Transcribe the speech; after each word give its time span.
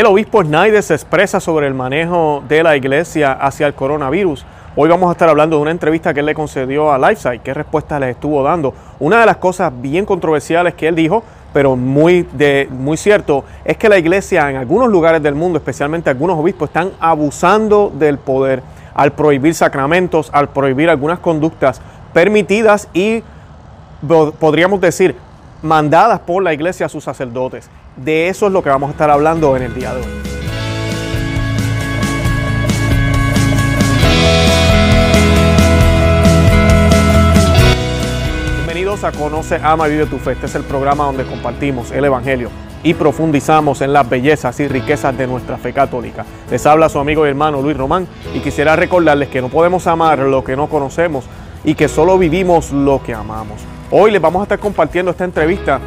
El 0.00 0.06
obispo 0.06 0.42
Schneider 0.42 0.82
se 0.82 0.94
expresa 0.94 1.40
sobre 1.40 1.66
el 1.66 1.74
manejo 1.74 2.42
de 2.48 2.62
la 2.62 2.74
iglesia 2.74 3.32
hacia 3.32 3.66
el 3.66 3.74
coronavirus. 3.74 4.46
Hoy 4.74 4.88
vamos 4.88 5.10
a 5.10 5.12
estar 5.12 5.28
hablando 5.28 5.56
de 5.56 5.62
una 5.62 5.72
entrevista 5.72 6.14
que 6.14 6.20
él 6.20 6.26
le 6.26 6.34
concedió 6.34 6.90
a 6.90 6.98
LifeSite, 6.98 7.40
qué 7.40 7.52
respuesta 7.52 8.00
le 8.00 8.08
estuvo 8.08 8.42
dando. 8.42 8.72
Una 8.98 9.20
de 9.20 9.26
las 9.26 9.36
cosas 9.36 9.70
bien 9.76 10.06
controversiales 10.06 10.72
que 10.72 10.88
él 10.88 10.94
dijo, 10.94 11.22
pero 11.52 11.76
muy, 11.76 12.26
de, 12.32 12.66
muy 12.70 12.96
cierto, 12.96 13.44
es 13.62 13.76
que 13.76 13.90
la 13.90 13.98
iglesia 13.98 14.48
en 14.48 14.56
algunos 14.56 14.88
lugares 14.88 15.22
del 15.22 15.34
mundo, 15.34 15.58
especialmente 15.58 16.08
algunos 16.08 16.38
obispos, 16.38 16.70
están 16.70 16.92
abusando 16.98 17.92
del 17.94 18.16
poder 18.16 18.62
al 18.94 19.12
prohibir 19.12 19.54
sacramentos, 19.54 20.30
al 20.32 20.48
prohibir 20.48 20.88
algunas 20.88 21.18
conductas 21.18 21.82
permitidas 22.14 22.88
y 22.94 23.22
podríamos 24.38 24.80
decir 24.80 25.14
mandadas 25.60 26.20
por 26.20 26.42
la 26.42 26.54
iglesia 26.54 26.86
a 26.86 26.88
sus 26.88 27.04
sacerdotes. 27.04 27.68
De 28.04 28.28
eso 28.28 28.46
es 28.46 28.52
lo 28.52 28.62
que 28.62 28.70
vamos 28.70 28.88
a 28.88 28.92
estar 28.92 29.10
hablando 29.10 29.54
en 29.58 29.62
el 29.64 29.74
día 29.74 29.92
de 29.92 30.00
hoy. 30.00 30.06
Bienvenidos 38.54 39.04
a 39.04 39.12
Conoce, 39.12 39.60
Ama 39.62 39.86
y 39.88 39.92
Vive 39.92 40.06
tu 40.06 40.16
Fe. 40.16 40.32
Este 40.32 40.46
es 40.46 40.54
el 40.54 40.62
programa 40.62 41.04
donde 41.04 41.24
compartimos 41.26 41.90
el 41.90 42.06
Evangelio 42.06 42.48
y 42.82 42.94
profundizamos 42.94 43.82
en 43.82 43.92
las 43.92 44.08
bellezas 44.08 44.58
y 44.60 44.68
riquezas 44.68 45.18
de 45.18 45.26
nuestra 45.26 45.58
fe 45.58 45.74
católica. 45.74 46.24
Les 46.50 46.64
habla 46.64 46.88
su 46.88 46.98
amigo 46.98 47.26
y 47.26 47.28
hermano 47.28 47.60
Luis 47.60 47.76
Román 47.76 48.08
y 48.34 48.40
quisiera 48.40 48.76
recordarles 48.76 49.28
que 49.28 49.42
no 49.42 49.50
podemos 49.50 49.86
amar 49.86 50.20
lo 50.20 50.42
que 50.42 50.56
no 50.56 50.68
conocemos 50.70 51.26
y 51.64 51.74
que 51.74 51.86
solo 51.86 52.16
vivimos 52.16 52.72
lo 52.72 53.02
que 53.02 53.12
amamos. 53.12 53.60
Hoy 53.90 54.10
les 54.10 54.22
vamos 54.22 54.40
a 54.40 54.44
estar 54.44 54.58
compartiendo 54.58 55.10
esta 55.10 55.24
entrevista 55.24 55.80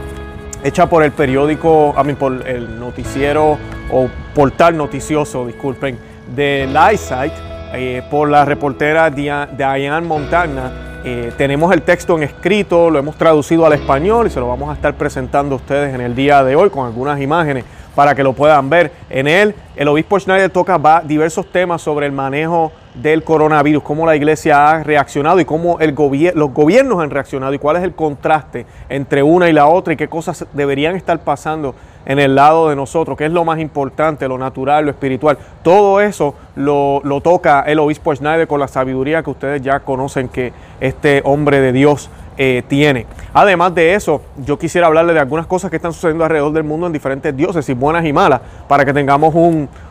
hecha 0.63 0.88
por 0.88 1.03
el 1.03 1.12
periódico, 1.12 1.94
a 1.95 2.03
mí, 2.03 2.13
por 2.13 2.48
el 2.48 2.80
noticiero 2.80 3.58
o 3.91 4.09
portal 4.34 4.77
noticioso, 4.77 5.45
disculpen, 5.45 5.98
de 6.34 6.67
Lightside, 6.72 7.34
eh, 7.73 8.02
por 8.09 8.30
la 8.30 8.45
reportera 8.45 9.09
Diane 9.09 10.02
Montana. 10.02 11.02
Eh, 11.05 11.33
tenemos 11.38 11.73
el 11.73 11.81
texto 11.81 12.16
en 12.16 12.23
escrito, 12.23 12.89
lo 12.89 12.97
hemos 12.97 13.17
traducido 13.17 13.66
al 13.66 13.73
español 13.73 14.28
y 14.28 14.30
se 14.30 14.39
lo 14.39 14.47
vamos 14.47 14.70
a 14.70 14.73
estar 14.73 14.94
presentando 14.94 15.55
a 15.55 15.58
ustedes 15.58 15.94
en 15.94 16.00
el 16.00 16.16
día 16.16 16.44
de 16.45 16.55
hoy 16.55 16.70
con 16.70 16.86
algunas 16.86 17.20
imágenes 17.20 17.66
para 17.94 18.16
que 18.16 18.23
lo 18.23 18.31
puedan 18.31 18.70
ver. 18.70 18.92
En 19.09 19.27
él, 19.27 19.53
el 19.75 19.88
obispo 19.89 20.17
Schneider 20.17 20.50
toca 20.50 20.80
diversos 21.05 21.52
temas 21.52 21.81
sobre 21.81 22.05
el 22.05 22.14
manejo 22.14 22.72
del 22.95 23.23
coronavirus, 23.23 23.83
cómo 23.83 24.05
la 24.05 24.16
iglesia 24.16 24.69
ha 24.69 24.83
reaccionado 24.83 25.39
y 25.39 25.45
cómo 25.45 25.80
el 25.80 25.95
los 26.36 26.53
gobiernos 26.53 27.02
han 27.02 27.09
reaccionado 27.09 27.53
y 27.53 27.59
cuál 27.59 27.77
es 27.77 27.83
el 27.83 27.94
contraste 27.94 28.66
entre 28.89 29.23
una 29.23 29.49
y 29.49 29.53
la 29.53 29.67
otra 29.67 29.94
y 29.94 29.97
qué 29.97 30.08
cosas 30.08 30.45
deberían 30.53 30.95
estar 30.95 31.19
pasando 31.19 31.75
en 32.05 32.19
el 32.19 32.36
lado 32.36 32.69
de 32.69 32.75
nosotros, 32.75 33.17
qué 33.17 33.25
es 33.25 33.31
lo 33.31 33.45
más 33.45 33.59
importante, 33.59 34.27
lo 34.27 34.38
natural, 34.38 34.86
lo 34.86 34.91
espiritual. 34.91 35.38
Todo 35.61 36.02
eso 36.02 36.36
lo, 36.55 37.02
lo 37.03 37.21
toca 37.21 37.61
el 37.61 37.80
obispo 37.80 38.14
Schneider 38.14 38.47
con 38.47 38.59
la 38.59 38.67
sabiduría 38.67 39.23
que 39.23 39.30
ustedes 39.30 39.61
ya 39.61 39.80
conocen 39.80 40.27
que 40.27 40.52
este 40.81 41.21
hombre 41.23 41.61
de 41.61 41.71
Dios 41.71 42.09
eh, 42.38 42.64
tiene. 42.67 43.06
Además 43.34 43.73
de 43.76 43.95
eso, 43.95 44.22
yo 44.38 44.58
quisiera 44.58 44.88
hablarle 44.88 45.14
de 45.14 45.20
algunas 45.20 45.48
cosas 45.48 45.70
que 45.70 45.78
están 45.78 45.94
sucediendo 45.94 46.23
alrededor 46.23 46.52
del 46.53 46.64
mundo 46.64 46.88
en 46.88 46.94
diferentes 46.94 47.36
diócesis, 47.36 47.78
buenas 47.78 48.06
y 48.06 48.14
malas, 48.14 48.42
para 48.67 48.86
que 48.86 48.94
tengamos 48.94 49.34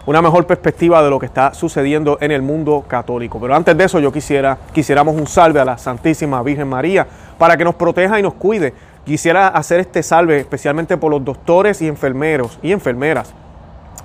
una 0.06 0.22
mejor 0.22 0.46
perspectiva 0.46 1.02
de 1.02 1.10
lo 1.10 1.18
que 1.18 1.26
está 1.26 1.54
sucediendo 1.54 2.18
en 2.20 2.30
el 2.30 2.42
mundo 2.42 2.84
católico. 2.86 3.40
Pero 3.40 3.54
antes 3.54 3.76
de 3.76 3.84
eso, 3.84 4.00
yo 4.00 4.12
quisiera, 4.12 4.58
quisiéramos 4.72 5.14
un 5.14 5.26
salve 5.26 5.60
a 5.60 5.64
la 5.64 5.78
Santísima 5.78 6.42
Virgen 6.42 6.68
María 6.68 7.06
para 7.38 7.56
que 7.56 7.64
nos 7.64 7.74
proteja 7.74 8.18
y 8.18 8.22
nos 8.22 8.34
cuide. 8.34 8.74
Quisiera 9.04 9.48
hacer 9.48 9.80
este 9.80 10.02
salve 10.02 10.38
especialmente 10.38 10.96
por 10.96 11.10
los 11.10 11.24
doctores 11.24 11.82
y 11.82 11.88
enfermeros 11.88 12.58
y 12.62 12.72
enfermeras 12.72 13.34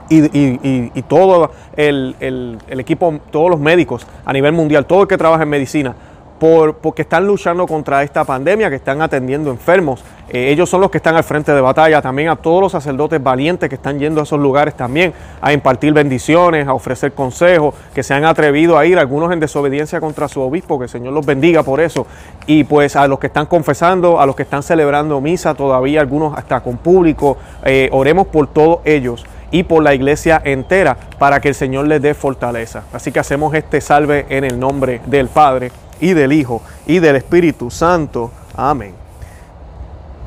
y, 0.09 1.01
todo 1.03 1.51
el, 1.75 2.15
el, 2.19 2.79
equipo, 2.79 3.19
todos 3.31 3.49
los 3.49 3.59
médicos 3.59 4.07
a 4.25 4.33
nivel 4.33 4.53
mundial, 4.53 4.85
todo 4.85 5.03
el 5.03 5.07
que 5.07 5.17
trabaja 5.17 5.43
en 5.43 5.49
medicina, 5.49 5.95
por, 6.39 6.77
porque 6.77 7.03
están 7.03 7.25
luchando 7.25 7.65
contra 7.67 8.03
esta 8.03 8.23
pandemia, 8.23 8.69
que 8.69 8.75
están 8.77 9.01
atendiendo 9.01 9.51
enfermos. 9.51 10.03
Eh, 10.29 10.51
ellos 10.51 10.69
son 10.69 10.81
los 10.81 10.91
que 10.91 10.97
están 10.97 11.15
al 11.15 11.23
frente 11.23 11.53
de 11.53 11.61
batalla. 11.61 12.01
También 12.01 12.29
a 12.29 12.35
todos 12.35 12.61
los 12.61 12.71
sacerdotes 12.71 13.21
valientes 13.21 13.69
que 13.69 13.75
están 13.75 13.99
yendo 13.99 14.19
a 14.19 14.23
esos 14.23 14.39
lugares 14.39 14.75
también 14.75 15.13
a 15.41 15.53
impartir 15.53 15.93
bendiciones, 15.93 16.67
a 16.67 16.73
ofrecer 16.73 17.13
consejos, 17.13 17.73
que 17.93 18.03
se 18.03 18.13
han 18.13 18.25
atrevido 18.25 18.77
a 18.77 18.85
ir, 18.85 18.97
algunos 18.99 19.31
en 19.31 19.39
desobediencia 19.39 19.99
contra 19.99 20.27
su 20.27 20.41
obispo, 20.41 20.77
que 20.77 20.85
el 20.85 20.89
Señor 20.89 21.13
los 21.13 21.25
bendiga 21.25 21.63
por 21.63 21.79
eso. 21.79 22.05
Y 22.45 22.63
pues 22.63 22.95
a 22.95 23.07
los 23.07 23.19
que 23.19 23.27
están 23.27 23.45
confesando, 23.45 24.19
a 24.19 24.25
los 24.25 24.35
que 24.35 24.43
están 24.43 24.63
celebrando 24.63 25.21
misa 25.21 25.53
todavía, 25.53 26.01
algunos 26.01 26.37
hasta 26.37 26.59
con 26.59 26.77
público, 26.77 27.37
eh, 27.63 27.89
oremos 27.91 28.27
por 28.27 28.47
todos 28.47 28.79
ellos 28.85 29.25
y 29.51 29.63
por 29.63 29.81
la 29.81 29.93
iglesia 29.93 30.41
entera 30.43 30.97
para 31.17 31.39
que 31.39 31.49
el 31.49 31.55
Señor 31.55 31.87
les 31.87 32.01
dé 32.01 32.13
fortaleza. 32.13 32.83
Así 32.91 33.11
que 33.11 33.19
hacemos 33.19 33.53
este 33.53 33.81
salve 33.81 34.25
en 34.29 34.43
el 34.43 34.59
nombre 34.59 35.01
del 35.05 35.27
Padre 35.27 35.71
y 35.99 36.13
del 36.13 36.33
Hijo 36.33 36.61
y 36.85 36.99
del 36.99 37.15
Espíritu 37.15 37.71
Santo. 37.71 38.31
Amén. 38.55 39.06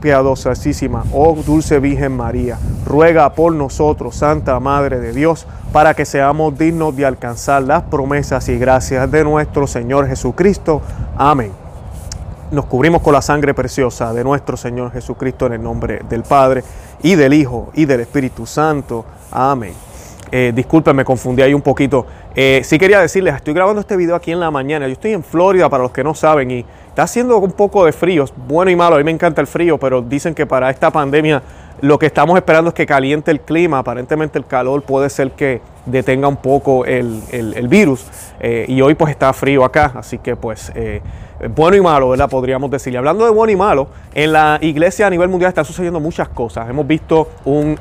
piadosísima, 0.00 1.04
oh 1.12 1.36
dulce 1.46 1.78
Virgen 1.78 2.16
María, 2.16 2.58
ruega 2.86 3.32
por 3.34 3.52
nosotros, 3.52 4.16
Santa 4.16 4.58
Madre 4.60 4.98
de 4.98 5.12
Dios, 5.12 5.46
para 5.72 5.94
que 5.94 6.04
seamos 6.04 6.58
dignos 6.58 6.96
de 6.96 7.06
alcanzar 7.06 7.62
las 7.62 7.82
promesas 7.84 8.48
y 8.48 8.58
gracias 8.58 9.10
de 9.10 9.24
nuestro 9.24 9.66
Señor 9.66 10.08
Jesucristo. 10.08 10.82
Amén. 11.16 11.52
Nos 12.50 12.66
cubrimos 12.66 13.02
con 13.02 13.12
la 13.12 13.22
sangre 13.22 13.54
preciosa 13.54 14.12
de 14.12 14.24
nuestro 14.24 14.56
Señor 14.56 14.90
Jesucristo 14.90 15.46
en 15.46 15.52
el 15.52 15.62
nombre 15.62 16.02
del 16.08 16.24
Padre 16.24 16.64
y 17.02 17.14
del 17.14 17.32
Hijo 17.32 17.70
y 17.74 17.84
del 17.84 18.00
Espíritu 18.00 18.44
Santo. 18.44 19.04
Amén. 19.30 19.89
Eh, 20.32 20.52
disculpen, 20.54 20.94
me 20.94 21.04
confundí 21.04 21.42
ahí 21.42 21.54
un 21.54 21.62
poquito. 21.62 22.06
Eh, 22.36 22.60
sí 22.62 22.78
quería 22.78 23.00
decirles, 23.00 23.34
estoy 23.34 23.52
grabando 23.52 23.80
este 23.80 23.96
video 23.96 24.14
aquí 24.14 24.30
en 24.30 24.38
la 24.38 24.50
mañana. 24.50 24.86
Yo 24.86 24.92
estoy 24.92 25.12
en 25.12 25.24
Florida, 25.24 25.68
para 25.68 25.82
los 25.82 25.92
que 25.92 26.04
no 26.04 26.14
saben, 26.14 26.50
y 26.50 26.64
está 26.88 27.02
haciendo 27.02 27.38
un 27.38 27.52
poco 27.52 27.84
de 27.84 27.92
frío, 27.92 28.24
bueno 28.46 28.70
y 28.70 28.76
malo. 28.76 28.94
A 28.94 28.98
mí 28.98 29.04
me 29.04 29.10
encanta 29.10 29.40
el 29.40 29.48
frío, 29.48 29.78
pero 29.78 30.02
dicen 30.02 30.34
que 30.34 30.46
para 30.46 30.70
esta 30.70 30.90
pandemia 30.90 31.42
lo 31.80 31.98
que 31.98 32.06
estamos 32.06 32.36
esperando 32.36 32.68
es 32.68 32.74
que 32.74 32.86
caliente 32.86 33.30
el 33.32 33.40
clima. 33.40 33.78
Aparentemente 33.78 34.38
el 34.38 34.46
calor 34.46 34.82
puede 34.82 35.10
ser 35.10 35.32
que 35.32 35.60
detenga 35.86 36.28
un 36.28 36.36
poco 36.36 36.84
el, 36.84 37.22
virus. 37.68 38.06
Eh, 38.38 38.66
y 38.68 38.80
hoy 38.82 38.94
pues 38.94 39.10
está 39.10 39.32
frío 39.32 39.64
acá, 39.64 39.92
así 39.96 40.18
que 40.18 40.36
pues 40.36 40.72
bueno 41.56 41.74
y 41.74 41.80
malo, 41.80 42.10
¿verdad? 42.10 42.28
Podríamos 42.28 42.70
decir. 42.70 42.96
hablando 42.96 43.24
de 43.24 43.30
bueno 43.30 43.50
y 43.50 43.56
malo, 43.56 43.88
en 44.14 44.32
la 44.32 44.58
iglesia 44.60 45.06
a 45.06 45.10
nivel 45.10 45.28
mundial 45.28 45.48
están 45.48 45.64
sucediendo 45.64 45.98
muchas 45.98 46.28
cosas. 46.28 46.68
Hemos 46.68 46.86
visto 46.86 47.28
un 47.46 47.78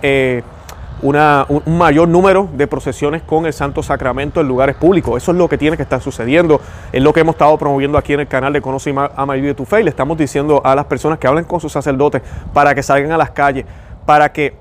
un 1.02 1.78
mayor 1.78 2.08
número 2.08 2.50
de 2.54 2.68
procesiones 2.68 3.22
con 3.22 3.46
el 3.46 3.54
Santo 3.54 3.82
Sacramento 3.84 4.42
en 4.42 4.48
lugares 4.48 4.76
públicos. 4.76 5.22
Eso 5.22 5.32
es 5.32 5.38
lo 5.38 5.48
que 5.48 5.58
tiene 5.58 5.78
que 5.78 5.84
estar 5.84 6.02
sucediendo. 6.02 6.60
Es 6.92 7.02
lo 7.02 7.14
que 7.14 7.22
hemos 7.22 7.36
estado 7.36 7.58
promoviendo 7.58 7.98
aquí 7.98 8.14
en 8.14 8.22
el 8.22 8.28
canal 8.28 8.54
de 8.54 8.62
Conoce 8.62 8.94
Ama 9.16 9.38
y 9.38 9.42
Vive 9.42 9.54
tu 9.54 9.66
Fe. 9.66 9.84
le 9.84 9.90
estamos 9.90 10.18
diciendo 10.18 10.62
a 10.64 10.76
las 10.76 10.86
personas 10.86 11.20
que 11.20 11.28
hablen 11.28 11.46
con 11.46 11.60
sus 11.60 11.72
sacerdotes 11.72 12.22
para 12.54 12.76
que 12.76 12.84
salgan 12.84 13.12
a 13.12 13.18
las 13.18 13.32
calles, 13.32 13.66
para 14.06 14.32
que 14.32 14.56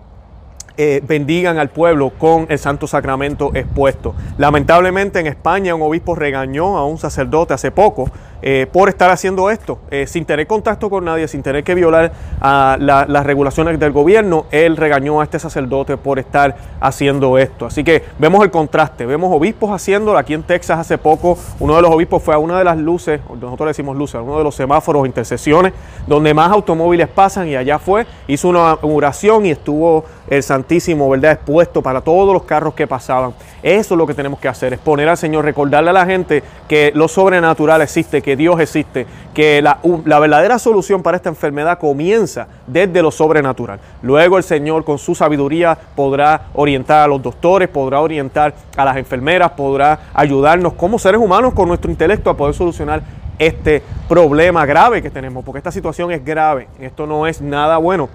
eh, 0.80 1.02
bendigan 1.04 1.58
al 1.58 1.70
pueblo 1.70 2.10
con 2.10 2.46
el 2.48 2.58
Santo 2.58 2.86
Sacramento 2.86 3.50
expuesto. 3.54 4.14
Lamentablemente 4.36 5.18
en 5.18 5.26
España 5.26 5.74
un 5.74 5.82
obispo 5.82 6.14
regañó 6.14 6.78
a 6.78 6.86
un 6.86 6.98
sacerdote 6.98 7.52
hace 7.52 7.72
poco 7.72 8.08
eh, 8.42 8.66
por 8.72 8.88
estar 8.88 9.10
haciendo 9.10 9.50
esto, 9.50 9.78
eh, 9.90 10.06
sin 10.06 10.24
tener 10.24 10.46
contacto 10.46 10.90
con 10.90 11.04
nadie, 11.04 11.26
sin 11.28 11.42
tener 11.42 11.64
que 11.64 11.74
violar 11.74 12.12
a 12.40 12.76
las 12.78 13.26
regulaciones 13.26 13.78
del 13.78 13.92
gobierno. 13.92 14.46
Él 14.50 14.76
regañó 14.76 15.20
a 15.20 15.24
este 15.24 15.38
sacerdote 15.38 15.96
por 15.96 16.18
estar 16.18 16.56
haciendo 16.80 17.38
esto. 17.38 17.66
Así 17.66 17.82
que 17.84 18.04
vemos 18.18 18.44
el 18.44 18.50
contraste, 18.50 19.06
vemos 19.06 19.34
obispos 19.34 19.70
haciéndolo. 19.70 20.18
Aquí 20.18 20.34
en 20.34 20.42
Texas 20.42 20.78
hace 20.78 20.98
poco 20.98 21.38
uno 21.58 21.76
de 21.76 21.82
los 21.82 21.90
obispos 21.90 22.22
fue 22.22 22.34
a 22.34 22.38
una 22.38 22.58
de 22.58 22.64
las 22.64 22.78
luces, 22.78 23.20
nosotros 23.28 23.66
le 23.66 23.70
decimos 23.70 23.96
luces, 23.96 24.16
a 24.16 24.22
uno 24.22 24.38
de 24.38 24.44
los 24.44 24.54
semáforos, 24.54 25.06
intersecciones, 25.06 25.72
donde 26.06 26.32
más 26.34 26.50
automóviles 26.52 27.08
pasan 27.08 27.48
y 27.48 27.56
allá 27.56 27.78
fue, 27.78 28.06
hizo 28.26 28.48
una 28.48 28.74
oración 28.82 29.46
y 29.46 29.50
estuvo 29.50 30.04
el 30.28 30.42
Santísimo, 30.42 31.08
¿verdad? 31.08 31.32
Expuesto 31.32 31.82
para 31.82 32.00
todos 32.00 32.32
los 32.32 32.44
carros 32.44 32.74
que 32.74 32.86
pasaban. 32.86 33.32
Eso 33.62 33.94
es 33.94 33.98
lo 33.98 34.06
que 34.06 34.14
tenemos 34.14 34.38
que 34.38 34.48
hacer, 34.48 34.72
es 34.72 34.78
poner 34.78 35.08
al 35.08 35.16
Señor, 35.16 35.44
recordarle 35.44 35.90
a 35.90 35.92
la 35.92 36.06
gente 36.06 36.42
que 36.68 36.92
lo 36.94 37.08
sobrenatural 37.08 37.82
existe, 37.82 38.22
que 38.28 38.36
Dios 38.36 38.60
existe, 38.60 39.06
que 39.32 39.62
la, 39.62 39.78
la, 40.04 40.18
verdadera 40.18 40.58
solución 40.58 41.02
para 41.02 41.16
esta 41.16 41.30
enfermedad 41.30 41.78
comienza 41.78 42.46
desde 42.66 43.00
lo 43.00 43.10
sobrenatural. 43.10 43.80
Luego 44.02 44.36
el 44.36 44.44
Señor 44.44 44.84
con 44.84 44.98
su 44.98 45.14
sabiduría 45.14 45.78
podrá 45.96 46.48
orientar 46.52 47.04
a 47.04 47.06
los 47.06 47.22
doctores, 47.22 47.70
podrá 47.70 48.02
orientar 48.02 48.52
a 48.76 48.84
las 48.84 48.98
enfermeras, 48.98 49.52
podrá 49.52 50.00
ayudarnos 50.12 50.74
como 50.74 50.98
seres 50.98 51.22
humanos 51.22 51.54
con 51.54 51.68
nuestro 51.68 51.90
intelecto 51.90 52.28
a 52.28 52.36
poder 52.36 52.54
solucionar 52.54 53.00
este 53.38 53.82
problema 54.06 54.66
grave 54.66 55.00
que 55.00 55.08
tenemos, 55.08 55.42
porque 55.42 55.56
esta 55.56 55.72
situación 55.72 56.10
es 56.10 56.22
grave, 56.22 56.68
esto 56.78 57.06
no 57.06 57.26
es 57.26 57.40
nada 57.40 57.78
bueno. 57.78 58.10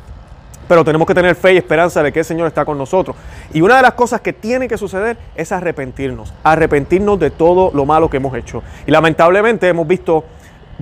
Pero 0.67 0.83
tenemos 0.83 1.07
que 1.07 1.13
tener 1.13 1.35
fe 1.35 1.53
y 1.53 1.57
esperanza 1.57 2.01
de 2.03 2.11
que 2.11 2.19
el 2.19 2.25
Señor 2.25 2.47
está 2.47 2.65
con 2.65 2.77
nosotros. 2.77 3.15
Y 3.53 3.61
una 3.61 3.77
de 3.77 3.81
las 3.81 3.93
cosas 3.93 4.21
que 4.21 4.33
tiene 4.33 4.67
que 4.67 4.77
suceder 4.77 5.17
es 5.35 5.51
arrepentirnos, 5.51 6.33
arrepentirnos 6.43 7.19
de 7.19 7.31
todo 7.31 7.71
lo 7.73 7.85
malo 7.85 8.09
que 8.09 8.17
hemos 8.17 8.35
hecho. 8.35 8.63
Y 8.85 8.91
lamentablemente 8.91 9.67
hemos 9.67 9.87
visto 9.87 10.23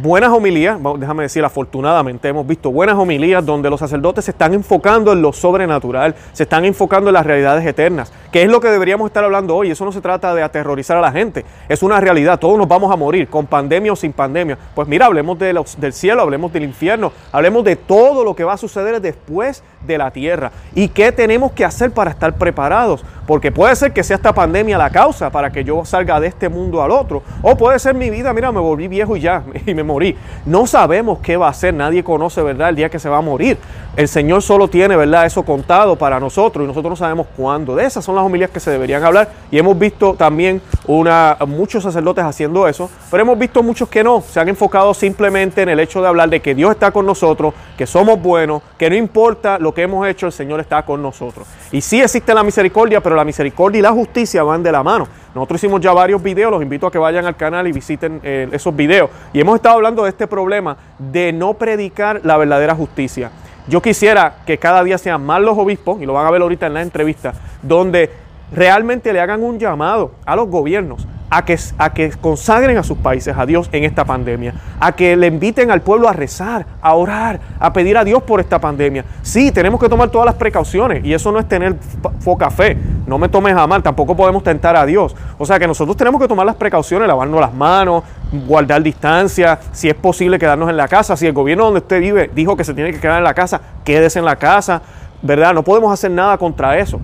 buenas 0.02 0.32
homilías, 0.32 0.80
déjame 0.98 1.24
decir, 1.24 1.46
afortunadamente 1.46 2.28
hemos 2.28 2.48
visto 2.48 2.72
buenas 2.72 2.96
homilías 2.96 3.46
donde 3.46 3.70
los 3.70 3.80
sacerdotes 3.80 4.26
se 4.26 4.32
están 4.32 4.54
enfocando 4.54 5.14
en 5.14 5.22
lo 5.22 5.32
sobrenatural, 5.32 6.16
se 6.34 6.44
están 6.44 6.66
enfocando 6.66 7.10
en 7.10 7.14
las 7.14 7.26
realidades 7.26 7.66
eternas, 7.66 8.12
que 8.32 8.42
es 8.42 8.50
lo 8.50 8.60
que 8.60 8.70
deberíamos 8.70 9.08
estar 9.08 9.24
hablando 9.24 9.56
hoy. 9.56 9.70
Eso 9.70 9.86
no 9.86 9.92
se 9.92 10.02
trata 10.02 10.34
de 10.34 10.42
aterrorizar 10.42 10.98
a 10.98 11.02
la 11.02 11.12
gente, 11.12 11.46
es 11.70 11.84
una 11.84 12.00
realidad, 12.00 12.40
todos 12.40 12.58
nos 12.58 12.68
vamos 12.68 12.92
a 12.92 12.96
morir, 12.96 13.28
con 13.28 13.46
pandemia 13.46 13.94
o 13.94 13.96
sin 13.96 14.12
pandemia. 14.12 14.58
Pues 14.74 14.88
mira, 14.88 15.06
hablemos 15.06 15.38
del 15.38 15.94
cielo, 15.94 16.22
hablemos 16.22 16.52
del 16.52 16.64
infierno, 16.64 17.12
hablemos 17.32 17.64
de 17.64 17.76
todo 17.76 18.24
lo 18.24 18.36
que 18.36 18.44
va 18.44 18.54
a 18.54 18.58
suceder 18.58 19.00
después 19.02 19.64
de 19.86 19.98
la 19.98 20.12
tierra 20.12 20.52
y 20.74 20.88
qué 20.88 21.12
tenemos 21.12 21.52
que 21.52 21.66
hacer 21.66 21.92
para 21.92 22.12
estar 22.12 22.34
preparados. 22.34 23.04
Porque 23.28 23.52
puede 23.52 23.76
ser 23.76 23.94
que 23.94 24.04
sea 24.04 24.18
esta 24.18 24.34
pandemia 24.34 24.78
la 24.78 24.90
causa 24.90 25.30
para 25.30 25.52
que 25.52 25.64
yo 25.64 25.86
salga 25.86 26.20
de 26.20 26.28
este 26.28 26.50
mundo 26.50 26.82
al 26.82 26.92
otro. 26.92 27.24
O 27.42 27.56
puede 27.56 27.80
ser 27.80 27.96
mi 27.96 28.10
vida, 28.10 28.34
mira, 28.34 28.52
me 28.52 28.60
volví 28.60 28.88
viejo 28.88 29.16
y 29.16 29.22
ya, 29.22 29.44
y 29.66 29.74
me 29.74 29.84
morí. 29.92 30.16
No 30.46 30.66
sabemos 30.66 31.20
qué 31.20 31.38
va 31.38 31.50
a 31.50 31.54
ser, 31.54 31.74
nadie 31.74 32.04
conoce, 32.04 32.42
¿verdad?, 32.42 32.70
el 32.70 32.76
día 32.76 32.90
que 32.90 33.00
se 33.00 33.10
va 33.10 33.18
a 33.18 33.22
morir. 33.22 33.58
El 33.96 34.08
Señor 34.08 34.42
solo 34.42 34.68
tiene, 34.68 34.96
¿verdad?, 34.96 35.26
eso 35.26 35.44
contado 35.44 35.96
para 35.98 36.20
nosotros 36.20 36.64
y 36.64 36.68
nosotros 36.68 36.92
no 36.92 36.96
sabemos 36.96 37.28
cuándo. 37.36 37.76
De 37.76 37.86
esas 37.86 38.04
son 38.04 38.16
las 38.16 38.24
homilías 38.24 38.50
que 38.50 38.60
se 38.60 38.72
deberían 38.72 39.04
hablar 39.04 39.30
y 39.52 39.58
hemos 39.58 39.78
visto 39.78 40.14
también 40.14 40.62
una, 40.88 41.38
muchos 41.48 41.84
sacerdotes 41.84 42.24
haciendo 42.24 42.68
eso, 42.68 42.90
pero 43.10 43.24
hemos 43.24 43.38
visto 43.38 43.62
muchos 43.62 43.90
que 43.90 44.04
no, 44.04 44.22
se 44.22 44.40
han 44.40 44.50
enfocado 44.50 44.94
simplemente 44.94 45.62
en 45.62 45.70
el 45.70 45.80
hecho 45.80 46.02
de 46.02 46.08
hablar 46.08 46.30
de 46.30 46.42
que 46.42 46.56
Dios 46.56 46.72
está 46.72 46.92
con 46.92 47.06
nosotros, 47.06 47.54
que 47.78 47.86
somos 47.86 48.22
buenos, 48.22 48.62
que 48.78 48.90
no 48.90 48.96
importa 48.96 49.60
lo 49.60 49.74
que 49.74 49.84
hemos 49.84 50.08
hecho, 50.08 50.26
el 50.26 50.32
Señor 50.32 50.60
está 50.60 50.84
con 50.84 51.02
nosotros. 51.02 51.48
Y 51.72 51.82
sí 51.82 52.02
existe 52.02 52.34
la 52.34 52.44
misericordia, 52.44 53.02
pero 53.02 53.16
la 53.16 53.26
misericordia 53.26 53.80
y 53.80 53.82
la 53.82 53.92
justicia 53.92 54.44
van 54.44 54.64
de 54.64 54.72
la 54.72 54.84
mano. 54.84 55.08
Nosotros 55.34 55.64
hicimos 55.64 55.80
ya 55.82 55.94
varios 55.94 56.22
videos, 56.22 56.52
los 56.52 56.62
invito 56.62 56.88
a 56.88 56.92
que 56.92 56.98
vayan 56.98 57.26
al 57.26 57.36
canal 57.36 57.68
y 57.68 57.72
visiten 57.72 58.20
eh, 58.24 58.50
esos 58.52 58.76
videos. 58.76 59.10
Y 59.32 59.40
hemos 59.40 59.56
estado 59.56 59.76
hablando 59.76 60.04
de 60.04 60.10
este 60.10 60.28
problema 60.28 60.76
de 61.00 61.32
no 61.32 61.54
predicar 61.54 62.22
la 62.24 62.38
verdadera 62.38 62.76
justicia. 62.76 63.32
Yo 63.68 63.82
quisiera 63.82 64.38
que 64.46 64.58
cada 64.58 64.84
día 64.84 64.98
sean 64.98 65.26
más 65.26 65.42
los 65.42 65.58
obispos, 65.58 66.02
y 66.02 66.06
lo 66.06 66.14
van 66.14 66.26
a 66.26 66.32
ver 66.32 66.42
ahorita 66.42 66.68
en 66.68 66.74
la 66.74 66.82
entrevista, 66.82 67.34
donde 67.62 68.10
realmente 68.52 69.14
le 69.14 69.22
hagan 69.22 69.44
un 69.44 69.58
llamado 69.58 70.12
a 70.26 70.36
los 70.36 70.50
gobiernos 70.50 71.08
a 71.32 71.46
que, 71.46 71.58
a 71.78 71.94
que 71.94 72.12
consagren 72.12 72.78
a 72.78 72.84
sus 72.84 72.98
países 72.98 73.36
a 73.38 73.46
Dios 73.46 73.70
en 73.72 73.86
esta 73.86 74.04
pandemia, 74.04 74.54
a 74.82 74.92
que 74.92 75.16
le 75.16 75.28
inviten 75.28 75.72
al 75.72 75.82
pueblo 75.82 76.10
a 76.10 76.14
rezar, 76.14 76.66
a 76.82 76.94
orar, 76.94 77.40
a 77.58 77.72
pedir 77.72 77.98
a 77.98 78.04
Dios 78.04 78.22
por 78.24 78.42
esta 78.42 78.60
pandemia. 78.60 79.06
Sí, 79.22 79.50
tenemos 79.50 79.80
que 79.80 79.88
tomar 79.88 80.10
todas 80.10 80.26
las 80.26 80.36
precauciones 80.36 81.06
y 81.06 81.14
eso 81.14 81.32
no 81.32 81.40
es 81.40 81.48
tener 81.48 81.78
poca 82.26 82.52
fe, 82.52 82.78
no 83.08 83.18
me 83.18 83.30
tomes 83.30 83.56
a 83.56 83.66
mal, 83.66 83.82
tampoco 83.82 84.14
podemos 84.14 84.44
tentar 84.44 84.76
a 84.76 84.86
Dios. 84.86 85.16
O 85.38 85.46
sea 85.46 85.58
que 85.58 85.68
nosotros 85.68 85.96
tenemos 85.96 86.20
que 86.20 86.28
tomar 86.28 86.46
las 86.46 86.58
precauciones, 86.58 87.08
lavarnos 87.08 87.40
las 87.40 87.54
manos, 87.54 88.04
guardar 88.46 88.84
distancia, 88.84 89.58
si 89.72 89.88
es 89.88 89.96
posible 89.96 90.38
quedarnos 90.38 90.70
en 90.70 90.76
la 90.76 90.90
casa, 90.90 91.16
si 91.16 91.28
el 91.28 91.34
gobierno 91.34 91.64
donde 91.64 91.80
usted 91.80 92.02
vive 92.02 92.30
dijo 92.36 92.58
que 92.58 92.66
se 92.66 92.74
tiene 92.74 92.92
que 92.92 93.00
quedar 93.00 93.20
en 93.20 93.24
la 93.24 93.34
casa, 93.34 93.62
quédese 93.86 94.20
en 94.20 94.26
la 94.26 94.36
casa, 94.36 94.82
¿verdad? 95.22 95.54
No 95.54 95.64
podemos 95.64 95.94
hacer 95.94 96.12
nada 96.12 96.38
contra 96.38 96.78
eso. 96.78 97.00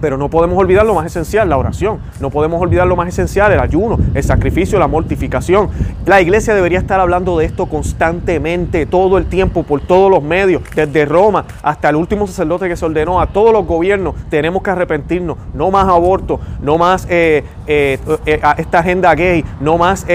Pero 0.00 0.16
no 0.16 0.28
podemos 0.28 0.58
olvidar 0.58 0.86
lo 0.86 0.94
más 0.94 1.06
esencial, 1.06 1.48
la 1.48 1.56
oración. 1.56 1.98
No 2.20 2.30
podemos 2.30 2.60
olvidar 2.60 2.86
lo 2.86 2.96
más 2.96 3.08
esencial, 3.08 3.52
el 3.52 3.60
ayuno, 3.60 3.98
el 4.14 4.22
sacrificio, 4.22 4.78
la 4.78 4.86
mortificación. 4.86 5.70
La 6.06 6.20
iglesia 6.20 6.54
debería 6.54 6.78
estar 6.78 7.00
hablando 7.00 7.38
de 7.38 7.44
esto 7.44 7.66
constantemente, 7.66 8.86
todo 8.86 9.18
el 9.18 9.26
tiempo, 9.26 9.62
por 9.62 9.80
todos 9.80 10.10
los 10.10 10.22
medios, 10.22 10.62
desde 10.74 11.04
Roma 11.04 11.44
hasta 11.62 11.88
el 11.88 11.96
último 11.96 12.26
sacerdote 12.26 12.68
que 12.68 12.76
se 12.76 12.84
ordenó, 12.84 13.20
a 13.20 13.26
todos 13.26 13.52
los 13.52 13.66
gobiernos. 13.66 14.14
Tenemos 14.30 14.62
que 14.62 14.70
arrepentirnos. 14.70 15.36
No 15.54 15.70
más 15.70 15.88
aborto, 15.88 16.40
no 16.60 16.78
más 16.78 17.06
eh, 17.10 17.44
eh, 17.66 17.98
eh, 18.26 18.40
esta 18.58 18.78
agenda 18.80 19.14
gay, 19.14 19.44
no 19.60 19.78
más 19.78 20.06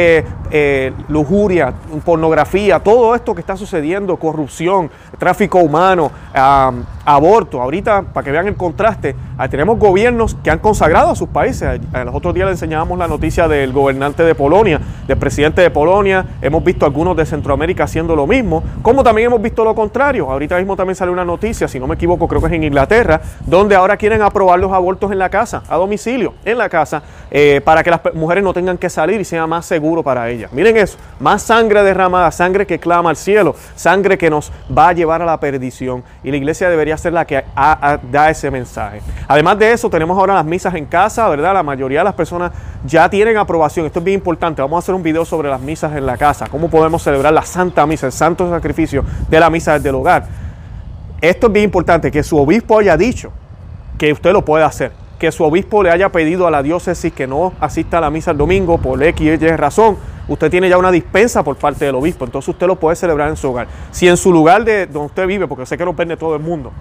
lujuria, 1.07 1.74
pornografía, 2.06 2.79
todo 2.79 3.15
esto 3.15 3.33
que 3.33 3.41
está 3.41 3.57
sucediendo, 3.57 4.18
corrupción, 4.18 4.91
tráfico 5.23 5.59
humano, 5.59 6.11
aborto. 7.05 7.61
Ahorita, 7.61 8.01
para 8.01 8.25
que 8.25 8.31
vean 8.31 8.47
el 8.47 8.55
contraste, 8.55 9.15
tenemos 9.49 9.79
gobiernos 9.79 10.35
que 10.43 10.51
han 10.51 10.59
consagrado 10.59 11.11
a 11.11 11.15
sus 11.15 11.29
países. 11.29 11.79
Los 12.05 12.13
otros 12.13 12.33
días 12.33 12.45
le 12.45 12.51
enseñábamos 12.51 12.99
la 12.99 13.07
noticia 13.07 13.47
del 13.47 13.71
gobernante 13.71 14.23
de 14.23 14.35
Polonia, 14.35 14.81
del 15.07 15.17
presidente 15.17 15.61
de 15.61 15.69
Polonia. 15.69 16.25
Hemos 16.41 16.61
visto 16.61 16.85
algunos 16.85 17.15
de 17.15 17.25
Centroamérica 17.25 17.85
haciendo 17.85 18.17
lo 18.17 18.27
mismo, 18.27 18.63
como 18.81 19.01
también 19.01 19.27
hemos 19.27 19.41
visto 19.41 19.63
lo 19.63 19.73
contrario. 19.73 20.29
Ahorita 20.29 20.57
mismo 20.57 20.75
también 20.75 20.95
sale 20.97 21.11
una 21.11 21.23
noticia, 21.23 21.69
si 21.69 21.79
no 21.79 21.87
me 21.87 21.95
equivoco, 21.95 22.27
creo 22.27 22.41
que 22.41 22.47
es 22.47 22.53
en 22.53 22.65
Inglaterra, 22.65 23.21
donde 23.45 23.75
ahora 23.75 23.95
quieren 23.95 24.21
aprobar 24.21 24.59
los 24.59 24.73
abortos 24.73 25.09
en 25.09 25.19
la 25.19 25.29
casa, 25.29 25.63
a 25.69 25.77
domicilio, 25.77 26.33
en 26.43 26.57
la 26.57 26.67
casa, 26.67 27.01
eh, 27.31 27.61
para 27.63 27.81
que 27.81 27.91
las 27.91 28.01
mujeres 28.13 28.43
no 28.43 28.53
tengan 28.53 28.77
que 28.77 28.89
salir 28.89 29.21
y 29.21 29.25
sea 29.25 29.47
más 29.47 29.65
seguro 29.65 30.03
para 30.03 30.29
ellas. 30.29 30.51
Miren 30.51 30.75
eso, 30.75 30.97
más 31.21 31.41
sangre 31.43 31.81
derramada, 31.81 32.29
sangre 32.31 32.67
que 32.67 32.77
clama 32.77 33.09
al 33.09 33.15
cielo, 33.15 33.55
sangre 33.75 34.17
que 34.17 34.29
nos 34.29 34.51
va 34.75 34.89
a 34.89 34.93
llevar 34.93 35.12
a 35.21 35.25
la 35.25 35.39
perdición. 35.39 36.04
Y 36.24 36.31
la 36.31 36.38
iglesia 36.38 36.69
debería 36.69 36.98
ser 36.98 37.13
la 37.13 37.25
que 37.25 37.44
da 38.12 38.30
ese 38.30 38.50
mensaje. 38.50 39.01
Además 39.27 39.60
de 39.60 39.71
eso, 39.71 39.89
tenemos 39.89 40.18
ahora 40.18 40.33
las 40.33 40.45
misas 40.45 40.74
en 40.75 40.86
casa, 40.86 41.30
¿verdad? 41.30 41.54
La 41.54 41.63
mayoría 41.63 42.00
de 42.00 42.06
las 42.06 42.13
personas 42.13 42.51
ya 42.86 43.10
tienen 43.10 43.38
aprobación. 43.38 43.86
Esto 43.86 44.00
es 44.00 44.06
bien 44.06 44.19
importante. 44.19 44.62
Vamos 44.62 44.77
a 44.77 44.80
hacer 44.80 44.95
un 44.95 45.04
video 45.04 45.25
sobre 45.25 45.50
las 45.50 45.62
misas 45.62 45.95
en 45.95 46.06
la 46.06 46.18
casa. 46.18 46.48
Cómo 46.50 46.69
podemos 46.69 47.04
celebrar 47.04 47.33
la 47.33 47.44
Santa 47.44 47.86
Misa, 47.86 48.07
el 48.07 48.12
santo 48.12 48.50
sacrificio 48.50 49.04
de 49.30 49.39
la 49.39 49.50
misa 49.50 49.74
desde 49.74 49.89
el 49.89 49.95
hogar. 49.95 50.25
Esto 51.21 51.48
es 51.48 51.54
bien 51.54 51.65
importante, 51.65 52.12
que 52.12 52.24
su 52.24 52.38
obispo 52.38 52.80
haya 52.80 52.98
dicho 52.98 53.31
que 53.98 54.12
usted 54.12 54.33
lo 54.33 54.44
puede 54.44 54.65
hacer. 54.65 55.02
Que 55.23 55.31
su 55.31 55.45
obispo 55.45 55.81
le 55.83 55.89
haya 55.89 56.09
pedido 56.09 56.47
a 56.47 56.51
la 56.51 56.61
diócesis 56.61 57.13
que 57.13 57.27
no 57.27 57.53
asista 57.61 57.99
a 57.99 58.01
la 58.01 58.09
misa 58.09 58.31
el 58.31 58.37
domingo 58.37 58.77
por 58.77 59.01
X 59.01 59.25
y 59.25 59.29
Y 59.29 59.55
razón. 59.55 59.95
Usted 60.27 60.51
tiene 60.51 60.67
ya 60.67 60.77
una 60.77 60.91
dispensa 60.91 61.43
por 61.43 61.55
parte 61.55 61.85
del 61.85 61.95
obispo, 61.95 62.25
entonces 62.25 62.49
usted 62.49 62.67
lo 62.67 62.75
puede 62.75 62.97
celebrar 62.97 63.29
en 63.29 63.37
su 63.37 63.49
hogar. 63.49 63.67
Si 63.91 64.05
en 64.05 64.17
su 64.17 64.33
lugar 64.33 64.65
de 64.65 64.85
donde 64.85 65.05
usted 65.05 65.25
vive, 65.25 65.47
porque 65.47 65.65
sé 65.65 65.77
que 65.77 65.85
no 65.85 65.95
pende 65.95 66.17
todo 66.17 66.35
el 66.35 66.41
mundo, 66.41 66.73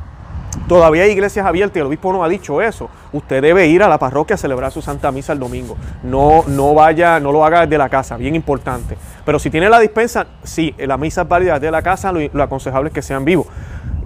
Todavía 0.68 1.04
hay 1.04 1.12
iglesias 1.12 1.46
abiertas 1.46 1.76
y 1.76 1.80
el 1.80 1.86
obispo 1.86 2.12
no 2.12 2.22
ha 2.24 2.28
dicho 2.28 2.60
eso. 2.60 2.90
Usted 3.12 3.40
debe 3.40 3.68
ir 3.68 3.82
a 3.82 3.88
la 3.88 3.98
parroquia 3.98 4.34
a 4.34 4.36
celebrar 4.36 4.70
su 4.70 4.82
Santa 4.82 5.10
Misa 5.10 5.32
el 5.32 5.38
domingo. 5.38 5.76
No, 6.02 6.44
no 6.46 6.74
vaya, 6.74 7.18
no 7.20 7.32
lo 7.32 7.44
haga 7.44 7.62
desde 7.62 7.78
la 7.78 7.88
casa, 7.88 8.16
bien 8.16 8.34
importante. 8.34 8.98
Pero 9.24 9.38
si 9.38 9.50
tiene 9.50 9.70
la 9.70 9.80
dispensa, 9.80 10.26
sí, 10.42 10.74
la 10.78 10.98
misa 10.98 11.22
es 11.22 11.28
válida 11.28 11.54
desde 11.54 11.70
la 11.70 11.80
casa, 11.80 12.12
lo, 12.12 12.42
aconsejable 12.42 12.88
es 12.88 12.94
que 12.94 13.02
sean 13.02 13.24
vivos. 13.24 13.46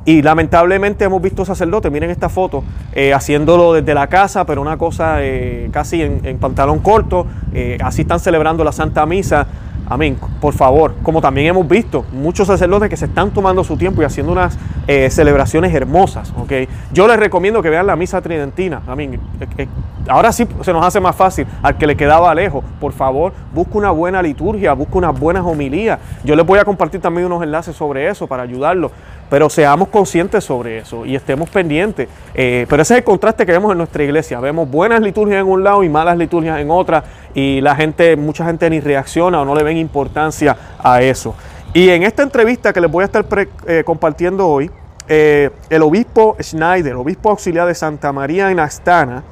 Y 0.06 0.22
lamentablemente 0.22 1.04
hemos 1.04 1.20
visto 1.20 1.44
sacerdotes, 1.44 1.90
miren 1.90 2.10
esta 2.10 2.28
foto, 2.28 2.62
eh, 2.92 3.12
haciéndolo 3.12 3.72
desde 3.72 3.92
la 3.92 4.06
casa, 4.06 4.46
pero 4.46 4.62
una 4.62 4.78
cosa 4.78 5.16
eh, 5.18 5.68
casi 5.72 6.00
en, 6.00 6.38
pantalón 6.38 6.78
corto. 6.78 7.26
Eh, 7.52 7.76
así 7.82 8.02
están 8.02 8.20
celebrando 8.20 8.62
la 8.62 8.70
Santa 8.70 9.04
Misa. 9.04 9.48
Amén. 9.88 10.18
Por 10.40 10.52
favor, 10.52 10.94
como 11.02 11.20
también 11.20 11.46
hemos 11.46 11.66
visto, 11.68 12.04
muchos 12.12 12.48
sacerdotes 12.48 12.90
que 12.90 12.96
se 12.96 13.04
están 13.04 13.30
tomando 13.30 13.62
su 13.62 13.76
tiempo 13.76 14.02
y 14.02 14.04
haciendo 14.04 14.32
unas 14.32 14.58
eh, 14.88 15.08
celebraciones 15.10 15.72
hermosas. 15.72 16.32
¿okay? 16.36 16.68
Yo 16.92 17.06
les 17.06 17.18
recomiendo 17.18 17.62
que 17.62 17.70
vean 17.70 17.86
la 17.86 17.94
misa 17.94 18.20
tridentina. 18.20 18.82
Amén. 18.86 19.20
Eh, 19.40 19.46
eh, 19.58 19.68
ahora 20.08 20.32
sí 20.32 20.46
se 20.62 20.72
nos 20.72 20.84
hace 20.84 20.98
más 21.00 21.14
fácil 21.14 21.46
al 21.62 21.78
que 21.78 21.86
le 21.86 21.96
quedaba 21.96 22.34
lejos. 22.34 22.64
Por 22.80 22.92
favor, 22.92 23.32
busca 23.54 23.78
una 23.78 23.90
buena 23.92 24.20
liturgia, 24.22 24.72
busca 24.72 24.98
unas 24.98 25.18
buenas 25.18 25.44
homilías. 25.44 26.00
Yo 26.24 26.34
les 26.34 26.44
voy 26.44 26.58
a 26.58 26.64
compartir 26.64 27.00
también 27.00 27.26
unos 27.26 27.42
enlaces 27.42 27.76
sobre 27.76 28.08
eso 28.08 28.26
para 28.26 28.42
ayudarlos 28.42 28.90
pero 29.28 29.50
seamos 29.50 29.88
conscientes 29.88 30.44
sobre 30.44 30.78
eso 30.78 31.04
y 31.04 31.16
estemos 31.16 31.50
pendientes. 31.50 32.08
Eh, 32.34 32.66
pero 32.68 32.82
ese 32.82 32.94
es 32.94 32.98
el 32.98 33.04
contraste 33.04 33.44
que 33.44 33.52
vemos 33.52 33.72
en 33.72 33.78
nuestra 33.78 34.02
iglesia. 34.04 34.40
Vemos 34.40 34.70
buenas 34.70 35.00
liturgias 35.00 35.40
en 35.40 35.48
un 35.48 35.64
lado 35.64 35.82
y 35.82 35.88
malas 35.88 36.16
liturgias 36.16 36.60
en 36.60 36.70
otra 36.70 37.02
y 37.36 37.60
la 37.60 37.76
gente, 37.76 38.16
mucha 38.16 38.46
gente 38.46 38.70
ni 38.70 38.80
reacciona 38.80 39.42
o 39.42 39.44
no 39.44 39.54
le 39.54 39.62
ven 39.62 39.76
importancia 39.76 40.56
a 40.82 41.02
eso. 41.02 41.34
Y 41.74 41.90
en 41.90 42.02
esta 42.02 42.22
entrevista 42.22 42.72
que 42.72 42.80
les 42.80 42.90
voy 42.90 43.02
a 43.02 43.04
estar 43.04 43.26
eh, 43.66 43.82
compartiendo 43.84 44.48
hoy, 44.48 44.70
eh, 45.06 45.50
el 45.68 45.82
obispo 45.82 46.34
Schneider, 46.40 46.94
obispo 46.94 47.28
auxiliar 47.28 47.68
de 47.68 47.74
Santa 47.74 48.10
María 48.10 48.50
en 48.50 48.58
Astana, 48.58 49.22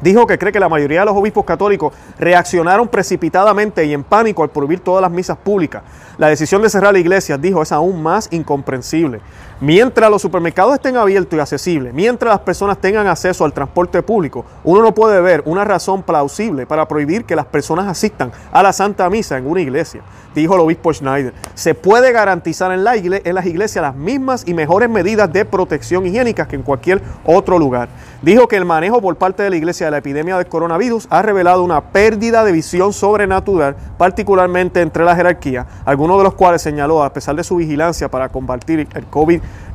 dijo 0.00 0.26
que 0.26 0.38
cree 0.38 0.50
que 0.50 0.58
la 0.58 0.70
mayoría 0.70 1.00
de 1.00 1.06
los 1.06 1.14
obispos 1.14 1.44
católicos 1.44 1.92
reaccionaron 2.18 2.88
precipitadamente 2.88 3.84
y 3.84 3.92
en 3.92 4.02
pánico 4.02 4.42
al 4.42 4.48
prohibir 4.48 4.80
todas 4.80 5.02
las 5.02 5.10
misas 5.10 5.36
públicas. 5.36 5.82
La 6.16 6.28
decisión 6.28 6.62
de 6.62 6.70
cerrar 6.70 6.94
la 6.94 7.00
iglesia, 7.00 7.36
dijo, 7.36 7.60
es 7.60 7.70
aún 7.70 8.02
más 8.02 8.28
incomprensible. 8.32 9.20
Mientras 9.60 10.10
los 10.10 10.20
supermercados 10.20 10.74
estén 10.74 10.98
abiertos 10.98 11.34
y 11.34 11.40
accesibles, 11.40 11.94
mientras 11.94 12.30
las 12.30 12.40
personas 12.40 12.76
tengan 12.78 13.06
acceso 13.06 13.42
al 13.42 13.54
transporte 13.54 14.02
público, 14.02 14.44
uno 14.64 14.82
no 14.82 14.92
puede 14.92 15.18
ver 15.22 15.42
una 15.46 15.64
razón 15.64 16.02
plausible 16.02 16.66
para 16.66 16.86
prohibir 16.86 17.24
que 17.24 17.34
las 17.34 17.46
personas 17.46 17.86
asistan 17.86 18.32
a 18.52 18.62
la 18.62 18.74
Santa 18.74 19.08
Misa 19.08 19.38
en 19.38 19.46
una 19.46 19.62
iglesia, 19.62 20.02
dijo 20.34 20.56
el 20.56 20.60
obispo 20.60 20.92
Schneider. 20.92 21.32
Se 21.54 21.74
puede 21.74 22.12
garantizar 22.12 22.70
en, 22.70 22.84
la 22.84 22.96
en 22.96 23.34
las 23.34 23.46
iglesias 23.46 23.80
las 23.80 23.94
mismas 23.94 24.46
y 24.46 24.52
mejores 24.52 24.90
medidas 24.90 25.32
de 25.32 25.46
protección 25.46 26.04
higiénica 26.04 26.46
que 26.46 26.56
en 26.56 26.62
cualquier 26.62 27.00
otro 27.24 27.58
lugar. 27.58 27.88
Dijo 28.20 28.48
que 28.48 28.56
el 28.56 28.66
manejo 28.66 29.00
por 29.00 29.16
parte 29.16 29.42
de 29.42 29.48
la 29.48 29.56
iglesia 29.56 29.86
de 29.86 29.92
la 29.92 29.98
epidemia 29.98 30.36
del 30.36 30.48
coronavirus 30.48 31.06
ha 31.08 31.22
revelado 31.22 31.62
una 31.62 31.80
pérdida 31.80 32.44
de 32.44 32.52
visión 32.52 32.92
sobrenatural, 32.92 33.74
particularmente 33.96 34.82
entre 34.82 35.02
la 35.02 35.16
jerarquía, 35.16 35.66
algunos 35.86 36.18
de 36.18 36.24
los 36.24 36.34
cuales 36.34 36.60
señaló, 36.60 37.02
a 37.02 37.14
pesar 37.14 37.36
de 37.36 37.44
su 37.44 37.56
vigilancia 37.56 38.10
para 38.10 38.28
combatir 38.28 38.86
el 38.92 39.06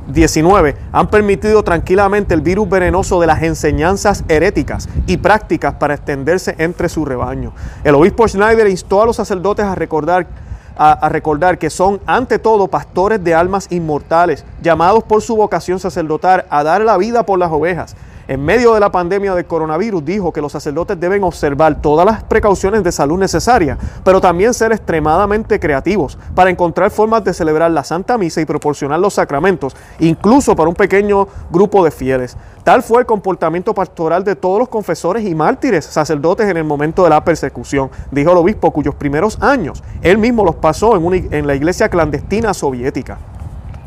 COVID-19, 0.06 0.74
han 0.92 1.08
permitido 1.08 1.62
tranquilamente 1.62 2.34
el 2.34 2.40
virus 2.40 2.68
venenoso 2.68 3.20
de 3.20 3.26
las 3.26 3.42
enseñanzas 3.42 4.24
heréticas 4.28 4.88
y 5.06 5.16
prácticas 5.16 5.74
para 5.74 5.94
extenderse 5.94 6.54
entre 6.58 6.88
su 6.88 7.04
rebaño. 7.04 7.52
El 7.84 7.94
obispo 7.94 8.26
Schneider 8.26 8.68
instó 8.68 9.02
a 9.02 9.06
los 9.06 9.16
sacerdotes 9.16 9.64
a 9.64 9.74
recordar 9.74 10.26
a, 10.74 11.08
recordar 11.10 11.58
que 11.58 11.68
son 11.68 12.00
ante 12.06 12.38
todo 12.38 12.66
pastores 12.66 13.22
de 13.22 13.34
almas 13.34 13.66
inmortales, 13.70 14.44
llamados 14.62 15.04
por 15.04 15.20
su 15.22 15.36
vocación 15.36 15.78
sacerdotal 15.78 16.46
a 16.48 16.62
dar 16.62 16.80
la 16.80 16.96
vida 16.96 17.24
por 17.24 17.38
las 17.38 17.52
ovejas. 17.52 17.94
En 18.28 18.44
medio 18.44 18.74
de 18.74 18.80
la 18.80 18.92
pandemia 18.92 19.34
del 19.34 19.46
coronavirus 19.46 20.04
dijo 20.04 20.32
que 20.32 20.40
los 20.40 20.52
sacerdotes 20.52 20.98
deben 20.98 21.24
observar 21.24 21.80
todas 21.80 22.06
las 22.06 22.22
precauciones 22.22 22.84
de 22.84 22.92
salud 22.92 23.18
necesarias, 23.18 23.78
pero 24.04 24.20
también 24.20 24.54
ser 24.54 24.70
extremadamente 24.70 25.58
creativos 25.58 26.16
para 26.34 26.48
encontrar 26.48 26.92
formas 26.92 27.24
de 27.24 27.34
celebrar 27.34 27.72
la 27.72 27.82
Santa 27.82 28.16
Misa 28.18 28.40
y 28.40 28.44
proporcionar 28.44 29.00
los 29.00 29.14
sacramentos, 29.14 29.74
incluso 29.98 30.54
para 30.54 30.68
un 30.68 30.76
pequeño 30.76 31.26
grupo 31.50 31.84
de 31.84 31.90
fieles. 31.90 32.36
Tal 32.62 32.84
fue 32.84 33.00
el 33.00 33.06
comportamiento 33.06 33.74
pastoral 33.74 34.22
de 34.22 34.36
todos 34.36 34.60
los 34.60 34.68
confesores 34.68 35.26
y 35.26 35.34
mártires 35.34 35.84
sacerdotes 35.84 36.48
en 36.48 36.56
el 36.56 36.64
momento 36.64 37.02
de 37.02 37.10
la 37.10 37.24
persecución, 37.24 37.90
dijo 38.12 38.30
el 38.30 38.38
obispo, 38.38 38.70
cuyos 38.70 38.94
primeros 38.94 39.36
años 39.42 39.82
él 40.00 40.18
mismo 40.18 40.44
los 40.44 40.54
pasó 40.54 40.96
en, 40.96 41.34
en 41.34 41.46
la 41.46 41.56
iglesia 41.56 41.88
clandestina 41.88 42.54
soviética. 42.54 43.18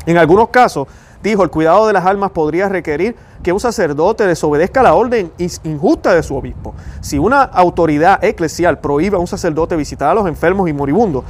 En 0.04 0.18
algunos 0.18 0.50
casos, 0.50 0.86
dijo, 1.22 1.42
el 1.42 1.50
cuidado 1.50 1.86
de 1.86 1.92
las 1.92 2.06
almas 2.06 2.30
podría 2.30 2.68
requerir 2.68 3.16
que 3.46 3.52
un 3.52 3.60
sacerdote 3.60 4.26
desobedezca 4.26 4.82
la 4.82 4.94
orden 4.94 5.30
injusta 5.62 6.12
de 6.12 6.24
su 6.24 6.34
obispo. 6.34 6.74
Si 7.00 7.16
una 7.16 7.42
autoridad 7.42 8.24
eclesial 8.24 8.80
prohíbe 8.80 9.14
a 9.14 9.20
un 9.20 9.28
sacerdote 9.28 9.76
visitar 9.76 10.10
a 10.10 10.14
los 10.14 10.26
enfermos 10.26 10.68
y 10.68 10.72
moribundos, 10.72 11.22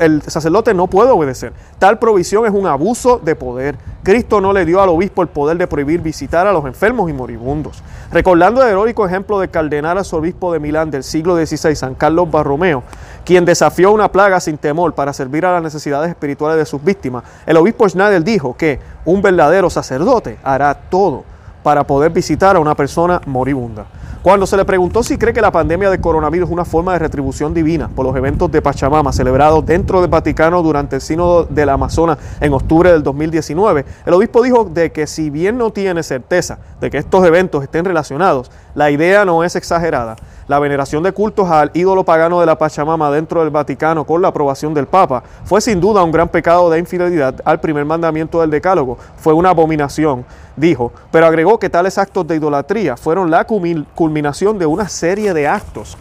el 0.00 0.20
sacerdote 0.20 0.74
no 0.74 0.88
puede 0.88 1.08
obedecer. 1.08 1.54
Tal 1.78 1.98
provisión 1.98 2.44
es 2.44 2.52
un 2.52 2.66
abuso 2.66 3.18
de 3.18 3.34
poder. 3.34 3.78
Cristo 4.02 4.42
no 4.42 4.52
le 4.52 4.66
dio 4.66 4.82
al 4.82 4.90
obispo 4.90 5.22
el 5.22 5.28
poder 5.28 5.56
de 5.56 5.66
prohibir 5.66 6.02
visitar 6.02 6.46
a 6.46 6.52
los 6.52 6.66
enfermos 6.66 7.08
y 7.08 7.14
moribundos. 7.14 7.82
Recordando 8.12 8.62
el 8.62 8.68
heroico 8.68 9.06
ejemplo 9.06 9.40
del 9.40 9.48
cardenal 9.48 9.96
arzobispo 9.96 10.52
de 10.52 10.60
Milán 10.60 10.90
del 10.90 11.02
siglo 11.02 11.34
XVI, 11.34 11.74
San 11.74 11.94
Carlos 11.94 12.30
Barromeo, 12.30 12.82
quien 13.24 13.46
desafió 13.46 13.90
una 13.90 14.12
plaga 14.12 14.38
sin 14.38 14.58
temor 14.58 14.94
para 14.94 15.14
servir 15.14 15.46
a 15.46 15.52
las 15.54 15.62
necesidades 15.62 16.10
espirituales 16.10 16.58
de 16.58 16.66
sus 16.66 16.84
víctimas, 16.84 17.24
el 17.46 17.56
obispo 17.56 17.88
Schneider 17.88 18.22
dijo 18.22 18.54
que 18.54 18.80
un 19.06 19.22
verdadero 19.22 19.70
sacerdote 19.70 20.36
hará 20.44 20.74
todo 20.74 21.24
para 21.64 21.84
poder 21.84 22.12
visitar 22.12 22.54
a 22.54 22.60
una 22.60 22.76
persona 22.76 23.20
moribunda. 23.26 23.86
Cuando 24.22 24.46
se 24.46 24.56
le 24.56 24.64
preguntó 24.64 25.02
si 25.02 25.18
cree 25.18 25.34
que 25.34 25.40
la 25.40 25.50
pandemia 25.50 25.90
de 25.90 26.00
coronavirus 26.00 26.48
es 26.48 26.52
una 26.52 26.64
forma 26.64 26.92
de 26.92 26.98
retribución 26.98 27.52
divina 27.52 27.88
por 27.88 28.06
los 28.06 28.16
eventos 28.16 28.50
de 28.50 28.62
Pachamama 28.62 29.12
celebrados 29.12 29.66
dentro 29.66 30.00
del 30.00 30.08
Vaticano 30.08 30.62
durante 30.62 30.96
el 30.96 31.02
Sínodo 31.02 31.44
del 31.44 31.68
Amazonas 31.68 32.18
en 32.40 32.52
octubre 32.52 32.92
del 32.92 33.02
2019, 33.02 33.84
el 34.06 34.14
obispo 34.14 34.42
dijo 34.42 34.64
de 34.64 34.92
que 34.92 35.06
si 35.06 35.28
bien 35.28 35.58
no 35.58 35.70
tiene 35.70 36.02
certeza 36.02 36.58
de 36.80 36.90
que 36.90 36.98
estos 36.98 37.24
eventos 37.26 37.62
estén 37.62 37.84
relacionados, 37.84 38.50
la 38.74 38.90
idea 38.90 39.24
no 39.24 39.44
es 39.44 39.54
exagerada. 39.56 40.16
La 40.46 40.58
veneración 40.58 41.02
de 41.02 41.12
cultos 41.12 41.48
al 41.48 41.70
ídolo 41.74 42.04
pagano 42.04 42.40
de 42.40 42.46
la 42.46 42.58
Pachamama 42.58 43.10
dentro 43.10 43.40
del 43.40 43.50
Vaticano 43.50 44.04
con 44.04 44.20
la 44.20 44.28
aprobación 44.28 44.74
del 44.74 44.86
Papa 44.86 45.22
fue 45.44 45.60
sin 45.60 45.80
duda 45.80 46.02
un 46.02 46.10
gran 46.10 46.28
pecado 46.28 46.68
de 46.68 46.78
infidelidad 46.78 47.40
al 47.44 47.60
primer 47.60 47.84
mandamiento 47.84 48.40
del 48.40 48.50
Decálogo. 48.50 48.98
Fue 49.16 49.32
una 49.32 49.50
abominación, 49.50 50.26
dijo, 50.56 50.92
pero 51.10 51.26
agregó 51.26 51.58
que 51.58 51.70
tales 51.70 51.96
actos 51.96 52.26
de 52.26 52.36
idolatría 52.36 52.96
fueron 52.96 53.30
la 53.30 53.44
culminación 53.44 54.58
de 54.58 54.66
una 54.66 54.88
serie 54.88 55.32
de 55.32 55.48
actos 55.48 55.96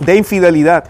de 0.00 0.16
infidelidad 0.16 0.84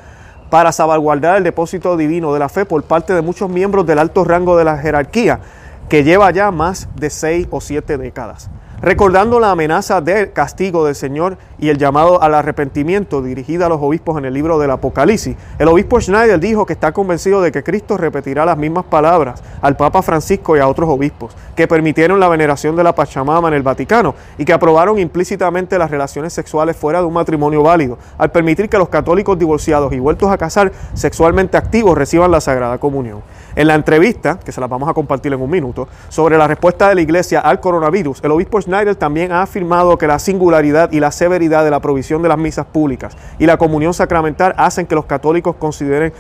para 0.50 0.73
salvaguardar 0.73 1.37
el 1.37 1.45
depósito 1.45 1.97
divino 1.97 2.33
de 2.33 2.40
la 2.40 2.49
fe 2.49 2.64
por 2.64 2.83
parte 2.83 3.14
de 3.14 3.23
muchos 3.23 3.49
miembros 3.49 3.87
del 3.87 3.99
alto 3.99 4.25
rango 4.25 4.57
de 4.57 4.64
la 4.64 4.78
jerarquía 4.78 5.40
que 5.88 6.04
lleva 6.04 6.31
ya 6.31 6.50
más 6.50 6.88
de 6.97 7.11
seis 7.11 7.47
o 7.50 7.61
siete 7.61 7.97
décadas 7.97 8.50
recordando 8.83 9.39
la 9.39 9.53
amenaza 9.53 10.01
del 10.01 10.33
castigo 10.33 10.85
del 10.85 10.97
Señor 10.97 11.39
y 11.59 11.69
el 11.69 11.79
llamado 11.79 12.21
al 12.21 12.35
arrepentimiento 12.35 13.23
dirigida 13.23 13.67
a 13.67 13.69
los 13.69 13.81
obispos 13.81 14.19
en 14.19 14.25
el 14.25 14.35
libro 14.35 14.59
del 14.59 14.73
Apocalipsis. 14.73 15.37
El 15.59 15.69
obispo 15.69 16.01
Schneider 16.01 16.41
dijo 16.41 16.67
que 16.67 16.73
está 16.73 16.93
convencido 16.93 17.41
de 17.41 17.53
que 17.53 17.62
Cristo 17.62 17.97
repetirá 17.97 18.45
las 18.45 18.59
mismas 18.59 18.85
palabras 18.85 19.43
al 19.61 19.77
Papa 19.77 20.03
Francisco 20.03 20.57
y 20.57 20.61
a 20.61 20.67
otros 20.67 20.91
obispos 20.91 21.35
que 21.54 21.68
permitieron 21.68 22.21
la 22.21 22.28
veneración 22.28 22.76
de 22.76 22.85
la 22.85 22.94
Pachamama 22.94 23.49
en 23.49 23.54
el 23.54 23.62
Vaticano 23.62 24.14
y 24.38 24.44
que 24.44 24.52
aprobaron 24.52 24.99
implícitamente 24.99 25.78
las 25.78 25.90
relaciones 25.90 26.32
sexuales 26.32 26.76
fuera 26.76 27.00
de 27.00 27.06
un 27.06 27.12
matrimonio 27.12 27.62
válido, 27.62 27.99
al 28.18 28.30
permitir 28.30 28.68
que 28.68 28.78
los 28.78 28.88
católicos 28.88 29.38
divorciados 29.38 29.92
y 29.92 29.99
vueltos 29.99 30.30
a 30.30 30.38
casar 30.38 30.73
sexualmente 30.94 31.56
activos 31.56 31.97
reciban 31.97 32.30
la 32.30 32.40
Sagrada 32.40 32.78
Comunión. 32.78 33.23
En 33.54 33.66
la 33.66 33.75
entrevista, 33.75 34.38
que 34.42 34.50
se 34.50 34.61
la 34.61 34.66
vamos 34.66 34.88
a 34.88 34.94
compartir 34.94 35.32
en 35.32 35.42
un 35.42 35.50
minuto, 35.50 35.88
sobre 36.09 36.38
la 36.38 36.49
respuesta 36.49 36.88
de 36.88 36.94
la 36.94 37.02
Iglesia 37.02 37.40
al 37.40 37.61
coronavirus, 37.61 38.21
el 38.25 38.30
obispo 38.30 38.61
Schneider 38.61 38.97
también 38.97 39.30
ha 39.32 39.42
afirmado 39.42 39.99
que 39.99 40.06
la 40.06 40.18
singularidad 40.18 40.90
y 40.92 41.00
la 41.00 41.11
severidad 41.11 41.64
de 41.64 41.71
la 41.71 41.80
provisión 41.80 42.23
de 42.23 42.28
las 42.28 42.38
misas 42.38 42.64
públicas 42.66 43.16
y 43.38 43.47
la 43.47 43.59
comunión 43.59 43.92
sacramental 43.92 44.54
hacen 44.56 44.87
que 44.87 44.94
los 44.94 45.04
católicos 45.04 45.56
consideren 45.56 46.12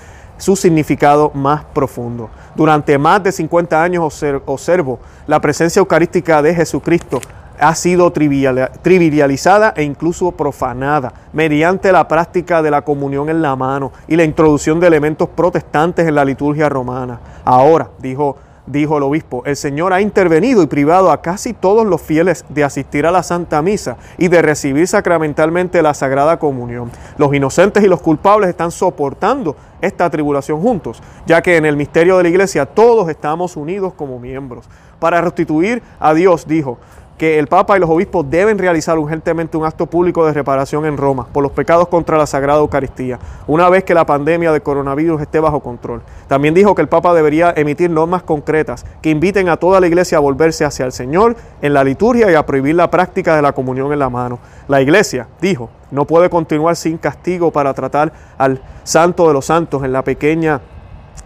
su 0.42 0.56
significado 0.56 1.30
más 1.34 1.62
profundo. 1.66 2.28
Durante 2.56 2.98
más 2.98 3.22
de 3.22 3.30
50 3.30 3.80
años 3.80 4.24
observo 4.44 4.98
la 5.28 5.40
presencia 5.40 5.78
eucarística 5.78 6.42
de 6.42 6.52
Jesucristo 6.52 7.20
ha 7.60 7.72
sido 7.76 8.10
trivializada 8.10 9.72
e 9.76 9.84
incluso 9.84 10.32
profanada 10.32 11.12
mediante 11.32 11.92
la 11.92 12.08
práctica 12.08 12.60
de 12.60 12.72
la 12.72 12.82
comunión 12.82 13.28
en 13.28 13.40
la 13.40 13.54
mano 13.54 13.92
y 14.08 14.16
la 14.16 14.24
introducción 14.24 14.80
de 14.80 14.88
elementos 14.88 15.28
protestantes 15.28 16.08
en 16.08 16.16
la 16.16 16.24
liturgia 16.24 16.68
romana. 16.68 17.20
Ahora, 17.44 17.90
dijo, 18.00 18.36
dijo 18.66 18.96
el 18.96 19.02
obispo, 19.02 19.42
el 19.44 19.56
Señor 19.56 19.92
ha 19.92 20.00
intervenido 20.00 20.62
y 20.62 20.66
privado 20.66 21.10
a 21.10 21.20
casi 21.20 21.52
todos 21.52 21.86
los 21.86 22.00
fieles 22.00 22.44
de 22.48 22.64
asistir 22.64 23.06
a 23.06 23.10
la 23.10 23.22
Santa 23.22 23.60
Misa 23.62 23.96
y 24.18 24.28
de 24.28 24.42
recibir 24.42 24.86
sacramentalmente 24.86 25.82
la 25.82 25.94
Sagrada 25.94 26.38
Comunión. 26.38 26.90
Los 27.18 27.34
inocentes 27.34 27.82
y 27.82 27.88
los 27.88 28.00
culpables 28.00 28.50
están 28.50 28.70
soportando 28.70 29.56
esta 29.80 30.08
tribulación 30.10 30.60
juntos, 30.60 31.02
ya 31.26 31.42
que 31.42 31.56
en 31.56 31.66
el 31.66 31.76
misterio 31.76 32.16
de 32.16 32.22
la 32.22 32.28
iglesia 32.28 32.66
todos 32.66 33.08
estamos 33.08 33.56
unidos 33.56 33.92
como 33.94 34.18
miembros. 34.18 34.66
Para 35.00 35.20
restituir 35.20 35.82
a 35.98 36.14
Dios, 36.14 36.46
dijo, 36.46 36.78
que 37.22 37.38
el 37.38 37.46
Papa 37.46 37.76
y 37.76 37.80
los 37.80 37.88
obispos 37.88 38.28
deben 38.28 38.58
realizar 38.58 38.98
urgentemente 38.98 39.56
un 39.56 39.64
acto 39.64 39.86
público 39.86 40.26
de 40.26 40.32
reparación 40.32 40.86
en 40.86 40.96
Roma 40.96 41.28
por 41.32 41.44
los 41.44 41.52
pecados 41.52 41.86
contra 41.86 42.18
la 42.18 42.26
Sagrada 42.26 42.58
Eucaristía, 42.58 43.20
una 43.46 43.68
vez 43.68 43.84
que 43.84 43.94
la 43.94 44.04
pandemia 44.04 44.50
de 44.50 44.60
coronavirus 44.60 45.20
esté 45.20 45.38
bajo 45.38 45.60
control. 45.60 46.02
También 46.26 46.52
dijo 46.52 46.74
que 46.74 46.82
el 46.82 46.88
Papa 46.88 47.14
debería 47.14 47.54
emitir 47.56 47.90
normas 47.90 48.24
concretas 48.24 48.84
que 49.00 49.10
inviten 49.10 49.48
a 49.48 49.56
toda 49.56 49.78
la 49.78 49.86
Iglesia 49.86 50.18
a 50.18 50.20
volverse 50.20 50.64
hacia 50.64 50.84
el 50.84 50.90
Señor 50.90 51.36
en 51.60 51.72
la 51.72 51.84
liturgia 51.84 52.28
y 52.28 52.34
a 52.34 52.44
prohibir 52.44 52.74
la 52.74 52.90
práctica 52.90 53.36
de 53.36 53.42
la 53.42 53.52
comunión 53.52 53.92
en 53.92 54.00
la 54.00 54.10
mano. 54.10 54.40
La 54.66 54.82
Iglesia, 54.82 55.28
dijo, 55.40 55.70
no 55.92 56.08
puede 56.08 56.28
continuar 56.28 56.74
sin 56.74 56.98
castigo 56.98 57.52
para 57.52 57.72
tratar 57.72 58.12
al 58.36 58.60
Santo 58.82 59.28
de 59.28 59.34
los 59.34 59.44
Santos 59.46 59.84
en 59.84 59.92
la 59.92 60.02
pequeña 60.02 60.60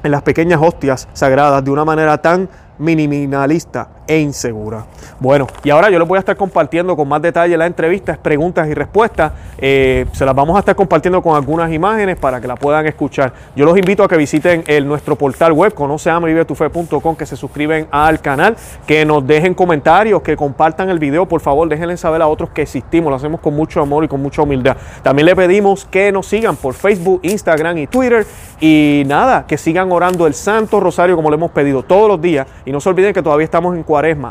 en 0.02 0.10
las 0.10 0.20
pequeñas 0.20 0.60
hostias 0.60 1.08
sagradas 1.14 1.64
de 1.64 1.70
una 1.70 1.86
manera 1.86 2.20
tan 2.20 2.50
minimalista 2.78 3.95
e 4.06 4.18
insegura. 4.18 4.84
Bueno, 5.18 5.46
y 5.64 5.70
ahora 5.70 5.90
yo 5.90 5.98
les 5.98 6.06
voy 6.06 6.16
a 6.16 6.20
estar 6.20 6.36
compartiendo 6.36 6.96
con 6.96 7.08
más 7.08 7.22
detalle 7.22 7.56
la 7.56 7.66
entrevista, 7.66 8.18
preguntas 8.20 8.68
y 8.68 8.74
respuestas. 8.74 9.32
Eh, 9.58 10.06
se 10.12 10.24
las 10.24 10.34
vamos 10.34 10.56
a 10.56 10.60
estar 10.60 10.74
compartiendo 10.74 11.22
con 11.22 11.36
algunas 11.36 11.72
imágenes 11.72 12.16
para 12.16 12.40
que 12.40 12.46
la 12.46 12.56
puedan 12.56 12.86
escuchar. 12.86 13.32
Yo 13.54 13.64
los 13.64 13.76
invito 13.76 14.04
a 14.04 14.08
que 14.08 14.16
visiten 14.16 14.64
el, 14.66 14.86
nuestro 14.86 15.16
portal 15.16 15.52
web, 15.52 15.74
conoceamavivetufe.com, 15.74 17.16
que 17.16 17.26
se 17.26 17.36
suscriben 17.36 17.86
al 17.90 18.20
canal, 18.20 18.56
que 18.86 19.04
nos 19.04 19.26
dejen 19.26 19.54
comentarios, 19.54 20.22
que 20.22 20.36
compartan 20.36 20.90
el 20.90 20.98
video, 20.98 21.26
por 21.26 21.40
favor, 21.40 21.68
déjenle 21.68 21.96
saber 21.96 22.22
a 22.22 22.26
otros 22.26 22.50
que 22.50 22.62
existimos, 22.62 23.10
lo 23.10 23.16
hacemos 23.16 23.40
con 23.40 23.54
mucho 23.54 23.80
amor 23.80 24.04
y 24.04 24.08
con 24.08 24.20
mucha 24.20 24.42
humildad. 24.42 24.76
También 25.02 25.26
le 25.26 25.36
pedimos 25.36 25.84
que 25.84 26.12
nos 26.12 26.26
sigan 26.26 26.56
por 26.56 26.74
Facebook, 26.74 27.20
Instagram 27.22 27.78
y 27.78 27.86
Twitter. 27.86 28.26
Y 28.60 29.02
nada, 29.06 29.46
que 29.46 29.58
sigan 29.58 29.92
orando 29.92 30.26
el 30.26 30.34
Santo 30.34 30.80
Rosario 30.80 31.16
como 31.16 31.30
le 31.30 31.36
hemos 31.36 31.50
pedido 31.50 31.82
todos 31.82 32.08
los 32.08 32.20
días. 32.20 32.46
Y 32.64 32.72
no 32.72 32.80
se 32.80 32.88
olviden 32.88 33.12
que 33.12 33.22
todavía 33.22 33.44
estamos 33.44 33.76
en 33.76 33.82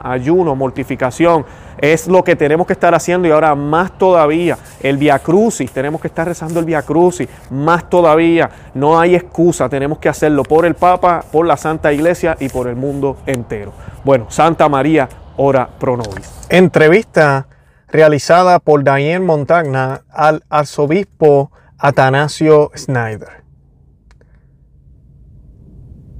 ayuno, 0.04 0.56
mortificación, 0.56 1.46
es 1.78 2.08
lo 2.08 2.24
que 2.24 2.36
tenemos 2.36 2.68
que 2.68 2.74
estar 2.74 2.94
haciendo 2.94 3.28
y 3.28 3.32
ahora 3.32 3.56
más 3.56 3.98
todavía, 3.98 4.58
el 4.82 4.98
Via 4.98 5.20
Crucis, 5.20 5.72
tenemos 5.72 6.02
que 6.02 6.08
estar 6.08 6.28
rezando 6.28 6.60
el 6.60 6.66
Via 6.66 6.82
Crucis, 6.82 7.28
más 7.50 7.90
todavía, 7.90 8.50
no 8.74 9.00
hay 9.00 9.16
excusa, 9.16 9.70
tenemos 9.70 10.00
que 10.00 10.10
hacerlo 10.10 10.44
por 10.44 10.66
el 10.66 10.76
Papa, 10.76 11.24
por 11.32 11.46
la 11.46 11.58
Santa 11.58 11.92
Iglesia 11.92 12.38
y 12.40 12.50
por 12.50 12.68
el 12.68 12.76
mundo 12.76 13.18
entero. 13.26 13.74
Bueno, 14.04 14.28
Santa 14.30 14.70
María, 14.70 15.10
ora 15.38 15.68
pro 15.68 15.98
nobis. 15.98 16.32
Entrevista 16.50 17.48
realizada 17.88 18.60
por 18.60 18.84
Diane 18.84 19.20
Montagna 19.20 20.02
al 20.10 20.44
arzobispo 20.50 21.52
Atanasio 21.78 22.72
Snyder. 22.76 23.44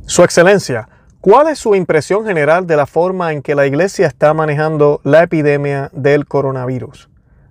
Su 0.06 0.24
Excelencia, 0.24 0.88
¿Cuál 1.26 1.48
es 1.48 1.58
su 1.58 1.74
impresión 1.74 2.24
general 2.24 2.68
de 2.68 2.76
la 2.76 2.86
forma 2.86 3.34
en 3.34 3.42
que 3.42 3.56
la 3.56 3.66
iglesia 3.66 4.06
está 4.06 4.36
manejando 4.36 5.02
la 5.04 5.24
epidemia 5.24 5.90
del 5.92 6.28
coronavirus? 6.28 7.10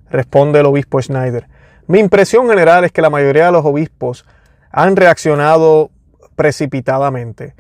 Responde 0.08 0.60
el 0.60 0.66
obispo 0.66 1.02
Schneider. 1.02 1.48
Mi 1.88 1.98
impresión 1.98 2.48
general 2.48 2.84
es 2.84 2.92
que 2.92 3.02
la 3.02 3.10
mayoría 3.10 3.46
de 3.46 3.50
los 3.50 3.64
obispos 3.64 4.26
han 4.70 4.94
reaccionado 4.94 5.90
precipitadamente 6.36 7.56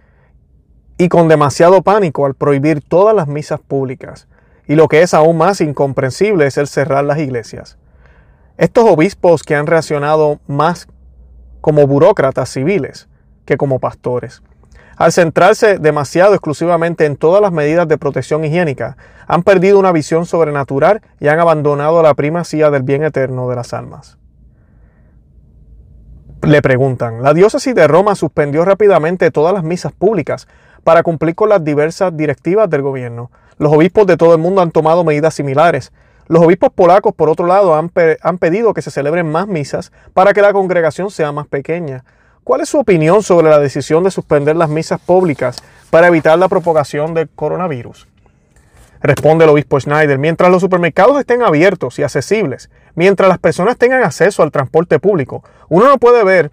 y 0.98 1.08
con 1.08 1.26
demasiado 1.26 1.82
pánico 1.82 2.26
al 2.26 2.34
prohibir 2.34 2.80
todas 2.80 3.16
las 3.16 3.26
misas 3.26 3.58
públicas. 3.58 4.28
Y 4.68 4.76
lo 4.76 4.86
que 4.86 5.02
es 5.02 5.14
aún 5.14 5.36
más 5.36 5.60
incomprensible 5.60 6.46
es 6.46 6.56
el 6.58 6.68
cerrar 6.68 7.02
las 7.02 7.18
iglesias. 7.18 7.76
Estos 8.56 8.84
obispos 8.84 9.42
que 9.42 9.56
han 9.56 9.66
reaccionado 9.66 10.38
más 10.46 10.86
como 11.60 11.88
burócratas 11.88 12.50
civiles 12.50 13.08
que 13.46 13.56
como 13.56 13.80
pastores. 13.80 14.44
Al 14.96 15.12
centrarse 15.12 15.78
demasiado 15.78 16.34
exclusivamente 16.34 17.04
en 17.04 17.16
todas 17.16 17.42
las 17.42 17.52
medidas 17.52 17.88
de 17.88 17.98
protección 17.98 18.44
higiénica, 18.44 18.96
han 19.26 19.42
perdido 19.42 19.78
una 19.78 19.92
visión 19.92 20.26
sobrenatural 20.26 21.02
y 21.20 21.28
han 21.28 21.40
abandonado 21.40 22.02
la 22.02 22.14
primacía 22.14 22.70
del 22.70 22.82
bien 22.82 23.02
eterno 23.02 23.48
de 23.48 23.56
las 23.56 23.72
almas. 23.72 24.18
Le 26.42 26.60
preguntan, 26.60 27.22
la 27.22 27.32
diócesis 27.32 27.74
de 27.74 27.88
Roma 27.88 28.14
suspendió 28.14 28.64
rápidamente 28.64 29.30
todas 29.30 29.54
las 29.54 29.64
misas 29.64 29.92
públicas 29.92 30.46
para 30.84 31.02
cumplir 31.02 31.34
con 31.34 31.48
las 31.48 31.64
diversas 31.64 32.14
directivas 32.16 32.68
del 32.68 32.82
gobierno. 32.82 33.30
Los 33.58 33.72
obispos 33.72 34.06
de 34.06 34.16
todo 34.16 34.34
el 34.34 34.40
mundo 34.40 34.60
han 34.60 34.70
tomado 34.70 35.04
medidas 35.04 35.34
similares. 35.34 35.90
Los 36.28 36.42
obispos 36.42 36.70
polacos, 36.70 37.14
por 37.14 37.30
otro 37.30 37.46
lado, 37.46 37.74
han, 37.74 37.90
han 38.22 38.38
pedido 38.38 38.74
que 38.74 38.82
se 38.82 38.90
celebren 38.90 39.30
más 39.30 39.46
misas 39.48 39.90
para 40.12 40.34
que 40.34 40.42
la 40.42 40.52
congregación 40.52 41.10
sea 41.10 41.32
más 41.32 41.46
pequeña. 41.46 42.04
¿Cuál 42.44 42.60
es 42.60 42.68
su 42.68 42.78
opinión 42.78 43.22
sobre 43.22 43.48
la 43.48 43.58
decisión 43.58 44.04
de 44.04 44.10
suspender 44.10 44.54
las 44.54 44.68
misas 44.68 45.00
públicas 45.00 45.62
para 45.88 46.08
evitar 46.08 46.38
la 46.38 46.48
propagación 46.48 47.14
del 47.14 47.30
coronavirus? 47.30 48.06
Responde 49.00 49.44
el 49.44 49.50
obispo 49.50 49.80
Schneider, 49.80 50.18
mientras 50.18 50.50
los 50.50 50.60
supermercados 50.60 51.18
estén 51.18 51.42
abiertos 51.42 51.98
y 51.98 52.02
accesibles, 52.02 52.68
mientras 52.96 53.30
las 53.30 53.38
personas 53.38 53.78
tengan 53.78 54.04
acceso 54.04 54.42
al 54.42 54.52
transporte 54.52 54.98
público, 54.98 55.42
uno 55.70 55.88
no 55.88 55.96
puede 55.96 56.22
ver 56.22 56.50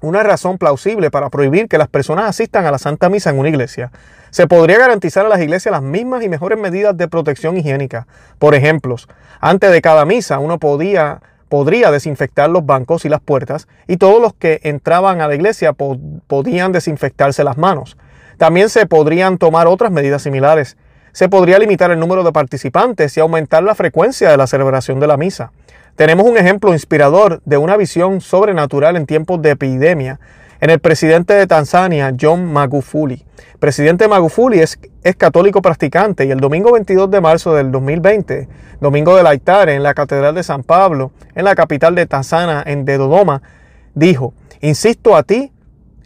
una 0.00 0.24
razón 0.24 0.58
plausible 0.58 1.12
para 1.12 1.30
prohibir 1.30 1.68
que 1.68 1.78
las 1.78 1.86
personas 1.86 2.28
asistan 2.28 2.66
a 2.66 2.72
la 2.72 2.78
Santa 2.78 3.08
Misa 3.08 3.30
en 3.30 3.38
una 3.38 3.48
iglesia. 3.48 3.92
Se 4.30 4.48
podría 4.48 4.78
garantizar 4.78 5.24
a 5.24 5.28
las 5.28 5.40
iglesias 5.40 5.70
las 5.70 5.82
mismas 5.82 6.24
y 6.24 6.28
mejores 6.28 6.58
medidas 6.58 6.96
de 6.96 7.06
protección 7.06 7.56
higiénica. 7.56 8.08
Por 8.40 8.56
ejemplo, 8.56 8.96
antes 9.40 9.70
de 9.70 9.82
cada 9.82 10.04
misa 10.04 10.40
uno 10.40 10.58
podía 10.58 11.20
podría 11.52 11.90
desinfectar 11.90 12.48
los 12.48 12.64
bancos 12.64 13.04
y 13.04 13.10
las 13.10 13.20
puertas 13.20 13.68
y 13.86 13.98
todos 13.98 14.22
los 14.22 14.32
que 14.32 14.60
entraban 14.62 15.20
a 15.20 15.28
la 15.28 15.34
iglesia 15.34 15.74
podían 15.74 16.72
desinfectarse 16.72 17.44
las 17.44 17.58
manos. 17.58 17.98
También 18.38 18.70
se 18.70 18.86
podrían 18.86 19.36
tomar 19.36 19.66
otras 19.66 19.92
medidas 19.92 20.22
similares. 20.22 20.78
Se 21.12 21.28
podría 21.28 21.58
limitar 21.58 21.90
el 21.90 22.00
número 22.00 22.24
de 22.24 22.32
participantes 22.32 23.14
y 23.18 23.20
aumentar 23.20 23.62
la 23.62 23.74
frecuencia 23.74 24.30
de 24.30 24.38
la 24.38 24.46
celebración 24.46 24.98
de 24.98 25.06
la 25.06 25.18
misa. 25.18 25.52
Tenemos 25.94 26.26
un 26.26 26.38
ejemplo 26.38 26.72
inspirador 26.72 27.42
de 27.44 27.58
una 27.58 27.76
visión 27.76 28.22
sobrenatural 28.22 28.96
en 28.96 29.04
tiempos 29.04 29.42
de 29.42 29.50
epidemia 29.50 30.20
en 30.62 30.70
el 30.70 30.78
presidente 30.78 31.34
de 31.34 31.48
Tanzania, 31.48 32.14
John 32.18 32.52
Magufuli. 32.52 33.26
Presidente 33.58 34.06
Magufuli 34.06 34.60
es, 34.60 34.78
católico 35.18 35.60
practicante 35.60 36.24
y 36.24 36.30
el 36.30 36.38
domingo 36.38 36.70
22 36.70 37.10
de 37.10 37.20
marzo 37.20 37.52
del 37.52 37.72
2020, 37.72 38.48
domingo 38.80 39.16
del 39.16 39.26
Aitare, 39.26 39.74
en 39.74 39.82
la 39.82 39.92
Catedral 39.92 40.36
de 40.36 40.44
San 40.44 40.62
Pablo, 40.62 41.10
en 41.34 41.44
la 41.46 41.56
capital 41.56 41.96
de 41.96 42.06
Tanzania, 42.06 42.62
en 42.64 42.84
Dodoma, 42.84 43.42
dijo, 43.96 44.34
insisto 44.60 45.16
a 45.16 45.24
ti, 45.24 45.50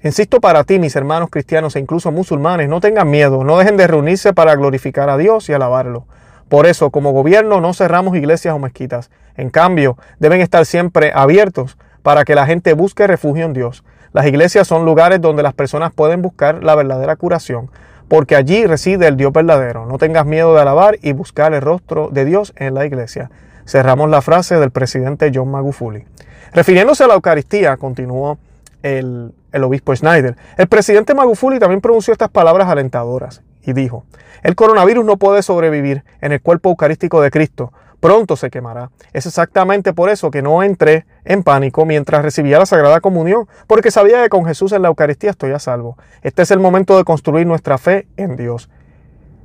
insisto 0.03 0.41
para 0.41 0.65
ti, 0.65 0.79
mis 0.79 0.97
hermanos 0.97 1.29
cristianos 1.31 1.77
e 1.77 1.81
incluso 1.81 2.11
musulmanes, 2.11 2.71
no 2.71 2.81
tengan 2.81 3.11
miedo, 3.11 3.45
no 3.45 3.59
dejen 3.59 3.77
de 3.77 3.87
reunirse 3.87 4.33
para 4.33 4.55
glorificar 4.55 5.11
a 5.11 5.19
Dios 5.19 5.51
y 5.51 5.53
alabarlo. 5.53 6.07
Por 6.49 6.65
eso, 6.65 6.89
como 6.89 7.13
gobierno, 7.13 7.61
no 7.61 7.75
cerramos 7.75 8.17
iglesias 8.17 8.55
o 8.55 8.59
mezquitas. 8.59 9.11
En 9.37 9.51
cambio, 9.51 9.99
deben 10.19 10.41
estar 10.41 10.65
siempre 10.65 11.13
abiertos 11.15 11.77
para 12.03 12.25
que 12.25 12.35
la 12.35 12.47
gente 12.47 12.73
busque 12.73 13.07
refugio 13.07 13.45
en 13.45 13.53
Dios. 13.53 13.85
Las 14.17 14.25
iglesias 14.25 14.67
son 14.67 14.87
lugares 14.87 15.21
donde 15.21 15.43
las 15.43 15.53
personas 15.53 15.93
pueden 15.93 16.23
buscar 16.23 16.65
la 16.65 16.75
verdadera 16.75 17.17
curación, 17.17 17.69
porque 18.09 18.35
allí 18.35 18.65
reside 18.65 19.09
el 19.09 19.19
Dios 19.19 19.31
verdadero. 19.31 19.85
No 19.85 19.99
tengas 19.99 20.25
miedo 20.25 20.55
de 20.55 20.63
alabar 20.63 20.97
y 21.03 21.13
buscar 21.13 21.53
el 21.53 21.61
rostro 21.61 22.09
de 22.11 22.25
Dios 22.25 22.55
en 22.57 22.73
la 22.73 22.87
iglesia. 22.87 23.31
Cerramos 23.67 24.09
la 24.09 24.23
frase 24.23 24.59
del 24.59 24.71
presidente 24.71 25.31
John 25.35 25.51
Magufuli. 25.51 26.07
Refiriéndose 26.55 27.05
a 27.05 27.09
la 27.09 27.13
Eucaristía, 27.13 27.77
continuó 27.77 28.39
el, 28.83 29.35
obispo 29.53 29.95
Schneider, 29.95 30.35
el 30.57 30.67
presidente 30.67 31.15
Magufuli 31.15 31.59
también 31.59 31.83
pronunció 31.83 32.13
estas 32.13 32.31
palabras 32.31 32.69
alentadoras 32.69 33.43
y 33.65 33.75
dijo, 33.75 34.07
el 34.43 34.55
coronavirus 34.55 35.05
no 35.05 35.19
puede 35.19 35.43
sobrevivir 35.43 36.05
en 36.23 36.33
el 36.33 36.41
cuerpo 36.41 36.71
eucarístico 36.71 37.21
de 37.21 37.31
Cristo, 37.31 37.71
pronto 38.01 38.37
se 38.37 38.51
quemará. 38.51 38.91
Es 39.13 39.27
exactamente 39.27 39.93
por 39.93 40.09
eso 40.09 40.31
que 40.31 40.43
no 40.43 40.63
entré 40.63 41.07
en 41.25 41.43
pánico 41.43 41.85
mientras 41.85 42.23
recibía 42.23 42.59
la 42.59 42.67
Sagrada 42.67 43.01
Comunión, 43.01 43.49
porque 43.67 43.91
sabía 43.91 44.23
que 44.23 44.29
con 44.29 44.45
Jesús 44.45 44.73
en 44.73 44.83
la 44.83 44.89
Eucaristía 44.89 45.31
estoy 45.31 45.53
a 45.53 45.59
salvo. 45.59 45.97
Este 46.23 46.43
es 46.43 46.51
el 46.51 46.61
momento 46.61 46.97
de 46.97 47.05
construir 47.05 47.47
nuestra 47.47 47.79
fe 47.79 48.07
en 48.17 48.37
Dios. 48.37 48.69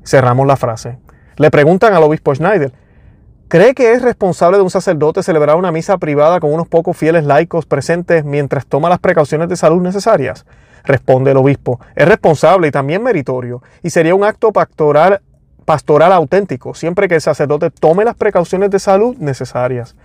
Cerramos 0.04 0.48
la 0.48 0.58
frase. 0.58 0.98
Le 1.38 1.52
preguntan 1.52 1.94
al 1.94 2.04
obispo 2.04 2.36
Schneider, 2.36 2.74
¿cree 3.48 3.74
que 3.74 3.94
es 3.94 4.02
responsable 4.02 4.58
de 4.58 4.64
un 4.64 4.70
sacerdote 4.70 5.24
celebrar 5.24 5.56
una 5.56 5.72
misa 5.72 5.98
privada 5.98 6.40
con 6.40 6.54
unos 6.54 6.68
pocos 6.68 6.96
fieles 6.98 7.24
laicos 7.24 7.66
presentes 7.66 8.24
mientras 8.26 8.66
toma 8.66 8.90
las 8.90 9.00
precauciones 9.00 9.50
de 9.50 9.56
salud 9.56 9.82
necesarias? 9.82 10.46
Responde 10.84 11.32
el 11.32 11.38
obispo, 11.38 11.80
es 11.96 12.08
responsable 12.08 12.68
y 12.68 12.72
también 12.72 13.04
meritorio, 13.04 13.62
y 13.84 13.92
sería 13.92 14.16
un 14.16 14.24
acto 14.24 14.52
pastoral 14.52 15.22
pastoral 15.65 16.12
auténtico, 16.12 16.74
siempre 16.74 17.08
que 17.08 17.15
el 17.15 17.21
sacerdote 17.21 17.69
tome 17.69 18.06
las 18.06 18.15
precauciones 18.15 18.69
de 18.69 18.80
salud 18.80 19.15
necesarias. 19.17 19.95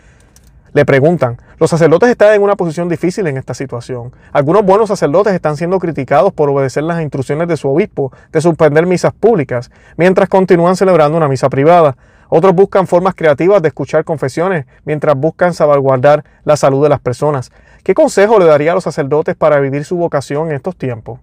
Le 0.72 0.84
preguntan, 0.84 1.38
los 1.58 1.70
sacerdotes 1.70 2.10
están 2.10 2.34
en 2.34 2.42
una 2.42 2.54
posición 2.54 2.88
difícil 2.88 3.26
en 3.28 3.38
esta 3.38 3.54
situación. 3.54 4.12
Algunos 4.30 4.62
buenos 4.62 4.88
sacerdotes 4.88 5.32
están 5.32 5.56
siendo 5.56 5.78
criticados 5.78 6.34
por 6.34 6.50
obedecer 6.50 6.82
las 6.82 7.00
instrucciones 7.00 7.48
de 7.48 7.56
su 7.56 7.70
obispo 7.70 8.12
de 8.30 8.42
suspender 8.42 8.84
misas 8.84 9.14
públicas, 9.14 9.70
mientras 9.96 10.28
continúan 10.28 10.76
celebrando 10.76 11.16
una 11.16 11.28
misa 11.28 11.48
privada. 11.48 11.96
Otros 12.28 12.54
buscan 12.54 12.86
formas 12.86 13.14
creativas 13.14 13.62
de 13.62 13.68
escuchar 13.68 14.04
confesiones, 14.04 14.66
mientras 14.84 15.16
buscan 15.16 15.54
salvaguardar 15.54 16.24
la 16.44 16.58
salud 16.58 16.82
de 16.82 16.90
las 16.90 17.00
personas. 17.00 17.52
¿Qué 17.82 17.94
consejo 17.94 18.38
le 18.38 18.44
daría 18.44 18.72
a 18.72 18.74
los 18.74 18.84
sacerdotes 18.84 19.34
para 19.34 19.60
vivir 19.60 19.84
su 19.86 19.96
vocación 19.96 20.50
en 20.50 20.56
estos 20.56 20.76
tiempos? 20.76 21.20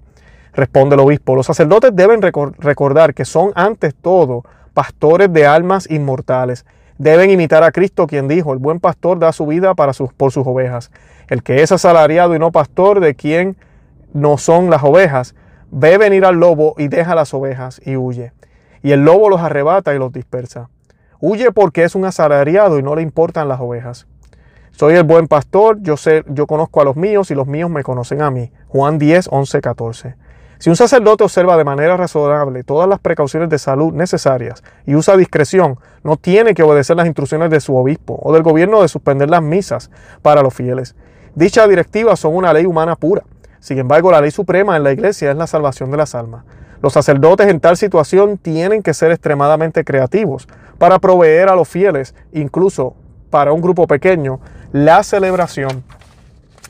Responde 0.53 0.95
el 0.95 1.01
obispo, 1.01 1.35
los 1.35 1.47
sacerdotes 1.47 1.95
deben 1.95 2.21
recordar 2.21 3.13
que 3.13 3.25
son 3.25 3.51
antes 3.55 3.95
todo 3.95 4.43
pastores 4.73 5.31
de 5.33 5.45
almas 5.45 5.89
inmortales. 5.89 6.65
Deben 6.97 7.31
imitar 7.31 7.63
a 7.63 7.71
Cristo 7.71 8.05
quien 8.05 8.27
dijo, 8.27 8.53
el 8.53 8.59
buen 8.59 8.79
pastor 8.79 9.17
da 9.17 9.31
su 9.31 9.47
vida 9.47 9.73
para 9.73 9.93
sus, 9.93 10.13
por 10.13 10.31
sus 10.31 10.45
ovejas. 10.45 10.91
El 11.27 11.41
que 11.41 11.63
es 11.63 11.71
asalariado 11.71 12.35
y 12.35 12.39
no 12.39 12.51
pastor 12.51 12.99
de 12.99 13.15
quien 13.15 13.57
no 14.13 14.37
son 14.37 14.69
las 14.69 14.83
ovejas, 14.83 15.33
ve 15.71 15.97
venir 15.97 16.23
al 16.23 16.35
lobo 16.35 16.75
y 16.77 16.87
deja 16.87 17.15
las 17.15 17.33
ovejas 17.33 17.81
y 17.83 17.95
huye. 17.95 18.31
Y 18.83 18.91
el 18.91 19.03
lobo 19.05 19.29
los 19.29 19.41
arrebata 19.41 19.95
y 19.95 19.97
los 19.97 20.13
dispersa. 20.13 20.69
Huye 21.19 21.51
porque 21.51 21.83
es 21.83 21.95
un 21.95 22.05
asalariado 22.05 22.77
y 22.77 22.83
no 22.83 22.95
le 22.95 23.01
importan 23.01 23.47
las 23.47 23.59
ovejas. 23.59 24.05
Soy 24.71 24.95
el 24.95 25.03
buen 25.03 25.27
pastor, 25.27 25.77
yo, 25.81 25.97
sé, 25.97 26.23
yo 26.27 26.47
conozco 26.47 26.81
a 26.81 26.83
los 26.83 26.95
míos 26.95 27.31
y 27.31 27.35
los 27.35 27.47
míos 27.47 27.69
me 27.69 27.83
conocen 27.83 28.21
a 28.21 28.29
mí. 28.29 28.51
Juan 28.67 28.99
10, 28.99 29.29
11, 29.31 29.61
14. 29.61 30.15
Si 30.63 30.69
un 30.69 30.77
sacerdote 30.77 31.25
observa 31.25 31.57
de 31.57 31.65
manera 31.65 31.97
razonable 31.97 32.63
todas 32.63 32.87
las 32.87 33.01
precauciones 33.01 33.49
de 33.49 33.59
salud 33.59 33.91
necesarias 33.91 34.63
y 34.85 34.95
usa 34.95 35.17
discreción, 35.17 35.77
no 36.05 36.15
tiene 36.15 36.53
que 36.53 36.63
obedecer 36.63 36.95
las 36.95 37.05
instrucciones 37.05 37.49
de 37.49 37.59
su 37.59 37.75
obispo 37.75 38.17
o 38.23 38.31
del 38.31 38.43
gobierno 38.43 38.81
de 38.81 38.87
suspender 38.87 39.29
las 39.29 39.41
misas 39.41 39.91
para 40.21 40.41
los 40.41 40.53
fieles. 40.53 40.95
Dichas 41.35 41.67
directivas 41.67 42.17
son 42.21 42.33
una 42.33 42.53
ley 42.53 42.65
humana 42.65 42.95
pura. 42.95 43.23
Sin 43.59 43.77
embargo, 43.77 44.09
la 44.09 44.21
ley 44.21 44.31
suprema 44.31 44.77
en 44.77 44.85
la 44.85 44.93
iglesia 44.93 45.31
es 45.31 45.35
la 45.35 45.47
salvación 45.47 45.91
de 45.91 45.97
las 45.97 46.15
almas. 46.15 46.45
Los 46.81 46.93
sacerdotes 46.93 47.49
en 47.49 47.59
tal 47.59 47.75
situación 47.75 48.37
tienen 48.37 48.83
que 48.83 48.93
ser 48.93 49.11
extremadamente 49.11 49.83
creativos 49.83 50.47
para 50.77 50.97
proveer 50.99 51.49
a 51.49 51.57
los 51.57 51.67
fieles, 51.67 52.15
incluso 52.31 52.95
para 53.29 53.51
un 53.51 53.59
grupo 53.59 53.85
pequeño, 53.85 54.39
la 54.71 55.03
celebración 55.03 55.83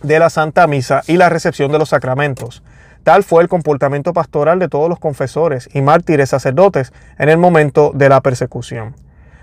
de 0.02 0.18
la 0.18 0.32
Santa 0.32 0.66
Misa 0.66 1.04
y 1.06 1.18
la 1.18 1.30
recepción 1.30 1.72
de 1.72 1.78
los 1.78 1.90
sacramentos. 1.90 2.64
Tal 3.04 3.24
fue 3.24 3.44
el 3.44 3.50
comportamiento 3.50 4.14
pastoral 4.14 4.60
de 4.60 4.70
todos 4.70 4.88
los 4.88 4.98
confesores 4.98 5.70
y 5.74 5.82
mártires 5.82 6.30
sacerdotes 6.30 6.94
en 7.20 7.28
el 7.28 7.38
momento 7.38 7.92
de 7.94 8.08
la 8.08 8.22
persecución. 8.22 8.96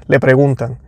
Le 0.07 0.19
preguntan, 0.19 0.79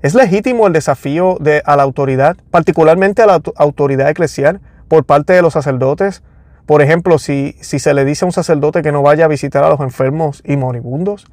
¿es 0.00 0.14
legítimo 0.14 0.68
el 0.68 0.72
desafío 0.72 1.36
de, 1.40 1.62
a 1.66 1.76
la 1.76 1.82
autoridad, 1.82 2.36
particularmente 2.52 3.22
a 3.22 3.26
la 3.26 3.40
autoridad 3.56 4.08
eclesial, 4.08 4.60
por 4.86 5.04
parte 5.04 5.32
de 5.32 5.42
los 5.42 5.54
sacerdotes? 5.54 6.22
Por 6.66 6.82
ejemplo, 6.82 7.18
si, 7.18 7.56
si 7.60 7.80
se 7.80 7.94
le 7.94 8.04
dice 8.04 8.24
a 8.24 8.26
un 8.26 8.32
sacerdote 8.32 8.82
que 8.82 8.92
no 8.92 9.02
vaya 9.02 9.24
a 9.24 9.28
visitar 9.28 9.64
a 9.64 9.68
los 9.68 9.80
enfermos 9.80 10.40
y 10.46 10.56
moribundos. 10.56 11.26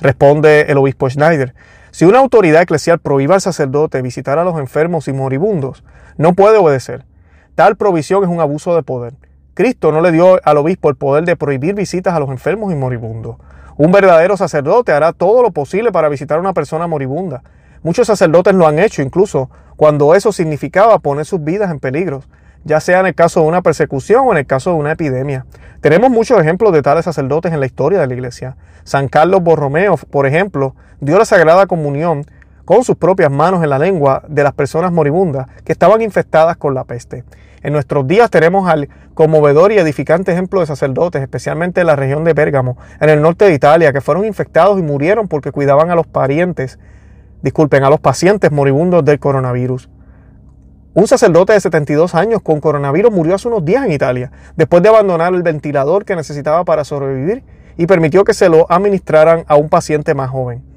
Responde 0.00 0.62
el 0.68 0.78
obispo 0.78 1.08
Schneider, 1.08 1.54
si 1.92 2.04
una 2.04 2.18
autoridad 2.18 2.62
eclesial 2.62 2.98
prohíba 2.98 3.36
al 3.36 3.40
sacerdote 3.40 4.02
visitar 4.02 4.38
a 4.38 4.44
los 4.44 4.58
enfermos 4.58 5.08
y 5.08 5.12
moribundos, 5.12 5.84
no 6.16 6.34
puede 6.34 6.58
obedecer. 6.58 7.04
Tal 7.54 7.76
provisión 7.76 8.22
es 8.24 8.28
un 8.28 8.40
abuso 8.40 8.74
de 8.76 8.82
poder. 8.82 9.14
Cristo 9.58 9.90
no 9.90 10.00
le 10.00 10.12
dio 10.12 10.38
al 10.44 10.56
obispo 10.56 10.88
el 10.88 10.94
poder 10.94 11.24
de 11.24 11.34
prohibir 11.34 11.74
visitas 11.74 12.14
a 12.14 12.20
los 12.20 12.30
enfermos 12.30 12.72
y 12.72 12.76
moribundos. 12.76 13.38
Un 13.76 13.90
verdadero 13.90 14.36
sacerdote 14.36 14.92
hará 14.92 15.12
todo 15.12 15.42
lo 15.42 15.50
posible 15.50 15.90
para 15.90 16.08
visitar 16.08 16.38
a 16.38 16.40
una 16.40 16.52
persona 16.52 16.86
moribunda, 16.86 17.42
Muchos 17.82 18.06
sacerdotes 18.06 18.54
lo 18.54 18.68
han 18.68 18.78
hecho 18.78 19.02
incluso 19.02 19.50
cuando 19.76 20.14
eso 20.14 20.30
significaba 20.30 21.00
poner 21.00 21.24
sus 21.24 21.42
vidas 21.42 21.72
en 21.72 21.80
peligro, 21.80 22.22
ya 22.62 22.78
sea 22.78 23.00
en 23.00 23.06
el 23.06 23.14
caso 23.16 23.40
de 23.40 23.48
una 23.48 23.62
persecución 23.62 24.28
o 24.28 24.32
en 24.32 24.38
el 24.38 24.46
caso 24.46 24.70
de 24.70 24.76
una 24.76 24.92
epidemia. 24.92 25.44
Tenemos 25.80 26.10
muchos 26.10 26.40
ejemplos 26.40 26.72
de 26.72 26.82
tales 26.82 27.04
sacerdotes 27.04 27.52
en 27.52 27.58
la 27.58 27.66
historia 27.66 27.98
de 27.98 28.06
la 28.06 28.14
iglesia. 28.14 28.56
San 28.84 29.08
Carlos 29.08 29.42
Borromeo, 29.42 29.96
por 29.96 30.26
ejemplo, 30.26 30.76
dio 31.00 31.18
la 31.18 31.24
Sagrada 31.24 31.66
Comunión 31.66 32.26
con 32.68 32.84
sus 32.84 32.96
propias 32.96 33.30
manos 33.30 33.64
en 33.64 33.70
la 33.70 33.78
lengua 33.78 34.22
de 34.28 34.42
las 34.42 34.52
personas 34.52 34.92
moribundas 34.92 35.46
que 35.64 35.72
estaban 35.72 36.02
infectadas 36.02 36.58
con 36.58 36.74
la 36.74 36.84
peste. 36.84 37.24
En 37.62 37.72
nuestros 37.72 38.06
días 38.06 38.28
tenemos 38.28 38.68
al 38.68 38.90
conmovedor 39.14 39.72
y 39.72 39.78
edificante 39.78 40.32
ejemplo 40.32 40.60
de 40.60 40.66
sacerdotes, 40.66 41.22
especialmente 41.22 41.80
en 41.80 41.86
la 41.86 41.96
región 41.96 42.24
de 42.24 42.34
Bérgamo, 42.34 42.76
en 43.00 43.08
el 43.08 43.22
norte 43.22 43.46
de 43.46 43.54
Italia, 43.54 43.90
que 43.94 44.02
fueron 44.02 44.26
infectados 44.26 44.78
y 44.78 44.82
murieron 44.82 45.28
porque 45.28 45.50
cuidaban 45.50 45.90
a 45.90 45.94
los 45.94 46.06
parientes, 46.06 46.78
disculpen, 47.40 47.84
a 47.84 47.88
los 47.88 48.00
pacientes 48.00 48.52
moribundos 48.52 49.02
del 49.02 49.18
coronavirus. 49.18 49.88
Un 50.92 51.06
sacerdote 51.06 51.54
de 51.54 51.60
72 51.60 52.14
años 52.14 52.42
con 52.42 52.60
coronavirus 52.60 53.10
murió 53.10 53.36
hace 53.36 53.48
unos 53.48 53.64
días 53.64 53.86
en 53.86 53.92
Italia, 53.92 54.30
después 54.56 54.82
de 54.82 54.90
abandonar 54.90 55.32
el 55.32 55.42
ventilador 55.42 56.04
que 56.04 56.14
necesitaba 56.16 56.66
para 56.66 56.84
sobrevivir 56.84 57.44
y 57.78 57.86
permitió 57.86 58.24
que 58.24 58.34
se 58.34 58.50
lo 58.50 58.70
administraran 58.70 59.44
a 59.48 59.56
un 59.56 59.70
paciente 59.70 60.12
más 60.12 60.28
joven. 60.28 60.68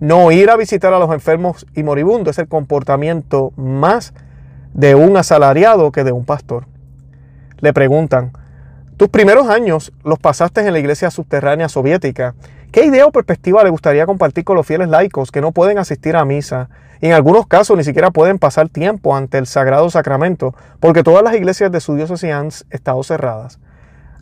No 0.00 0.30
ir 0.32 0.50
a 0.50 0.56
visitar 0.56 0.92
a 0.92 0.98
los 0.98 1.12
enfermos 1.12 1.66
y 1.74 1.82
moribundos 1.82 2.34
es 2.34 2.38
el 2.40 2.48
comportamiento 2.48 3.52
más 3.56 4.12
de 4.72 4.94
un 4.94 5.16
asalariado 5.16 5.92
que 5.92 6.04
de 6.04 6.12
un 6.12 6.24
pastor. 6.24 6.66
Le 7.58 7.72
preguntan, 7.72 8.32
tus 8.96 9.08
primeros 9.08 9.48
años 9.48 9.92
los 10.04 10.18
pasaste 10.18 10.60
en 10.60 10.72
la 10.72 10.78
iglesia 10.78 11.10
subterránea 11.10 11.68
soviética. 11.68 12.34
¿Qué 12.72 12.84
idea 12.84 13.06
o 13.06 13.12
perspectiva 13.12 13.62
le 13.62 13.70
gustaría 13.70 14.06
compartir 14.06 14.44
con 14.44 14.56
los 14.56 14.66
fieles 14.66 14.88
laicos 14.88 15.30
que 15.30 15.40
no 15.40 15.52
pueden 15.52 15.78
asistir 15.78 16.16
a 16.16 16.24
misa 16.24 16.68
y 17.00 17.06
en 17.06 17.12
algunos 17.12 17.46
casos 17.46 17.76
ni 17.76 17.84
siquiera 17.84 18.10
pueden 18.10 18.38
pasar 18.38 18.68
tiempo 18.68 19.16
ante 19.16 19.38
el 19.38 19.46
sagrado 19.46 19.88
sacramento 19.90 20.54
porque 20.80 21.04
todas 21.04 21.22
las 21.22 21.34
iglesias 21.34 21.70
de 21.70 21.80
su 21.80 21.94
diócesis 21.94 22.32
han 22.32 22.48
estado 22.70 23.02
cerradas? 23.04 23.60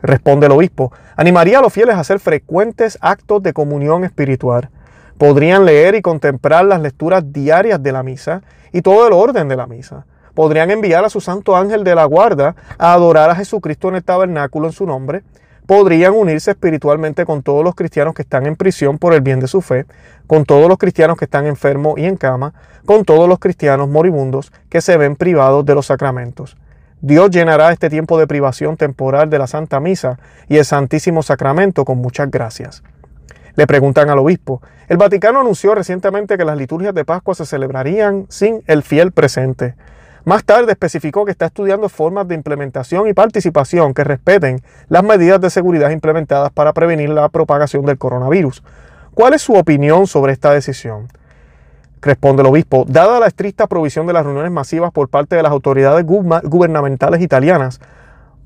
Responde 0.02 0.46
el 0.46 0.52
obispo, 0.52 0.92
animaría 1.16 1.60
a 1.60 1.62
los 1.62 1.72
fieles 1.72 1.94
a 1.94 2.00
hacer 2.00 2.18
frecuentes 2.18 2.98
actos 3.00 3.42
de 3.42 3.52
comunión 3.52 4.04
espiritual. 4.04 4.68
Podrían 5.18 5.64
leer 5.64 5.94
y 5.94 6.02
contemplar 6.02 6.64
las 6.64 6.80
lecturas 6.80 7.32
diarias 7.32 7.82
de 7.82 7.92
la 7.92 8.02
misa 8.02 8.42
y 8.72 8.82
todo 8.82 9.06
el 9.06 9.12
orden 9.12 9.48
de 9.48 9.56
la 9.56 9.66
misa 9.66 10.04
podrían 10.34 10.70
enviar 10.70 11.04
a 11.04 11.10
su 11.10 11.20
santo 11.20 11.56
ángel 11.56 11.84
de 11.84 11.94
la 11.94 12.04
guarda 12.04 12.54
a 12.78 12.92
adorar 12.92 13.30
a 13.30 13.34
Jesucristo 13.34 13.88
en 13.88 13.96
el 13.96 14.04
tabernáculo 14.04 14.66
en 14.66 14.72
su 14.72 14.86
nombre, 14.86 15.22
podrían 15.66 16.12
unirse 16.14 16.50
espiritualmente 16.50 17.24
con 17.24 17.42
todos 17.42 17.64
los 17.64 17.74
cristianos 17.74 18.14
que 18.14 18.22
están 18.22 18.46
en 18.46 18.56
prisión 18.56 18.98
por 18.98 19.14
el 19.14 19.20
bien 19.20 19.40
de 19.40 19.48
su 19.48 19.60
fe, 19.60 19.86
con 20.26 20.44
todos 20.44 20.68
los 20.68 20.78
cristianos 20.78 21.16
que 21.16 21.26
están 21.26 21.46
enfermos 21.46 21.98
y 21.98 22.04
en 22.04 22.16
cama, 22.16 22.52
con 22.84 23.04
todos 23.04 23.28
los 23.28 23.38
cristianos 23.38 23.88
moribundos 23.88 24.52
que 24.68 24.80
se 24.80 24.96
ven 24.96 25.16
privados 25.16 25.64
de 25.64 25.74
los 25.74 25.86
sacramentos. 25.86 26.56
Dios 27.00 27.30
llenará 27.30 27.72
este 27.72 27.90
tiempo 27.90 28.18
de 28.18 28.28
privación 28.28 28.76
temporal 28.76 29.28
de 29.28 29.38
la 29.38 29.48
Santa 29.48 29.80
Misa 29.80 30.18
y 30.48 30.58
el 30.58 30.64
Santísimo 30.64 31.22
Sacramento 31.22 31.84
con 31.84 31.98
muchas 31.98 32.30
gracias. 32.30 32.82
Le 33.54 33.66
preguntan 33.66 34.08
al 34.08 34.18
obispo, 34.18 34.62
el 34.88 34.96
Vaticano 34.96 35.40
anunció 35.40 35.74
recientemente 35.74 36.38
que 36.38 36.44
las 36.44 36.56
liturgias 36.56 36.94
de 36.94 37.04
Pascua 37.04 37.34
se 37.34 37.46
celebrarían 37.46 38.26
sin 38.28 38.62
el 38.66 38.82
fiel 38.82 39.12
presente. 39.12 39.74
Más 40.24 40.44
tarde 40.44 40.72
especificó 40.72 41.24
que 41.24 41.32
está 41.32 41.46
estudiando 41.46 41.88
formas 41.88 42.28
de 42.28 42.34
implementación 42.34 43.08
y 43.08 43.12
participación 43.12 43.92
que 43.92 44.04
respeten 44.04 44.62
las 44.88 45.02
medidas 45.02 45.40
de 45.40 45.50
seguridad 45.50 45.90
implementadas 45.90 46.52
para 46.52 46.72
prevenir 46.72 47.10
la 47.10 47.28
propagación 47.28 47.84
del 47.84 47.98
coronavirus. 47.98 48.62
¿Cuál 49.14 49.34
es 49.34 49.42
su 49.42 49.54
opinión 49.54 50.06
sobre 50.06 50.32
esta 50.32 50.52
decisión? 50.52 51.08
Responde 52.00 52.42
el 52.42 52.48
obispo, 52.48 52.84
dada 52.88 53.20
la 53.20 53.26
estricta 53.26 53.66
provisión 53.66 54.06
de 54.06 54.12
las 54.12 54.24
reuniones 54.24 54.52
masivas 54.52 54.92
por 54.92 55.08
parte 55.08 55.36
de 55.36 55.42
las 55.42 55.52
autoridades 55.52 56.06
gubernamentales 56.06 57.20
italianas, 57.20 57.80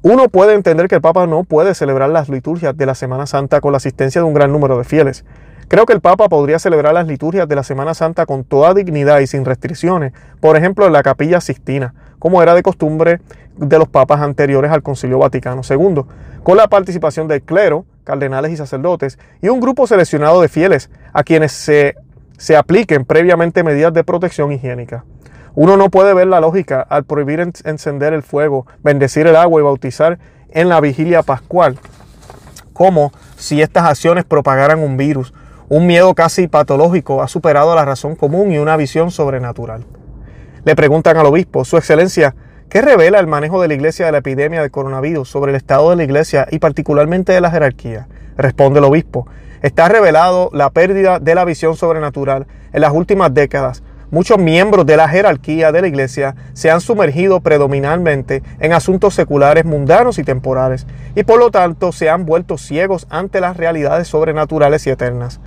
uno 0.09 0.29
puede 0.29 0.55
entender 0.55 0.87
que 0.87 0.95
el 0.95 1.01
Papa 1.01 1.27
no 1.27 1.43
puede 1.43 1.75
celebrar 1.75 2.11
las 2.11 2.29
liturgias 2.29 2.77
de 2.77 2.87
la 2.87 2.95
Semana 2.95 3.27
Santa 3.27 3.61
con 3.61 3.73
la 3.73 3.79
asistencia 3.79 4.21
de 4.21 4.25
un 4.25 4.35
gran 4.35 4.53
número 4.53 4.79
de 4.79 4.85
fieles. 4.85 5.25
Creo 5.67 5.85
que 5.85 5.93
el 5.95 6.01
Papa 6.01 6.29
podría 6.29 6.61
celebrar 6.61 6.95
las 6.95 7.09
liturgias 7.09 7.49
de 7.49 7.57
la 7.57 7.65
Semana 7.65 7.93
Santa 7.93 8.25
con 8.25 8.45
toda 8.45 8.73
dignidad 8.73 9.19
y 9.19 9.27
sin 9.27 9.45
restricciones, 9.45 10.13
por 10.39 10.57
ejemplo 10.57 10.87
en 10.87 10.93
la 10.93 11.03
capilla 11.03 11.41
Sistina, 11.41 11.93
como 12.21 12.41
era 12.41 12.55
de 12.55 12.63
costumbre 12.63 13.21
de 13.57 13.79
los 13.81 13.89
papas 13.89 14.21
anteriores 14.21 14.71
al 14.71 14.85
Concilio 14.85 15.19
Vaticano 15.19 15.63
II, 15.69 16.03
con 16.45 16.57
la 16.57 16.69
participación 16.69 17.27
del 17.27 17.43
clero, 17.43 17.85
cardenales 18.05 18.53
y 18.53 18.57
sacerdotes, 18.57 19.19
y 19.43 19.49
un 19.49 19.59
grupo 19.59 19.89
seleccionado 19.89 20.41
de 20.41 20.49
fieles 20.49 20.89
a 21.13 21.25
quienes 21.25 21.51
se, 21.51 21.97
se 22.39 22.57
apliquen 22.57 23.05
previamente 23.07 23.65
medidas 23.65 23.93
de 23.93 24.05
protección 24.05 24.53
higiénica. 24.53 25.05
Uno 25.57 25.77
no 25.77 25.91
puede 25.91 26.15
ver 26.15 26.29
la 26.29 26.41
lógica 26.41 26.81
al 26.89 27.05
prohibir 27.05 27.41
encender 27.41 28.13
el 28.13 28.23
fuego, 28.23 28.67
bendecir 28.85 29.27
el 29.27 29.35
agua 29.35 29.61
y 29.61 29.65
bautizar 29.65 30.21
en 30.51 30.69
la 30.69 30.81
vigilia 30.81 31.25
pascual, 31.25 31.79
como 32.73 33.11
si 33.37 33.61
estas 33.61 33.87
acciones 33.87 34.25
propagaran 34.25 34.79
un 34.79 34.97
virus 34.97 35.35
un 35.69 35.89
miedo 35.89 36.15
casi 36.15 36.47
patológico 36.47 37.23
ha 37.23 37.27
superado 37.27 37.75
la 37.75 37.85
razón 37.85 38.15
común 38.15 38.53
y 38.53 38.59
una 38.59 38.77
visión 38.77 39.11
sobrenatural. 39.11 39.85
Le 40.65 40.77
preguntan 40.77 41.17
al 41.17 41.27
obispo, 41.27 41.65
Su 41.65 41.77
Excelencia, 41.77 42.37
¿qué 42.69 42.83
revela 42.83 43.19
el 43.19 43.27
manejo 43.27 43.61
de 43.61 43.67
la 43.67 43.75
Iglesia 43.75 44.07
de 44.07 44.13
la 44.13 44.19
epidemia 44.19 44.61
del 44.61 44.71
coronavirus 44.71 45.29
sobre 45.29 45.51
el 45.51 45.57
estado 45.57 45.91
de 45.91 45.97
la 45.97 46.05
Iglesia 46.05 46.47
y 46.53 46.61
particularmente 46.61 47.33
de 47.33 47.41
la 47.41 47.51
jerarquía? 47.51 48.07
Responde 48.37 48.79
el 48.79 48.85
obispo, 48.85 49.27
está 49.61 49.89
revelado 49.89 50.51
la 50.53 50.71
pérdida 50.71 51.19
de 51.19 51.35
la 51.35 51.45
visión 51.45 51.75
sobrenatural 51.75 52.47
en 52.73 52.81
las 52.81 52.93
últimas 52.93 53.35
décadas. 53.35 53.83
Muchos 54.13 54.39
miembros 54.39 54.87
de 54.87 54.97
la 54.97 55.09
jerarquía 55.09 55.73
de 55.73 55.81
la 55.81 55.89
Iglesia 55.89 56.37
se 56.53 56.71
han 56.71 56.81
sumergido 56.81 57.41
predominantemente 57.41 58.45
en 58.61 58.73
asuntos 58.73 59.15
seculares 59.15 59.65
mundanos 59.65 60.19
y 60.19 60.23
temporales, 60.23 60.87
y 61.17 61.25
por 61.25 61.41
lo 61.41 61.51
tanto 61.51 61.91
se 61.91 62.09
han 62.09 62.25
vuelto 62.25 62.57
ciegos 62.57 63.09
ante 63.11 63.41
las 63.41 63.57
realidades 63.57 64.07
sobrenaturales 64.07 64.87
y 64.87 64.91
eternas. 64.91 65.41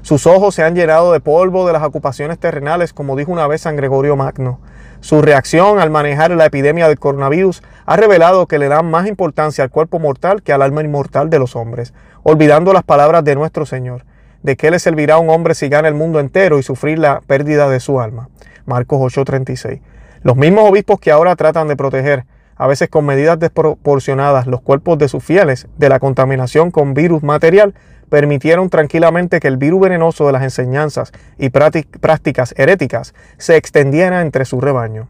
Sus 0.00 0.26
ojos 0.26 0.54
se 0.54 0.62
han 0.62 0.74
llenado 0.74 1.12
de 1.12 1.20
polvo 1.20 1.66
de 1.66 1.74
las 1.74 1.82
ocupaciones 1.82 2.38
terrenales, 2.38 2.94
como 2.94 3.16
dijo 3.16 3.32
una 3.32 3.46
vez 3.48 3.62
San 3.62 3.76
Gregorio 3.76 4.16
Magno. 4.16 4.60
Su 5.00 5.20
reacción 5.20 5.78
al 5.78 5.90
manejar 5.90 6.30
la 6.30 6.46
epidemia 6.46 6.88
del 6.88 6.98
coronavirus 6.98 7.62
ha 7.84 7.96
revelado 7.96 8.46
que 8.46 8.58
le 8.58 8.68
dan 8.68 8.90
más 8.90 9.06
importancia 9.08 9.62
al 9.62 9.70
cuerpo 9.70 9.98
mortal 9.98 10.42
que 10.42 10.54
al 10.54 10.62
alma 10.62 10.82
inmortal 10.82 11.28
de 11.28 11.38
los 11.38 11.54
hombres, 11.54 11.92
olvidando 12.22 12.72
las 12.72 12.82
palabras 12.82 13.24
de 13.24 13.34
nuestro 13.34 13.66
Señor. 13.66 14.04
¿De 14.42 14.56
qué 14.56 14.70
le 14.70 14.78
servirá 14.78 15.14
a 15.14 15.18
un 15.18 15.30
hombre 15.30 15.54
si 15.54 15.68
gana 15.68 15.88
el 15.88 15.94
mundo 15.94 16.20
entero 16.20 16.58
y 16.58 16.62
sufrir 16.62 16.98
la 16.98 17.20
pérdida 17.26 17.68
de 17.68 17.80
su 17.80 18.00
alma? 18.00 18.28
Marcos 18.64 19.00
8:36. 19.00 19.80
Los 20.22 20.36
mismos 20.36 20.70
obispos 20.70 21.00
que 21.00 21.10
ahora 21.10 21.36
tratan 21.36 21.68
de 21.68 21.76
proteger, 21.76 22.24
a 22.56 22.66
veces 22.66 22.88
con 22.88 23.04
medidas 23.04 23.38
desproporcionadas, 23.38 24.46
los 24.46 24.60
cuerpos 24.60 24.98
de 24.98 25.08
sus 25.08 25.22
fieles 25.22 25.68
de 25.76 25.88
la 25.88 26.00
contaminación 26.00 26.70
con 26.70 26.94
virus 26.94 27.22
material, 27.22 27.74
permitieron 28.08 28.70
tranquilamente 28.70 29.40
que 29.40 29.48
el 29.48 29.56
virus 29.56 29.80
venenoso 29.80 30.26
de 30.26 30.32
las 30.32 30.42
enseñanzas 30.42 31.12
y 31.38 31.50
prácticas 31.50 32.54
heréticas 32.56 33.14
se 33.36 33.56
extendiera 33.56 34.22
entre 34.22 34.44
su 34.44 34.60
rebaño. 34.60 35.08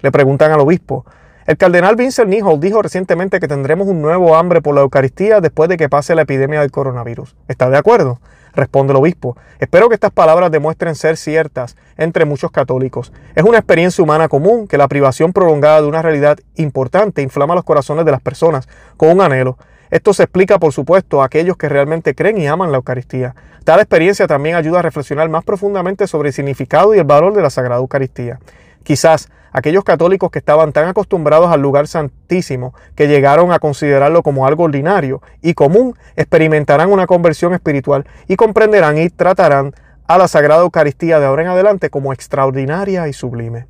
Le 0.00 0.10
preguntan 0.10 0.50
al 0.50 0.60
obispo, 0.60 1.04
el 1.46 1.56
cardenal 1.56 1.96
Vincent 1.96 2.28
Nichols 2.28 2.60
dijo 2.60 2.80
recientemente 2.80 3.40
que 3.40 3.48
tendremos 3.48 3.88
un 3.88 4.00
nuevo 4.00 4.36
hambre 4.36 4.62
por 4.62 4.74
la 4.74 4.80
Eucaristía 4.82 5.40
después 5.40 5.68
de 5.68 5.76
que 5.76 5.88
pase 5.88 6.14
la 6.14 6.22
epidemia 6.22 6.60
del 6.60 6.70
coronavirus. 6.70 7.36
¿Está 7.48 7.68
de 7.68 7.76
acuerdo? 7.76 8.20
Responde 8.54 8.92
el 8.92 8.98
obispo. 8.98 9.36
Espero 9.58 9.88
que 9.88 9.94
estas 9.94 10.10
palabras 10.10 10.50
demuestren 10.50 10.94
ser 10.94 11.16
ciertas 11.16 11.76
entre 11.96 12.24
muchos 12.24 12.50
católicos. 12.50 13.12
Es 13.34 13.44
una 13.44 13.58
experiencia 13.58 14.02
humana 14.02 14.28
común 14.28 14.66
que 14.66 14.78
la 14.78 14.88
privación 14.88 15.32
prolongada 15.32 15.82
de 15.82 15.88
una 15.88 16.02
realidad 16.02 16.38
importante 16.56 17.22
inflama 17.22 17.54
los 17.54 17.64
corazones 17.64 18.04
de 18.04 18.10
las 18.10 18.20
personas 18.20 18.68
con 18.96 19.10
un 19.10 19.20
anhelo. 19.20 19.56
Esto 19.90 20.14
se 20.14 20.22
explica, 20.22 20.58
por 20.58 20.72
supuesto, 20.72 21.20
a 21.20 21.26
aquellos 21.26 21.56
que 21.56 21.68
realmente 21.68 22.14
creen 22.14 22.38
y 22.38 22.46
aman 22.46 22.70
la 22.70 22.76
Eucaristía. 22.76 23.34
Tal 23.64 23.80
experiencia 23.80 24.26
también 24.26 24.54
ayuda 24.54 24.78
a 24.78 24.82
reflexionar 24.82 25.28
más 25.28 25.44
profundamente 25.44 26.06
sobre 26.06 26.28
el 26.28 26.32
significado 26.32 26.94
y 26.94 26.98
el 26.98 27.04
valor 27.04 27.34
de 27.34 27.42
la 27.42 27.50
Sagrada 27.50 27.80
Eucaristía. 27.80 28.38
Quizás 28.82 29.28
aquellos 29.52 29.84
católicos 29.84 30.30
que 30.30 30.38
estaban 30.38 30.72
tan 30.72 30.86
acostumbrados 30.86 31.50
al 31.50 31.60
lugar 31.60 31.86
santísimo 31.86 32.74
que 32.94 33.08
llegaron 33.08 33.52
a 33.52 33.58
considerarlo 33.58 34.22
como 34.22 34.46
algo 34.46 34.64
ordinario 34.64 35.22
y 35.42 35.54
común, 35.54 35.96
experimentarán 36.16 36.90
una 36.92 37.06
conversión 37.06 37.52
espiritual 37.54 38.06
y 38.28 38.36
comprenderán 38.36 38.98
y 38.98 39.10
tratarán 39.10 39.74
a 40.06 40.18
la 40.18 40.28
Sagrada 40.28 40.62
Eucaristía 40.62 41.20
de 41.20 41.26
ahora 41.26 41.42
en 41.42 41.48
adelante 41.48 41.90
como 41.90 42.12
extraordinaria 42.12 43.08
y 43.08 43.12
sublime. 43.12 43.66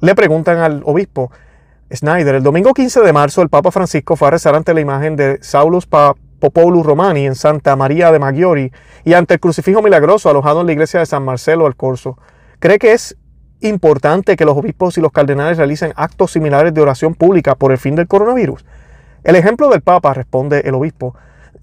Le 0.00 0.14
preguntan 0.14 0.58
al 0.58 0.82
obispo, 0.84 1.30
Snyder. 1.92 2.34
El 2.34 2.42
domingo 2.42 2.74
15 2.74 3.00
de 3.00 3.12
marzo 3.12 3.42
el 3.42 3.48
Papa 3.48 3.70
Francisco 3.70 4.16
fue 4.16 4.28
a 4.28 4.32
rezar 4.32 4.54
ante 4.54 4.74
la 4.74 4.80
imagen 4.80 5.16
de 5.16 5.38
Saulus 5.42 5.86
Popolus 5.86 6.84
Romani 6.84 7.26
en 7.26 7.34
Santa 7.34 7.76
María 7.76 8.10
de 8.10 8.18
Maggiore 8.18 8.72
y 9.04 9.14
ante 9.14 9.34
el 9.34 9.40
crucifijo 9.40 9.82
milagroso 9.82 10.28
alojado 10.28 10.60
en 10.60 10.66
la 10.66 10.72
iglesia 10.72 11.00
de 11.00 11.06
San 11.06 11.24
Marcelo 11.24 11.66
al 11.66 11.76
Corso. 11.76 12.18
¿Cree 12.58 12.78
que 12.78 12.92
es 12.92 13.16
importante 13.68 14.36
que 14.36 14.44
los 14.44 14.56
obispos 14.56 14.98
y 14.98 15.00
los 15.00 15.12
cardenales 15.12 15.58
realicen 15.58 15.92
actos 15.96 16.32
similares 16.32 16.74
de 16.74 16.80
oración 16.80 17.14
pública 17.14 17.54
por 17.54 17.72
el 17.72 17.78
fin 17.78 17.94
del 17.94 18.06
coronavirus? 18.06 18.64
El 19.24 19.36
ejemplo 19.36 19.70
del 19.70 19.80
Papa, 19.80 20.12
responde 20.12 20.60
el 20.66 20.74
obispo, 20.74 21.14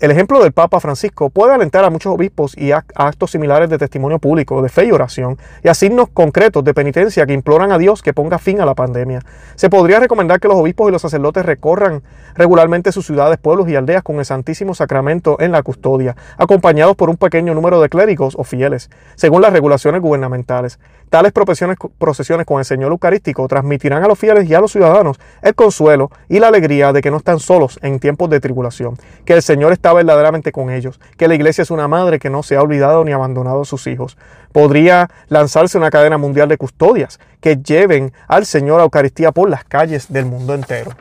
El 0.02 0.10
ejemplo 0.10 0.42
del 0.42 0.52
Papa 0.52 0.80
Francisco 0.80 1.30
puede 1.30 1.54
alentar 1.54 1.86
a 1.86 1.92
muchos 1.92 2.12
obispos 2.12 2.58
y 2.58 2.72
a 2.72 2.84
actos 2.96 3.30
similares 3.30 3.70
de 3.70 3.78
testimonio 3.78 4.18
público, 4.18 4.64
de 4.64 4.70
fe 4.70 4.86
y 4.86 4.92
oración, 4.92 5.38
y 5.64 5.68
a 5.68 5.76
signos 5.76 6.10
concretos 6.10 6.64
de 6.64 6.74
penitencia 6.74 7.28
que 7.28 7.34
imploran 7.34 7.72
a 7.72 7.78
Dios 7.78 8.02
que 8.02 8.12
ponga 8.12 8.40
fin 8.40 8.60
a 8.62 8.66
la 8.66 8.74
pandemia. 8.74 9.20
Se 9.54 9.70
podría 9.70 10.00
recomendar 10.00 10.40
que 10.40 10.48
los 10.48 10.58
obispos 10.58 10.90
y 10.90 10.92
los 10.92 11.04
sacerdotes 11.04 11.46
recorran 11.46 12.02
regularmente 12.34 12.92
sus 12.92 13.06
ciudades, 13.06 13.38
pueblos 13.38 13.70
y 13.70 13.76
aldeas 13.76 14.02
con 14.02 14.18
el 14.18 14.26
Santísimo 14.26 14.74
Sacramento 14.74 15.38
en 15.40 15.52
la 15.52 15.62
custodia, 15.62 16.16
acompañados 16.36 16.96
por 16.96 17.12
un 17.12 17.18
pequeño 17.18 17.54
número 17.54 17.80
de 17.80 17.90
clérigos 17.90 18.34
o 18.40 18.44
fieles, 18.44 18.90
según 19.14 19.44
las 19.44 19.54
regulaciones 19.54 20.02
gubernamentales. 20.02 20.80
Tales 21.12 21.34
procesiones 21.34 22.46
con 22.46 22.60
el 22.60 22.64
Señor 22.64 22.94
Eucarístico 22.94 23.46
transmitirán 23.50 24.02
a 24.02 24.08
los 24.08 24.18
fieles 24.18 24.50
y 24.50 24.54
a 24.54 24.62
los 24.62 24.72
ciudadanos 24.72 25.20
el 25.42 25.54
consuelo 25.56 26.10
y 26.30 26.40
la 26.40 26.48
alegría 26.48 26.94
de 26.94 27.02
que 27.02 27.12
no 27.12 27.18
están 27.18 27.42
solos 27.42 27.78
en 27.82 28.00
tiempos 28.00 28.30
de 28.30 28.40
tribulación, 28.40 28.98
que 29.26 29.34
el 29.34 29.42
Señor 29.42 29.74
está 29.74 29.92
verdaderamente 29.92 30.54
con 30.54 30.70
ellos, 30.70 31.02
que 31.18 31.28
la 31.28 31.36
iglesia 31.36 31.64
es 31.64 31.70
una 31.70 31.90
madre 31.90 32.18
que 32.18 32.30
no 32.30 32.44
se 32.44 32.56
ha 32.56 32.62
olvidado 32.62 33.04
ni 33.04 33.12
abandonado 33.12 33.64
a 33.64 33.66
sus 33.66 33.88
hijos. 33.88 34.18
Podría 34.54 35.10
lanzarse 35.28 35.78
una 35.78 35.92
cadena 35.92 36.18
mundial 36.18 36.48
de 36.48 36.56
custodias 36.56 37.20
que 37.42 37.58
lleven 37.58 38.14
al 38.30 38.46
Señor 38.46 38.80
a 38.80 38.84
Eucaristía 38.84 39.34
por 39.34 39.50
las 39.50 39.66
calles 39.66 40.14
del 40.14 40.28
mundo 40.28 40.54
entero. 40.54 40.92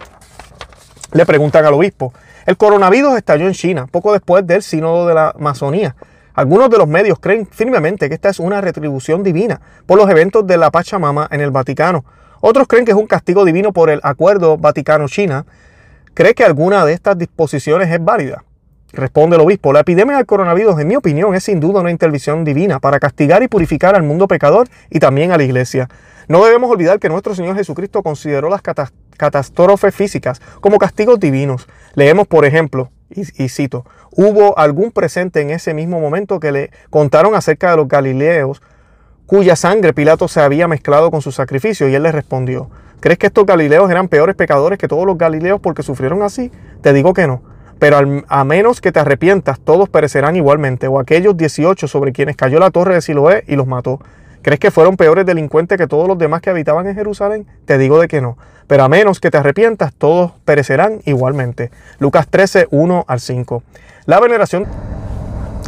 Le 1.12 1.25
preguntan 1.25 1.64
al 1.64 1.75
obispo, 1.75 2.12
el 2.46 2.57
coronavirus 2.57 3.16
estalló 3.16 3.46
en 3.46 3.53
China 3.53 3.87
poco 3.88 4.12
después 4.12 4.44
del 4.44 4.64
sínodo 4.64 5.07
de 5.07 5.14
la 5.14 5.31
Amazonía. 5.31 5.94
Algunos 6.40 6.70
de 6.70 6.79
los 6.79 6.88
medios 6.88 7.18
creen 7.18 7.46
firmemente 7.46 8.09
que 8.09 8.14
esta 8.14 8.31
es 8.31 8.40
una 8.40 8.62
retribución 8.62 9.22
divina 9.22 9.61
por 9.85 9.98
los 9.98 10.09
eventos 10.09 10.46
de 10.46 10.57
la 10.57 10.70
Pachamama 10.70 11.29
en 11.31 11.42
el 11.42 11.50
Vaticano. 11.50 12.03
Otros 12.40 12.66
creen 12.66 12.87
que 12.87 12.92
es 12.92 12.96
un 12.96 13.07
castigo 13.07 13.44
divino 13.44 13.74
por 13.74 13.90
el 13.90 14.00
Acuerdo 14.03 14.57
Vaticano-China. 14.57 15.44
¿Cree 16.14 16.33
que 16.33 16.42
alguna 16.42 16.87
de 16.87 16.94
estas 16.94 17.18
disposiciones 17.18 17.90
es 17.90 18.03
válida? 18.03 18.42
Responde 18.94 19.37
el 19.37 19.42
obispo, 19.42 19.74
la 19.74 19.81
epidemia 19.81 20.16
del 20.16 20.24
coronavirus, 20.24 20.81
en 20.81 20.88
mi 20.88 20.96
opinión, 20.96 21.35
es 21.35 21.44
sin 21.44 21.61
duda 21.61 21.83
una 21.83 21.90
intervención 21.90 22.42
divina 22.42 22.81
para 22.81 22.98
castigar 22.98 23.42
y 23.42 23.48
purificar 23.48 23.94
al 23.94 24.03
mundo 24.03 24.26
pecador 24.26 24.66
y 24.88 24.98
también 24.98 25.33
a 25.33 25.37
la 25.37 25.42
iglesia. 25.42 25.90
No 26.26 26.42
debemos 26.42 26.70
olvidar 26.70 26.98
que 26.98 27.11
nuestro 27.11 27.35
Señor 27.35 27.55
Jesucristo 27.55 28.03
consideró 28.03 28.48
las 28.48 28.62
catástrofes 28.62 29.94
físicas 29.94 30.40
como 30.62 30.79
castigos 30.79 31.20
divinos. 31.20 31.68
Leemos, 31.96 32.26
por 32.26 32.46
ejemplo, 32.46 32.90
y, 33.11 33.49
cito, 33.49 33.85
hubo 34.12 34.59
algún 34.59 34.92
presente 34.92 35.40
en 35.40 35.51
ese 35.51 35.75
mismo 35.75 36.01
momento 36.01 36.40
que 36.40 36.53
le 36.53 36.70
contaron 36.90 37.35
acerca 37.35 37.70
de 37.70 37.77
los 37.77 37.88
galileos 37.88 38.62
cuya 39.27 39.57
sangre 39.57 39.92
Pilato 39.92 40.29
se 40.29 40.40
había 40.40 40.66
mezclado 40.68 41.11
con 41.11 41.23
su 41.23 41.33
sacrificio 41.33 41.88
y 41.88 41.94
él 41.94 42.03
le 42.03 42.12
respondió, 42.12 42.70
¿crees 43.01 43.18
que 43.18 43.27
estos 43.27 43.46
galileos 43.46 43.90
eran 43.90 44.09
peores 44.09 44.35
pecadores 44.35 44.79
que 44.79 44.88
todos 44.88 45.07
los 45.07 45.18
galileos 45.18 45.61
porque 45.61 45.83
sufrieron 45.83 46.23
así? 46.23 46.51
Te 46.83 46.92
digo 46.92 47.14
que 47.14 47.27
no. 47.27 47.42
Pero 47.79 47.96
a 48.29 48.44
menos 48.44 48.81
que 48.81 48.92
te 48.92 49.01
arrepientas, 49.01 49.59
todos 49.59 49.88
perecerán 49.88 50.37
igualmente, 50.37 50.87
o 50.87 50.99
aquellos 50.99 51.37
18 51.37 51.88
sobre 51.88 52.12
quienes 52.12 52.37
cayó 52.37 52.59
la 52.59 52.70
torre 52.70 52.94
de 52.94 53.01
Siloé 53.01 53.44
y 53.46 53.57
los 53.57 53.66
mató. 53.66 54.01
¿Crees 54.42 54.59
que 54.59 54.70
fueron 54.70 54.96
peores 54.96 55.26
delincuentes 55.26 55.76
que 55.76 55.87
todos 55.87 56.09
los 56.09 56.16
demás 56.16 56.40
que 56.40 56.48
habitaban 56.48 56.87
en 56.87 56.94
Jerusalén? 56.94 57.46
Te 57.66 57.76
digo 57.76 58.00
de 58.00 58.09
que 58.09 58.22
no. 58.22 58.38
Pero 58.66 58.85
a 58.85 58.88
menos 58.88 59.20
que 59.20 59.31
te 59.31 59.37
arrepientas, 59.37 59.92
todos 59.92 60.33
perecerán 60.46 61.00
igualmente. 61.05 61.70
Lucas 61.98 62.26
13, 62.26 62.68
1 62.70 63.05
al 63.07 63.20
5. 63.20 63.62
La 64.07 64.18
veneración, 64.18 64.66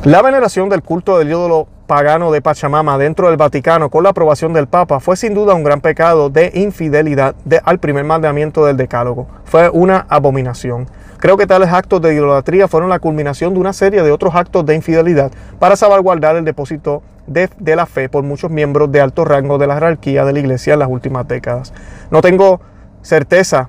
la 0.04 0.22
veneración 0.22 0.70
del 0.70 0.82
culto 0.82 1.18
del 1.18 1.28
ídolo 1.28 1.68
pagano 1.86 2.32
de 2.32 2.40
Pachamama 2.40 2.96
dentro 2.96 3.28
del 3.28 3.36
Vaticano 3.36 3.90
con 3.90 4.04
la 4.04 4.10
aprobación 4.10 4.54
del 4.54 4.68
Papa 4.68 5.00
fue 5.00 5.16
sin 5.16 5.34
duda 5.34 5.52
un 5.52 5.64
gran 5.64 5.82
pecado 5.82 6.30
de 6.30 6.50
infidelidad 6.54 7.34
al 7.64 7.78
primer 7.78 8.04
mandamiento 8.04 8.64
del 8.64 8.78
Decálogo. 8.78 9.26
Fue 9.44 9.68
una 9.68 10.06
abominación. 10.08 10.86
Creo 11.18 11.36
que 11.36 11.46
tales 11.46 11.70
actos 11.70 12.00
de 12.00 12.14
idolatría 12.14 12.68
fueron 12.68 12.88
la 12.88 12.98
culminación 12.98 13.52
de 13.52 13.60
una 13.60 13.74
serie 13.74 14.02
de 14.02 14.10
otros 14.10 14.34
actos 14.34 14.64
de 14.64 14.74
infidelidad 14.74 15.30
para 15.58 15.76
salvaguardar 15.76 16.36
el 16.36 16.44
depósito 16.44 17.02
de, 17.26 17.48
de, 17.58 17.76
la 17.76 17.86
fe 17.86 18.08
por 18.08 18.22
muchos 18.24 18.50
miembros 18.50 18.90
de 18.90 19.00
alto 19.00 19.24
rango 19.24 19.58
de 19.58 19.66
la 19.66 19.74
jerarquía 19.74 20.24
de 20.24 20.32
la 20.32 20.38
Iglesia 20.40 20.74
en 20.74 20.80
las 20.80 20.88
últimas 20.88 21.26
décadas. 21.28 21.72
No 22.10 22.20
tengo 22.20 22.60
certeza 23.02 23.68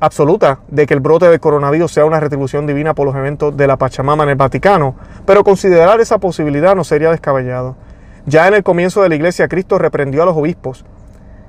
absoluta 0.00 0.60
de 0.68 0.86
que 0.86 0.94
el 0.94 1.00
brote 1.00 1.28
del 1.28 1.40
coronavirus 1.40 1.92
sea 1.92 2.04
una 2.04 2.20
retribución 2.20 2.66
divina 2.66 2.94
por 2.94 3.06
los 3.06 3.16
eventos 3.16 3.56
de 3.56 3.66
la 3.66 3.76
Pachamama 3.76 4.24
en 4.24 4.30
el 4.30 4.36
Vaticano, 4.36 4.96
pero 5.26 5.44
considerar 5.44 6.00
esa 6.00 6.18
posibilidad 6.18 6.74
no 6.74 6.84
sería 6.84 7.10
descabellado. 7.10 7.76
Ya 8.26 8.48
en 8.48 8.54
el 8.54 8.62
comienzo 8.62 9.02
de 9.02 9.08
la 9.08 9.14
Iglesia, 9.14 9.48
Cristo 9.48 9.78
reprendió 9.78 10.22
a 10.22 10.26
los 10.26 10.36
obispos 10.36 10.84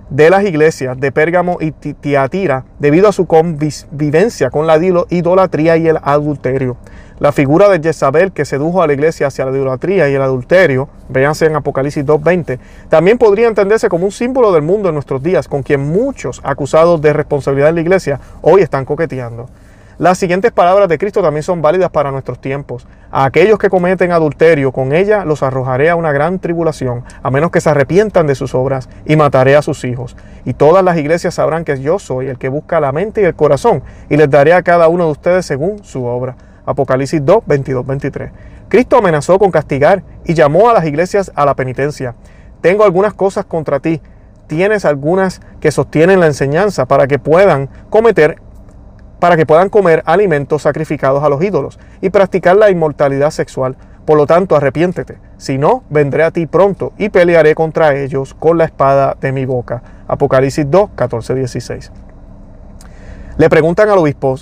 de 0.10 0.30
las 0.30 0.44
iglesias 0.44 1.00
de 1.00 1.12
Pérgamo 1.12 1.58
y 1.60 1.72
Tiatira 1.72 2.66
debido 2.80 3.08
a 3.08 3.12
su 3.12 3.26
convivencia 3.26 4.50
con 4.50 4.68
la 4.68 4.78
idolatría 5.10 5.78
y 5.78 5.88
el 5.88 5.98
adulterio. 6.02 6.78
La 7.20 7.32
figura 7.32 7.70
de 7.70 7.82
Jezabel 7.82 8.34
que 8.34 8.44
sedujo 8.44 8.84
a 8.84 8.88
la 8.88 8.94
iglesia 8.94 9.28
hacia 9.28 9.46
la 9.46 9.52
idolatría 9.52 10.10
y 10.10 10.14
el 10.14 10.22
adulterio, 10.22 10.90
véanse 11.08 11.46
en 11.46 11.56
Apocalipsis 11.56 12.06
2.20, 12.06 12.60
también 12.90 13.18
podría 13.18 13.48
entenderse 13.48 13.88
como 13.88 14.06
un 14.06 14.12
símbolo 14.12 14.52
del 14.52 14.64
mundo 14.64 14.90
en 14.90 14.96
nuestros 14.96 15.24
días, 15.24 15.48
con 15.48 15.64
quien 15.64 15.80
muchos 15.80 16.42
acusados 16.44 17.02
de 17.02 17.14
responsabilidad 17.14 17.70
en 17.70 17.76
la 17.76 17.82
iglesia 17.82 18.20
hoy 18.42 18.62
están 18.62 18.84
coqueteando. 18.84 19.48
Las 19.98 20.18
siguientes 20.18 20.52
palabras 20.52 20.90
de 20.90 20.98
Cristo 20.98 21.22
también 21.22 21.44
son 21.44 21.62
válidas 21.62 21.90
para 21.90 22.12
nuestros 22.12 22.40
tiempos. 22.40 22.86
A 23.12 23.24
aquellos 23.24 23.58
que 23.58 23.70
cometen 23.70 24.12
adulterio 24.12 24.74
con 24.74 24.92
ella 24.92 25.24
los 25.24 25.42
arrojaré 25.42 25.90
a 25.90 25.96
una 25.96 26.12
gran 26.12 26.40
tribulación, 26.40 27.06
a 27.24 27.32
menos 27.32 27.50
que 27.50 27.62
se 27.62 27.70
arrepientan 27.70 28.28
de 28.28 28.36
sus 28.36 28.54
obras, 28.56 28.90
y 29.06 29.16
mataré 29.16 29.56
a 29.56 29.62
sus 29.62 29.86
hijos. 29.86 30.18
Y 30.44 30.54
todas 30.54 30.84
las 30.84 30.98
iglesias 30.98 31.36
sabrán 31.36 31.64
que 31.64 31.80
yo 31.80 31.98
soy 31.98 32.28
el 32.28 32.38
que 32.38 32.50
busca 32.50 32.82
la 32.82 32.92
mente 32.92 33.22
y 33.22 33.24
el 33.24 33.36
corazón, 33.36 33.84
y 34.10 34.18
les 34.18 34.30
daré 34.30 34.52
a 34.52 34.64
cada 34.64 34.90
uno 34.90 35.06
de 35.06 35.12
ustedes 35.12 35.46
según 35.46 35.82
su 35.86 36.04
obra. 36.04 36.36
Apocalipsis 36.66 37.24
2, 37.24 37.44
22, 37.46 37.88
23. 37.88 38.32
Cristo 38.68 38.98
amenazó 38.98 39.40
con 39.40 39.50
castigar 39.50 40.04
y 40.26 40.34
llamó 40.34 40.70
a 40.70 40.74
las 40.74 40.86
iglesias 40.86 41.32
a 41.36 41.46
la 41.46 41.56
penitencia. 41.56 42.16
Tengo 42.60 42.84
algunas 42.84 43.14
cosas 43.14 43.46
contra 43.46 43.80
ti. 43.80 44.02
Tienes 44.48 44.84
algunas 44.84 45.40
que 45.62 45.72
sostienen 45.72 46.20
la 46.20 46.26
enseñanza 46.26 46.86
para 46.86 47.08
que 47.08 47.18
puedan 47.18 47.70
cometer 47.90 48.42
para 49.20 49.38
que 49.38 49.46
puedan 49.46 49.70
comer 49.70 50.04
alimentos 50.06 50.64
sacrificados 50.64 51.24
a 51.24 51.30
los 51.30 51.42
ídolos 51.42 51.80
y 52.02 52.10
practicar 52.10 52.56
la 52.56 52.70
inmortalidad 52.70 53.32
sexual. 53.32 53.76
Por 54.06 54.18
lo 54.18 54.28
tanto, 54.28 54.56
arrepiéntete. 54.56 55.18
Si 55.38 55.58
no, 55.58 55.84
vendré 55.90 56.24
a 56.24 56.32
ti 56.32 56.46
pronto 56.46 56.94
y 56.98 57.10
pelearé 57.10 57.56
contra 57.56 57.96
ellos 57.96 58.34
con 58.34 58.58
la 58.58 58.66
espada 58.66 59.18
de 59.20 59.32
mi 59.32 59.46
boca. 59.46 59.82
Apocalipsis 60.08 60.70
2, 60.70 60.92
14, 60.96 61.36
16. 61.36 61.92
Le 63.38 63.50
preguntan 63.50 63.90
al 63.90 63.98
obispo, 63.98 64.36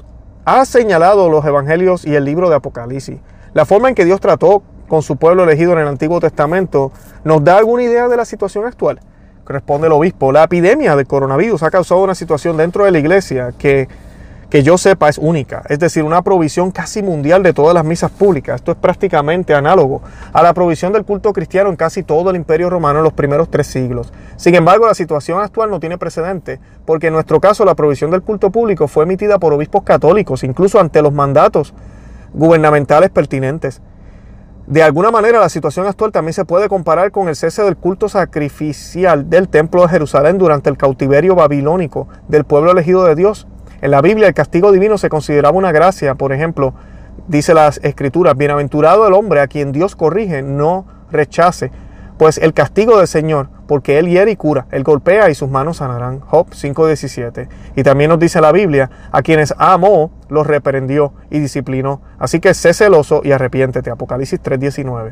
¿ha 0.46 0.66
señalado 0.66 1.30
los 1.30 1.46
evangelios 1.46 2.06
y 2.06 2.16
el 2.16 2.26
libro 2.26 2.50
de 2.50 2.56
Apocalipsis? 2.56 3.20
La 3.54 3.66
forma 3.66 3.90
en 3.90 3.96
que 3.96 4.06
Dios 4.06 4.20
trató 4.20 4.64
con 4.88 5.02
su 5.02 5.16
pueblo 5.16 5.44
elegido 5.44 5.74
en 5.74 5.80
el 5.80 5.88
Antiguo 5.88 6.20
Testamento 6.20 6.92
nos 7.24 7.44
da 7.44 7.58
alguna 7.58 7.84
idea 7.84 8.08
de 8.08 8.18
la 8.18 8.26
situación 8.26 8.66
actual. 8.66 9.00
Responde 9.46 9.88
el 9.88 9.94
obispo, 9.94 10.32
la 10.32 10.44
epidemia 10.44 10.96
del 10.96 11.08
coronavirus 11.08 11.64
ha 11.64 11.72
causado 11.72 12.02
una 12.04 12.16
situación 12.16 12.58
dentro 12.58 12.86
de 12.86 12.92
la 12.92 13.00
iglesia 13.00 13.54
que 13.58 13.88
que 14.54 14.62
yo 14.62 14.78
sepa 14.78 15.10
es 15.10 15.18
única, 15.18 15.64
es 15.68 15.80
decir, 15.80 16.04
una 16.04 16.22
provisión 16.22 16.70
casi 16.70 17.02
mundial 17.02 17.42
de 17.42 17.54
todas 17.54 17.74
las 17.74 17.84
misas 17.84 18.12
públicas. 18.12 18.58
Esto 18.58 18.74
es 18.74 18.78
prácticamente 18.78 19.56
análogo 19.56 20.04
a 20.32 20.44
la 20.44 20.54
provisión 20.54 20.94
del 20.94 21.06
culto 21.06 21.34
cristiano 21.34 21.72
en 21.72 21.76
casi 21.76 22.04
todo 22.04 22.30
el 22.30 22.36
imperio 22.36 22.70
romano 22.70 23.00
en 23.00 23.04
los 23.04 23.14
primeros 23.14 23.50
tres 23.50 23.66
siglos. 23.66 24.14
Sin 24.36 24.54
embargo, 24.54 24.86
la 24.86 24.94
situación 24.94 25.42
actual 25.42 25.72
no 25.72 25.80
tiene 25.80 25.98
precedente, 25.98 26.60
porque 26.86 27.08
en 27.08 27.14
nuestro 27.14 27.42
caso 27.42 27.66
la 27.66 27.74
provisión 27.74 28.12
del 28.12 28.22
culto 28.22 28.52
público 28.52 28.88
fue 28.88 29.06
emitida 29.06 29.40
por 29.40 29.54
obispos 29.54 29.82
católicos, 29.82 30.44
incluso 30.44 30.80
ante 30.80 31.02
los 31.02 31.14
mandatos 31.14 31.74
gubernamentales 32.32 33.10
pertinentes. 33.10 33.82
De 34.68 34.84
alguna 34.84 35.10
manera 35.10 35.40
la 35.40 35.50
situación 35.50 35.88
actual 35.88 36.12
también 36.12 36.34
se 36.34 36.46
puede 36.46 36.70
comparar 36.70 37.10
con 37.10 37.28
el 37.28 37.36
cese 37.36 37.64
del 37.64 37.76
culto 37.76 38.08
sacrificial 38.08 39.32
del 39.32 39.50
templo 39.50 39.82
de 39.82 39.90
Jerusalén 39.90 40.38
durante 40.38 40.70
el 40.70 40.78
cautiverio 40.78 41.34
babilónico 41.34 42.08
del 42.28 42.44
pueblo 42.44 42.72
elegido 42.72 43.04
de 43.04 43.16
Dios 43.16 43.48
en 43.84 43.92
la 43.92 44.02
Biblia 44.02 44.30
el 44.30 44.34
castigo 44.34 44.72
divino 44.72 44.98
se 44.98 45.10
consideraba 45.10 45.58
una 45.58 45.74
gracia. 45.74 46.16
Por 46.16 46.32
ejemplo, 46.32 46.74
dice 47.28 47.54
las 47.54 47.82
escrituras, 47.84 48.38
bienaventurado 48.38 49.06
el 49.06 49.12
hombre 49.12 49.42
a 49.42 49.48
quien 49.48 49.74
Dios 49.74 49.98
corrige, 49.98 50.42
no 50.42 50.86
rechace. 51.12 51.70
Pues 52.18 52.38
el 52.38 52.54
castigo 52.54 52.98
del 52.98 53.10
Señor, 53.10 53.50
porque 53.68 54.00
Él 54.00 54.08
hiere 54.08 54.32
y 54.32 54.38
cura, 54.38 54.68
Él 54.72 54.84
golpea 54.84 55.30
y 55.30 55.36
sus 55.36 55.50
manos 55.50 55.78
sanarán. 55.78 56.22
Job 56.22 56.48
5.17. 56.52 57.50
Y 57.76 57.84
también 57.84 58.10
nos 58.10 58.20
dice 58.20 58.40
la 58.40 58.54
Biblia, 58.54 58.90
a 59.12 59.22
quienes 59.22 59.54
amó, 59.58 60.12
los 60.30 60.48
reprendió 60.48 61.12
y 61.30 61.40
disciplinó. 61.40 62.02
Así 62.20 62.40
que 62.40 62.54
sé 62.54 62.74
celoso 62.74 63.20
y 63.22 63.34
arrepiéntete. 63.34 63.92
Apocalipsis 63.92 64.42
3.19. 64.42 65.12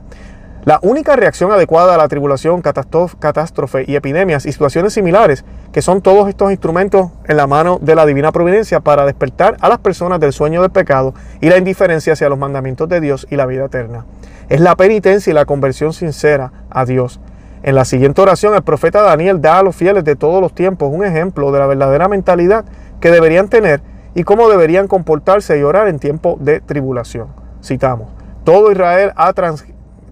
La 0.64 0.78
única 0.84 1.16
reacción 1.16 1.52
adecuada 1.52 1.96
a 1.96 1.98
la 1.98 2.08
tribulación, 2.08 2.62
catástrofe 2.62 3.84
y 3.88 3.96
epidemias 3.96 4.46
y 4.46 4.52
situaciones 4.52 4.94
similares, 4.94 5.44
que 5.72 5.82
son 5.82 6.02
todos 6.02 6.30
estos 6.30 6.52
instrumentos 6.52 7.10
en 7.26 7.38
la 7.38 7.48
mano 7.48 7.80
de 7.82 7.96
la 7.96 8.06
divina 8.06 8.32
providencia 8.32 8.80
para 8.80 9.08
despertar 9.08 9.58
a 9.60 9.70
las 9.70 9.80
personas 9.80 10.20
del 10.20 10.34
sueño 10.34 10.62
del 10.62 10.70
pecado 10.70 11.16
y 11.40 11.50
la 11.50 11.58
indiferencia 11.58 12.14
hacia 12.14 12.30
los 12.30 12.38
mandamientos 12.38 12.88
de 12.90 13.02
Dios 13.02 13.26
y 13.32 13.38
la 13.38 13.48
vida 13.48 13.66
eterna. 13.66 14.06
Es 14.50 14.60
la 14.60 14.76
penitencia 14.76 15.32
y 15.32 15.34
la 15.34 15.46
conversión 15.46 15.94
sincera 15.94 16.52
a 16.70 16.86
Dios. 16.86 17.20
En 17.64 17.74
la 17.74 17.84
siguiente 17.84 18.22
oración, 18.22 18.54
el 18.54 18.62
profeta 18.62 19.02
Daniel 19.02 19.42
da 19.42 19.58
a 19.58 19.64
los 19.64 19.76
fieles 19.76 20.04
de 20.04 20.16
todos 20.16 20.42
los 20.42 20.54
tiempos 20.54 20.92
un 20.94 21.04
ejemplo 21.04 21.52
de 21.52 21.58
la 21.58 21.66
verdadera 21.66 22.08
mentalidad 22.08 22.66
que 23.00 23.10
deberían 23.10 23.48
tener 23.48 23.82
y 24.14 24.24
cómo 24.26 24.48
deberían 24.48 24.88
comportarse 24.88 25.58
y 25.58 25.64
orar 25.64 25.88
en 25.88 25.98
tiempo 25.98 26.38
de 26.40 26.62
tribulación. 26.62 27.30
Citamos, 27.64 28.10
todo 28.44 28.72
Israel 28.72 29.12
ha 29.16 29.34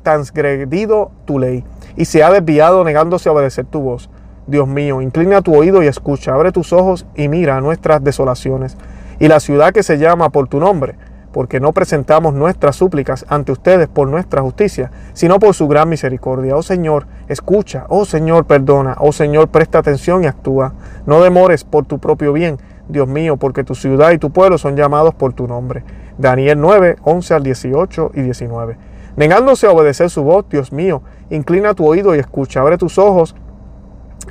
transgredido 0.04 1.12
tu 1.26 1.40
ley 1.40 1.64
y 1.96 2.06
se 2.06 2.24
ha 2.24 2.32
desviado 2.32 2.84
negándose 2.84 3.30
a 3.30 3.32
obedecer 3.32 3.66
tu 3.66 3.82
voz. 3.82 4.10
Dios 4.48 4.68
mío, 4.68 5.02
inclina 5.02 5.42
tu 5.42 5.56
oído 5.56 5.84
y 5.84 5.88
escucha, 5.88 6.34
abre 6.34 6.52
tus 6.52 6.74
ojos 6.74 7.06
y 7.16 7.28
mira 7.28 7.62
nuestras 7.62 8.04
desolaciones 8.04 8.78
y 9.20 9.28
la 9.28 9.40
ciudad 9.40 9.74
que 9.74 9.84
se 9.84 9.98
llama 9.98 10.30
por 10.30 10.48
tu 10.48 10.60
nombre, 10.60 10.96
porque 11.32 11.60
no 11.60 11.74
presentamos 11.74 12.34
nuestras 12.34 12.76
súplicas 12.76 13.26
ante 13.30 13.52
ustedes 13.52 13.88
por 13.88 14.08
nuestra 14.08 14.42
justicia, 14.42 14.92
sino 15.14 15.40
por 15.40 15.54
su 15.54 15.68
gran 15.68 15.90
misericordia. 15.90 16.56
Oh 16.56 16.64
Señor, 16.64 17.06
escucha, 17.28 17.86
oh 17.90 18.06
Señor, 18.06 18.46
perdona, 18.46 18.96
oh 19.00 19.12
Señor, 19.12 19.50
presta 19.50 19.80
atención 19.80 20.24
y 20.24 20.28
actúa. 20.28 20.74
No 21.06 21.22
demores 21.22 21.64
por 21.64 21.86
tu 21.86 22.00
propio 22.00 22.34
bien, 22.34 22.58
Dios 22.88 23.08
mío, 23.08 23.38
porque 23.38 23.64
tu 23.64 23.76
ciudad 23.76 24.12
y 24.12 24.18
tu 24.18 24.32
pueblo 24.32 24.58
son 24.58 24.76
llamados 24.76 25.14
por 25.14 25.34
tu 25.34 25.48
nombre. 25.48 25.84
Daniel 26.18 26.60
9, 26.60 26.98
11 27.04 27.34
al 27.34 27.44
18 27.44 28.12
y 28.16 28.22
19. 28.22 28.89
Negándose 29.20 29.68
a 29.68 29.72
obedecer 29.72 30.10
su 30.10 30.24
voz, 30.24 30.46
Dios 30.50 30.72
mío, 30.72 31.02
inclina 31.30 31.74
tu 31.74 31.86
oído 31.86 32.16
y 32.16 32.20
escucha, 32.20 32.62
abre 32.62 32.78
tus 32.78 32.98
ojos 32.98 33.36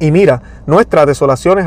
y 0.01 0.11
mira 0.11 0.41
nuestras 0.67 1.07
desolaciones 1.07 1.67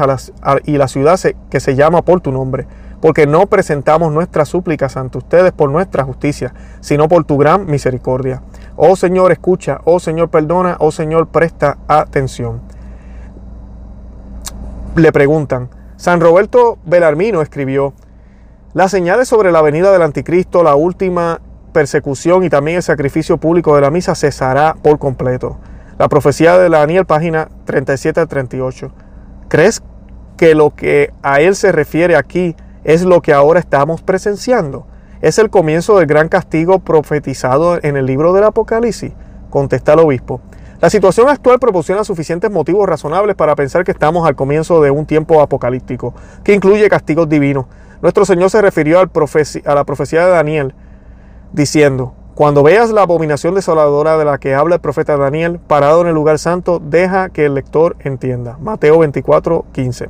y 0.65 0.77
la 0.77 0.87
ciudad 0.87 1.19
que 1.51 1.59
se 1.59 1.75
llama 1.75 2.01
por 2.01 2.21
tu 2.21 2.31
nombre 2.31 2.65
porque 2.99 3.27
no 3.27 3.45
presentamos 3.45 4.11
nuestras 4.11 4.49
súplicas 4.49 4.97
ante 4.97 5.19
ustedes 5.19 5.51
por 5.51 5.69
nuestra 5.69 6.03
justicia, 6.03 6.55
sino 6.79 7.07
por 7.07 7.23
tu 7.23 7.37
gran 7.37 7.67
misericordia. 7.67 8.41
Oh 8.75 8.95
Señor, 8.95 9.31
escucha, 9.31 9.81
oh 9.85 9.99
Señor, 9.99 10.29
perdona, 10.29 10.77
oh 10.79 10.91
Señor, 10.91 11.27
presta 11.27 11.77
atención. 11.87 12.61
Le 14.95 15.11
preguntan, 15.11 15.69
San 15.95 16.21
Roberto 16.21 16.79
Belarmino 16.85 17.43
escribió, 17.43 17.93
las 18.73 18.89
señales 18.89 19.27
sobre 19.27 19.51
la 19.51 19.61
venida 19.61 19.91
del 19.91 20.01
anticristo, 20.01 20.63
la 20.63 20.75
última 20.75 21.41
persecución 21.71 22.43
y 22.43 22.49
también 22.49 22.77
el 22.77 22.83
sacrificio 22.83 23.37
público 23.37 23.75
de 23.75 23.81
la 23.81 23.91
misa 23.91 24.15
cesará 24.15 24.75
por 24.81 24.99
completo. 24.99 25.57
La 25.97 26.09
profecía 26.09 26.57
de 26.57 26.69
Daniel, 26.69 27.05
página 27.05 27.49
37 27.65 28.19
al 28.19 28.27
38. 28.27 28.91
¿Crees 29.47 29.81
que 30.37 30.55
lo 30.55 30.71
que 30.71 31.13
a 31.21 31.39
él 31.39 31.55
se 31.55 31.71
refiere 31.71 32.15
aquí 32.15 32.55
es 32.83 33.03
lo 33.03 33.21
que 33.21 33.33
ahora 33.33 33.59
estamos 33.59 34.01
presenciando. 34.01 34.87
Es 35.21 35.37
el 35.37 35.49
comienzo 35.49 35.99
del 35.99 36.07
gran 36.07 36.29
castigo 36.29 36.79
profetizado 36.79 37.79
en 37.83 37.95
el 37.95 38.07
libro 38.07 38.33
del 38.33 38.45
Apocalipsis, 38.45 39.11
contesta 39.49 39.93
el 39.93 39.99
obispo. 39.99 40.41
La 40.79 40.89
situación 40.89 41.29
actual 41.29 41.59
proporciona 41.59 42.03
suficientes 42.03 42.49
motivos 42.49 42.89
razonables 42.89 43.35
para 43.35 43.55
pensar 43.55 43.83
que 43.83 43.91
estamos 43.91 44.27
al 44.27 44.35
comienzo 44.35 44.81
de 44.81 44.89
un 44.89 45.05
tiempo 45.05 45.41
apocalíptico, 45.41 46.15
que 46.43 46.55
incluye 46.55 46.89
castigos 46.89 47.29
divinos. 47.29 47.67
Nuestro 48.01 48.25
Señor 48.25 48.49
se 48.49 48.63
refirió 48.63 48.99
a 48.99 49.75
la 49.75 49.85
profecía 49.85 50.25
de 50.25 50.31
Daniel, 50.31 50.73
diciendo, 51.53 52.13
cuando 52.35 52.63
veas 52.63 52.91
la 52.91 53.01
abominación 53.01 53.55
desoladora 53.55 54.17
de 54.17 54.25
la 54.25 54.37
que 54.37 54.55
habla 54.55 54.75
el 54.75 54.81
profeta 54.81 55.17
Daniel 55.17 55.59
parado 55.59 56.01
en 56.01 56.07
el 56.07 56.15
lugar 56.15 56.39
santo, 56.39 56.81
deja 56.83 57.29
que 57.29 57.45
el 57.45 57.55
lector 57.55 57.97
entienda. 57.99 58.57
Mateo 58.61 58.99
24, 58.99 59.65
15. 59.73 60.09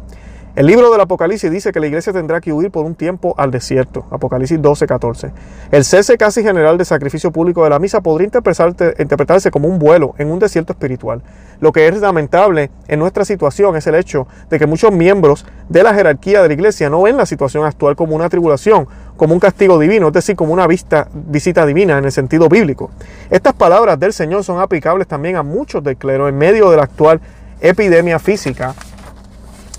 El 0.53 0.65
libro 0.65 0.91
del 0.91 0.99
Apocalipsis 0.99 1.49
dice 1.49 1.71
que 1.71 1.79
la 1.79 1.87
iglesia 1.87 2.11
tendrá 2.11 2.41
que 2.41 2.51
huir 2.51 2.71
por 2.71 2.85
un 2.85 2.93
tiempo 2.93 3.33
al 3.37 3.51
desierto. 3.51 4.05
Apocalipsis 4.11 4.61
12, 4.61 4.85
14. 4.85 5.31
El 5.71 5.85
cese 5.85 6.17
casi 6.17 6.43
general 6.43 6.77
de 6.77 6.83
sacrificio 6.83 7.31
público 7.31 7.63
de 7.63 7.69
la 7.69 7.79
misa 7.79 8.01
podría 8.01 8.25
interpretarse 8.27 9.49
como 9.49 9.69
un 9.69 9.79
vuelo 9.79 10.13
en 10.17 10.29
un 10.29 10.39
desierto 10.39 10.73
espiritual. 10.73 11.21
Lo 11.61 11.71
que 11.71 11.87
es 11.87 12.01
lamentable 12.01 12.69
en 12.89 12.99
nuestra 12.99 13.23
situación 13.23 13.77
es 13.77 13.87
el 13.87 13.95
hecho 13.95 14.27
de 14.49 14.59
que 14.59 14.67
muchos 14.67 14.91
miembros 14.91 15.45
de 15.69 15.83
la 15.83 15.93
jerarquía 15.93 16.41
de 16.41 16.49
la 16.49 16.53
iglesia 16.53 16.89
no 16.89 17.01
ven 17.01 17.15
la 17.15 17.25
situación 17.25 17.63
actual 17.63 17.95
como 17.95 18.13
una 18.13 18.27
tribulación, 18.27 18.89
como 19.15 19.33
un 19.33 19.39
castigo 19.39 19.79
divino, 19.79 20.07
es 20.07 20.13
decir, 20.13 20.35
como 20.35 20.51
una 20.51 20.67
visita 20.67 21.65
divina 21.65 21.97
en 21.97 22.03
el 22.03 22.11
sentido 22.11 22.49
bíblico. 22.49 22.91
Estas 23.29 23.53
palabras 23.53 23.97
del 23.97 24.11
Señor 24.11 24.43
son 24.43 24.59
aplicables 24.59 25.07
también 25.07 25.37
a 25.37 25.43
muchos 25.43 25.81
del 25.81 25.95
clero 25.95 26.27
en 26.27 26.37
medio 26.37 26.69
de 26.71 26.75
la 26.75 26.83
actual 26.83 27.21
epidemia 27.61 28.19
física 28.19 28.75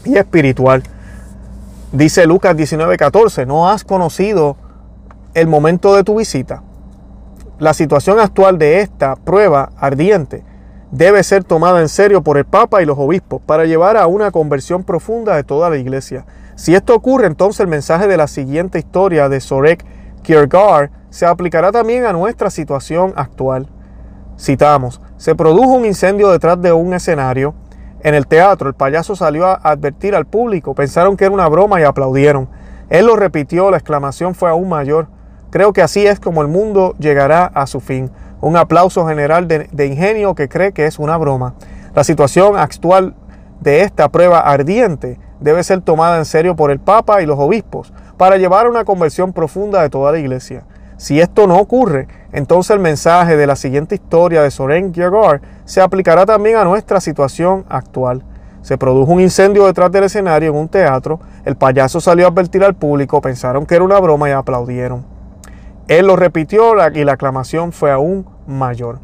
y 0.04 0.16
espiritual. 0.16 0.82
Dice 1.92 2.26
Lucas 2.26 2.56
19:14, 2.56 3.46
no 3.46 3.68
has 3.68 3.84
conocido 3.84 4.56
el 5.34 5.46
momento 5.46 5.94
de 5.94 6.04
tu 6.04 6.18
visita. 6.18 6.62
La 7.58 7.74
situación 7.74 8.18
actual 8.18 8.58
de 8.58 8.80
esta 8.80 9.16
prueba 9.16 9.72
ardiente 9.76 10.42
debe 10.90 11.22
ser 11.22 11.44
tomada 11.44 11.80
en 11.80 11.88
serio 11.88 12.22
por 12.22 12.36
el 12.36 12.44
Papa 12.44 12.82
y 12.82 12.86
los 12.86 12.98
obispos 12.98 13.40
para 13.42 13.64
llevar 13.64 13.96
a 13.96 14.06
una 14.06 14.30
conversión 14.30 14.84
profunda 14.84 15.36
de 15.36 15.44
toda 15.44 15.70
la 15.70 15.76
iglesia. 15.76 16.26
Si 16.54 16.74
esto 16.74 16.94
ocurre, 16.94 17.26
entonces 17.26 17.60
el 17.60 17.68
mensaje 17.68 18.06
de 18.06 18.16
la 18.16 18.26
siguiente 18.26 18.78
historia 18.78 19.28
de 19.28 19.40
Sorek 19.40 19.84
Kierkegaard 20.22 20.90
se 21.10 21.26
aplicará 21.26 21.72
también 21.72 22.04
a 22.04 22.12
nuestra 22.12 22.50
situación 22.50 23.12
actual. 23.16 23.68
Citamos, 24.38 25.00
se 25.16 25.34
produjo 25.34 25.72
un 25.72 25.84
incendio 25.84 26.30
detrás 26.30 26.60
de 26.60 26.72
un 26.72 26.94
escenario 26.94 27.54
en 28.04 28.14
el 28.14 28.26
teatro, 28.26 28.68
el 28.68 28.74
payaso 28.74 29.14
salió 29.14 29.46
a 29.46 29.54
advertir 29.54 30.16
al 30.16 30.26
público, 30.26 30.74
pensaron 30.74 31.16
que 31.16 31.24
era 31.24 31.34
una 31.34 31.48
broma 31.48 31.80
y 31.80 31.84
aplaudieron. 31.84 32.48
Él 32.90 33.06
lo 33.06 33.14
repitió, 33.14 33.70
la 33.70 33.76
exclamación 33.76 34.34
fue 34.34 34.50
aún 34.50 34.68
mayor. 34.68 35.06
Creo 35.50 35.72
que 35.72 35.82
así 35.82 36.06
es 36.06 36.18
como 36.18 36.42
el 36.42 36.48
mundo 36.48 36.94
llegará 36.98 37.46
a 37.46 37.66
su 37.66 37.80
fin. 37.80 38.10
Un 38.40 38.56
aplauso 38.56 39.06
general 39.06 39.46
de, 39.46 39.86
ingenio 39.86 40.34
que 40.34 40.48
cree 40.48 40.72
que 40.72 40.86
es 40.86 40.98
una 40.98 41.16
broma. 41.16 41.54
La 41.94 42.02
situación 42.02 42.58
actual 42.58 43.14
de 43.60 43.82
esta 43.82 44.08
prueba 44.08 44.40
ardiente 44.40 45.20
debe 45.40 45.62
ser 45.62 45.80
tomada 45.80 46.18
en 46.18 46.24
serio 46.24 46.56
por 46.56 46.72
el 46.72 46.80
Papa 46.80 47.22
y 47.22 47.26
los 47.26 47.38
obispos 47.38 47.92
para 48.16 48.36
llevar 48.36 48.66
a 48.66 48.70
una 48.70 48.84
conversión 48.84 49.32
profunda 49.32 49.80
de 49.80 49.90
toda 49.90 50.10
la 50.10 50.18
iglesia. 50.18 50.64
Si 51.02 51.20
esto 51.20 51.48
no 51.48 51.58
ocurre, 51.58 52.06
entonces 52.30 52.70
el 52.70 52.78
mensaje 52.78 53.36
de 53.36 53.48
la 53.48 53.56
siguiente 53.56 53.96
historia 53.96 54.40
de 54.40 54.52
Soren 54.52 54.92
Kierkegaard 54.92 55.40
se 55.64 55.80
aplicará 55.80 56.24
también 56.26 56.56
a 56.56 56.64
nuestra 56.64 57.00
situación 57.00 57.64
actual. 57.68 58.22
Se 58.60 58.78
produjo 58.78 59.10
un 59.10 59.20
incendio 59.20 59.66
detrás 59.66 59.90
del 59.90 60.04
escenario 60.04 60.50
en 60.50 60.56
un 60.56 60.68
teatro, 60.68 61.18
el 61.44 61.56
payaso 61.56 62.00
salió 62.00 62.26
a 62.26 62.28
advertir 62.28 62.62
al 62.62 62.76
público, 62.76 63.20
pensaron 63.20 63.66
que 63.66 63.74
era 63.74 63.82
una 63.82 63.98
broma 63.98 64.28
y 64.28 64.32
aplaudieron. 64.32 65.04
Él 65.88 66.06
lo 66.06 66.14
repitió 66.14 66.72
y 66.94 67.02
la 67.02 67.14
aclamación 67.14 67.72
fue 67.72 67.90
aún 67.90 68.24
mayor. 68.46 69.00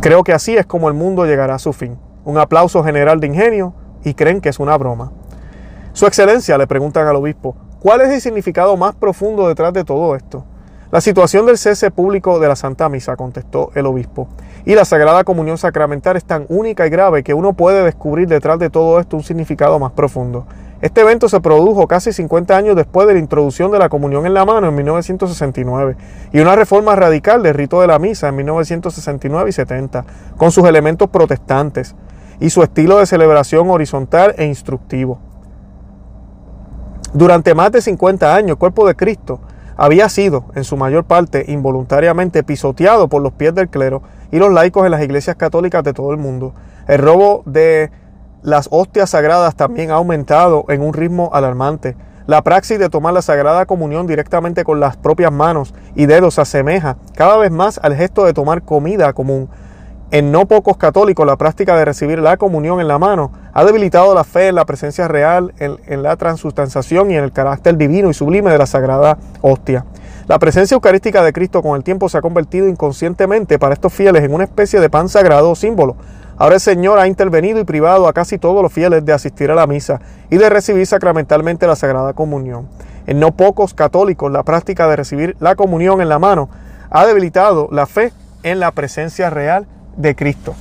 Creo 0.00 0.24
que 0.24 0.32
así 0.32 0.56
es 0.56 0.66
como 0.66 0.88
el 0.88 0.94
mundo 0.94 1.24
llegará 1.24 1.54
a 1.54 1.60
su 1.60 1.72
fin. 1.72 1.98
Un 2.24 2.36
aplauso 2.36 2.82
general 2.82 3.20
de 3.20 3.28
ingenio 3.28 3.74
y 4.02 4.14
creen 4.14 4.40
que 4.40 4.48
es 4.48 4.58
una 4.58 4.76
broma. 4.76 5.12
Su 5.92 6.08
excelencia 6.08 6.58
le 6.58 6.66
preguntan 6.66 7.06
al 7.06 7.14
obispo, 7.14 7.54
¿Cuál 7.82 8.00
es 8.02 8.10
el 8.10 8.20
significado 8.20 8.76
más 8.76 8.94
profundo 8.94 9.48
detrás 9.48 9.72
de 9.72 9.82
todo 9.82 10.14
esto? 10.14 10.44
La 10.92 11.00
situación 11.00 11.46
del 11.46 11.58
cese 11.58 11.90
público 11.90 12.38
de 12.38 12.46
la 12.46 12.54
Santa 12.54 12.88
Misa, 12.88 13.16
contestó 13.16 13.72
el 13.74 13.86
obispo, 13.86 14.28
y 14.64 14.76
la 14.76 14.84
Sagrada 14.84 15.24
Comunión 15.24 15.58
Sacramental 15.58 16.16
es 16.16 16.24
tan 16.24 16.46
única 16.48 16.86
y 16.86 16.90
grave 16.90 17.24
que 17.24 17.34
uno 17.34 17.54
puede 17.54 17.82
descubrir 17.82 18.28
detrás 18.28 18.60
de 18.60 18.70
todo 18.70 19.00
esto 19.00 19.16
un 19.16 19.24
significado 19.24 19.80
más 19.80 19.90
profundo. 19.90 20.46
Este 20.80 21.00
evento 21.00 21.28
se 21.28 21.40
produjo 21.40 21.88
casi 21.88 22.12
50 22.12 22.56
años 22.56 22.76
después 22.76 23.08
de 23.08 23.14
la 23.14 23.18
introducción 23.18 23.72
de 23.72 23.80
la 23.80 23.88
comunión 23.88 24.26
en 24.26 24.34
la 24.34 24.44
mano 24.44 24.68
en 24.68 24.76
1969 24.76 25.96
y 26.32 26.38
una 26.38 26.54
reforma 26.54 26.94
radical 26.94 27.42
del 27.42 27.54
rito 27.54 27.80
de 27.80 27.88
la 27.88 27.98
misa 27.98 28.28
en 28.28 28.36
1969 28.36 29.50
y 29.50 29.52
70, 29.52 30.04
con 30.36 30.52
sus 30.52 30.68
elementos 30.68 31.08
protestantes 31.08 31.96
y 32.38 32.50
su 32.50 32.62
estilo 32.62 33.00
de 33.00 33.06
celebración 33.06 33.68
horizontal 33.70 34.36
e 34.38 34.44
instructivo. 34.44 35.31
Durante 37.14 37.54
más 37.54 37.70
de 37.72 37.82
50 37.82 38.34
años, 38.34 38.52
el 38.52 38.56
cuerpo 38.56 38.86
de 38.86 38.94
Cristo 38.94 39.40
había 39.76 40.08
sido, 40.08 40.46
en 40.54 40.64
su 40.64 40.78
mayor 40.78 41.04
parte, 41.04 41.44
involuntariamente 41.48 42.42
pisoteado 42.42 43.08
por 43.08 43.20
los 43.20 43.32
pies 43.32 43.54
del 43.54 43.68
clero 43.68 44.02
y 44.30 44.38
los 44.38 44.50
laicos 44.50 44.86
en 44.86 44.92
las 44.92 45.02
iglesias 45.02 45.36
católicas 45.36 45.84
de 45.84 45.92
todo 45.92 46.10
el 46.12 46.16
mundo. 46.16 46.54
El 46.88 47.00
robo 47.00 47.42
de 47.44 47.90
las 48.42 48.68
hostias 48.70 49.10
sagradas 49.10 49.56
también 49.56 49.90
ha 49.90 49.94
aumentado 49.94 50.64
en 50.68 50.80
un 50.80 50.94
ritmo 50.94 51.30
alarmante. 51.34 51.96
La 52.26 52.42
praxis 52.42 52.78
de 52.78 52.88
tomar 52.88 53.12
la 53.12 53.20
Sagrada 53.20 53.66
Comunión 53.66 54.06
directamente 54.06 54.64
con 54.64 54.80
las 54.80 54.96
propias 54.96 55.32
manos 55.32 55.74
y 55.94 56.06
dedos 56.06 56.34
se 56.34 56.40
asemeja 56.40 56.96
cada 57.14 57.36
vez 57.36 57.50
más 57.50 57.78
al 57.82 57.94
gesto 57.94 58.24
de 58.24 58.32
tomar 58.32 58.62
comida 58.62 59.12
común, 59.12 59.50
en 60.12 60.30
no 60.30 60.46
pocos 60.46 60.76
católicos, 60.76 61.26
la 61.26 61.36
práctica 61.36 61.74
de 61.74 61.86
recibir 61.86 62.18
la 62.18 62.36
comunión 62.36 62.82
en 62.82 62.86
la 62.86 62.98
mano 62.98 63.32
ha 63.54 63.64
debilitado 63.64 64.14
la 64.14 64.24
fe 64.24 64.48
en 64.48 64.56
la 64.56 64.66
presencia 64.66 65.08
real, 65.08 65.54
en, 65.58 66.02
la 66.02 66.16
transustanciación 66.16 67.10
y 67.10 67.16
en 67.16 67.24
el 67.24 67.32
carácter 67.32 67.78
divino 67.78 68.10
y 68.10 68.14
sublime 68.14 68.50
de 68.50 68.58
la 68.58 68.66
sagrada 68.66 69.16
hostia. 69.40 69.86
La 70.28 70.38
presencia 70.38 70.74
eucarística 70.74 71.22
de 71.22 71.32
Cristo 71.32 71.62
con 71.62 71.76
el 71.76 71.82
tiempo 71.82 72.10
se 72.10 72.18
ha 72.18 72.20
convertido 72.20 72.68
inconscientemente 72.68 73.58
para 73.58 73.72
estos 73.72 73.94
fieles 73.94 74.22
en 74.22 74.34
una 74.34 74.44
especie 74.44 74.80
de 74.80 74.90
pan 74.90 75.08
sagrado 75.08 75.50
o 75.50 75.54
símbolo. 75.54 75.96
Ahora 76.36 76.56
el 76.56 76.60
Señor 76.60 76.98
ha 76.98 77.06
intervenido 77.06 77.58
y 77.58 77.64
privado 77.64 78.06
a 78.06 78.12
casi 78.12 78.36
todos 78.36 78.62
los 78.62 78.70
fieles 78.70 79.06
de 79.06 79.14
asistir 79.14 79.50
a 79.50 79.54
la 79.54 79.66
misa 79.66 80.02
y 80.28 80.36
de 80.36 80.50
recibir 80.50 80.86
sacramentalmente 80.86 81.66
la 81.66 81.74
Sagrada 81.74 82.12
Comunión. 82.12 82.68
En 83.06 83.18
no 83.18 83.34
pocos 83.34 83.72
católicos, 83.72 84.30
la 84.30 84.42
práctica 84.42 84.86
de 84.88 84.96
recibir 84.96 85.36
la 85.40 85.54
comunión 85.54 86.02
en 86.02 86.10
la 86.10 86.18
mano 86.18 86.50
ha 86.90 87.06
debilitado 87.06 87.68
la 87.72 87.86
fe 87.86 88.12
en 88.42 88.60
la 88.60 88.72
presencia 88.72 89.30
real 89.30 89.66
de 89.96 90.14
Cristo. 90.14 90.54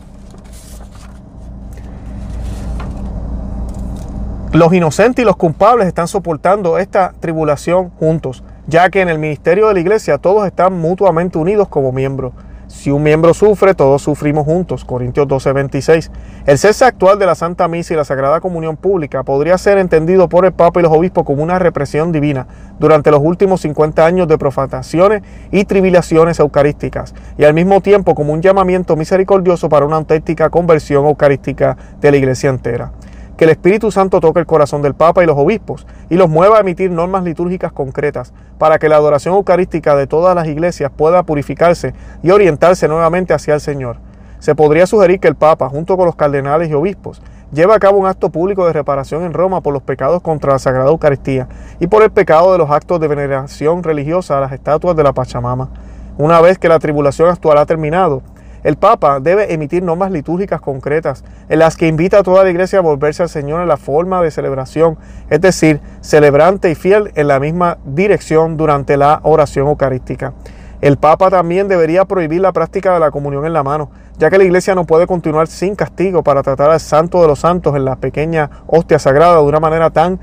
Los 4.54 4.74
inocentes 4.74 5.24
y 5.24 5.26
los 5.26 5.38
culpables 5.38 5.88
están 5.88 6.08
soportando 6.08 6.78
esta 6.78 7.14
tribulación 7.20 7.90
juntos. 7.92 8.44
ya 8.68 8.90
que 8.90 9.02
en 9.02 9.10
el 9.10 9.18
ministerio 9.18 9.68
de 9.68 9.74
la 9.74 9.80
iglesia 9.80 10.18
todos 10.18 10.46
están 10.46 10.78
mutuamente 10.78 11.38
unidos 11.38 11.68
como 11.68 11.92
miembros. 11.92 12.32
Si 12.72 12.90
un 12.90 13.04
miembro 13.04 13.34
sufre, 13.34 13.76
todos 13.76 14.02
sufrimos 14.02 14.46
juntos. 14.46 14.86
Corintios 14.86 15.28
12, 15.28 15.52
26. 15.52 16.12
El 16.46 16.58
cese 16.58 16.86
actual 16.86 17.20
de 17.20 17.26
la 17.26 17.36
Santa 17.36 17.68
Misa 17.68 17.94
y 17.94 17.98
la 17.98 18.06
Sagrada 18.06 18.40
Comunión 18.40 18.78
Pública 18.78 19.24
podría 19.24 19.58
ser 19.58 19.78
entendido 19.78 20.30
por 20.30 20.46
el 20.46 20.54
Papa 20.54 20.80
y 20.80 20.84
los 20.84 20.92
obispos 20.92 21.26
como 21.26 21.44
una 21.44 21.60
represión 21.60 22.14
divina 22.14 22.48
durante 22.80 23.12
los 23.12 23.20
últimos 23.22 23.62
50 23.62 24.06
años 24.06 24.28
de 24.28 24.38
profanaciones 24.38 25.22
y 25.52 25.66
tribulaciones 25.66 26.40
eucarísticas, 26.40 27.14
y 27.38 27.44
al 27.44 27.54
mismo 27.54 27.82
tiempo 27.82 28.16
como 28.16 28.34
un 28.34 28.42
llamamiento 28.42 28.96
misericordioso 28.96 29.70
para 29.70 29.86
una 29.86 29.98
auténtica 29.98 30.50
conversión 30.50 31.06
eucarística 31.06 31.78
de 32.00 32.10
la 32.10 32.18
Iglesia 32.18 32.50
entera 32.50 32.94
que 33.42 33.46
el 33.46 33.50
Espíritu 33.50 33.90
Santo 33.90 34.20
toque 34.20 34.40
el 34.40 34.46
corazón 34.46 34.84
del 34.84 34.94
Papa 34.94 35.24
y 35.24 35.26
los 35.26 35.36
obispos 35.36 35.88
y 36.12 36.16
los 36.16 36.30
mueva 36.30 36.58
a 36.58 36.60
emitir 36.60 36.92
normas 36.92 37.24
litúrgicas 37.24 37.72
concretas 37.72 38.34
para 38.60 38.78
que 38.78 38.88
la 38.88 38.98
adoración 38.98 39.34
eucarística 39.34 39.96
de 39.96 40.06
todas 40.06 40.36
las 40.36 40.46
iglesias 40.46 40.92
pueda 40.96 41.24
purificarse 41.24 41.96
y 42.22 42.30
orientarse 42.30 42.88
nuevamente 42.88 43.34
hacia 43.34 43.56
el 43.56 43.60
Señor. 43.60 43.98
Se 44.38 44.54
podría 44.54 44.86
sugerir 44.86 45.20
que 45.20 45.28
el 45.28 45.34
Papa, 45.34 45.70
junto 45.70 45.98
con 45.98 46.06
los 46.06 46.16
cardenales 46.16 46.70
y 46.70 46.76
obispos, 46.76 47.20
lleve 47.52 47.74
a 47.74 47.80
cabo 47.80 47.98
un 47.98 48.06
acto 48.06 48.30
público 48.30 48.68
de 48.68 48.74
reparación 48.74 49.24
en 49.24 49.34
Roma 49.34 49.62
por 49.62 49.74
los 49.74 49.82
pecados 49.82 50.22
contra 50.22 50.54
la 50.54 50.60
Sagrada 50.60 50.92
Eucaristía 50.92 51.48
y 51.80 51.88
por 51.88 52.04
el 52.04 52.12
pecado 52.12 52.52
de 52.52 52.60
los 52.60 52.70
actos 52.70 53.00
de 53.00 53.08
veneración 53.08 53.82
religiosa 53.82 54.38
a 54.38 54.42
las 54.42 54.52
estatuas 54.52 54.96
de 54.96 55.02
la 55.02 55.14
Pachamama. 55.14 55.72
Una 56.20 56.42
vez 56.42 56.60
que 56.60 56.70
la 56.70 56.78
tribulación 56.78 57.30
actual 57.30 57.58
ha 57.58 57.66
terminado, 57.66 58.22
el 58.64 58.78
Papa 58.78 59.20
debe 59.20 59.54
emitir 59.54 59.84
normas 59.84 60.12
litúrgicas 60.12 60.62
concretas 60.62 61.24
en 61.50 61.60
las 61.60 61.78
que 61.78 61.88
invita 61.88 62.20
a 62.20 62.24
toda 62.24 62.44
la 62.44 62.50
iglesia 62.50 62.80
a 62.80 62.84
volverse 62.84 63.24
al 63.24 63.30
Señor 63.30 63.62
en 63.62 63.68
la 63.68 63.78
forma 63.78 64.22
de 64.22 64.32
celebración, 64.32 64.98
es 65.30 65.42
decir, 65.42 65.80
celebrante 66.02 66.70
y 66.70 66.76
fiel 66.76 67.12
en 67.16 67.28
la 67.28 67.40
misma 67.40 67.78
dirección 67.86 68.58
durante 68.58 68.98
la 68.98 69.20
oración 69.24 69.68
eucarística. 69.68 70.34
El 70.82 70.98
Papa 70.98 71.30
también 71.30 71.68
debería 71.68 72.06
prohibir 72.06 72.42
la 72.42 72.54
práctica 72.54 72.94
de 72.94 73.00
la 73.00 73.12
comunión 73.12 73.46
en 73.46 73.54
la 73.54 73.62
mano, 73.62 73.92
ya 74.18 74.32
que 74.32 74.40
la 74.40 74.44
iglesia 74.44 74.74
no 74.74 74.86
puede 74.86 75.06
continuar 75.06 75.48
sin 75.48 75.76
castigo 75.76 76.24
para 76.24 76.42
tratar 76.42 76.72
al 76.72 76.80
santo 76.80 77.22
de 77.22 77.28
los 77.28 77.40
santos 77.40 77.76
en 77.76 77.86
la 77.86 77.98
pequeña 77.98 78.50
hostia 78.66 78.98
sagrada 78.98 79.38
de 79.38 79.44
una 79.44 79.60
manera 79.60 79.92
tan 79.92 80.20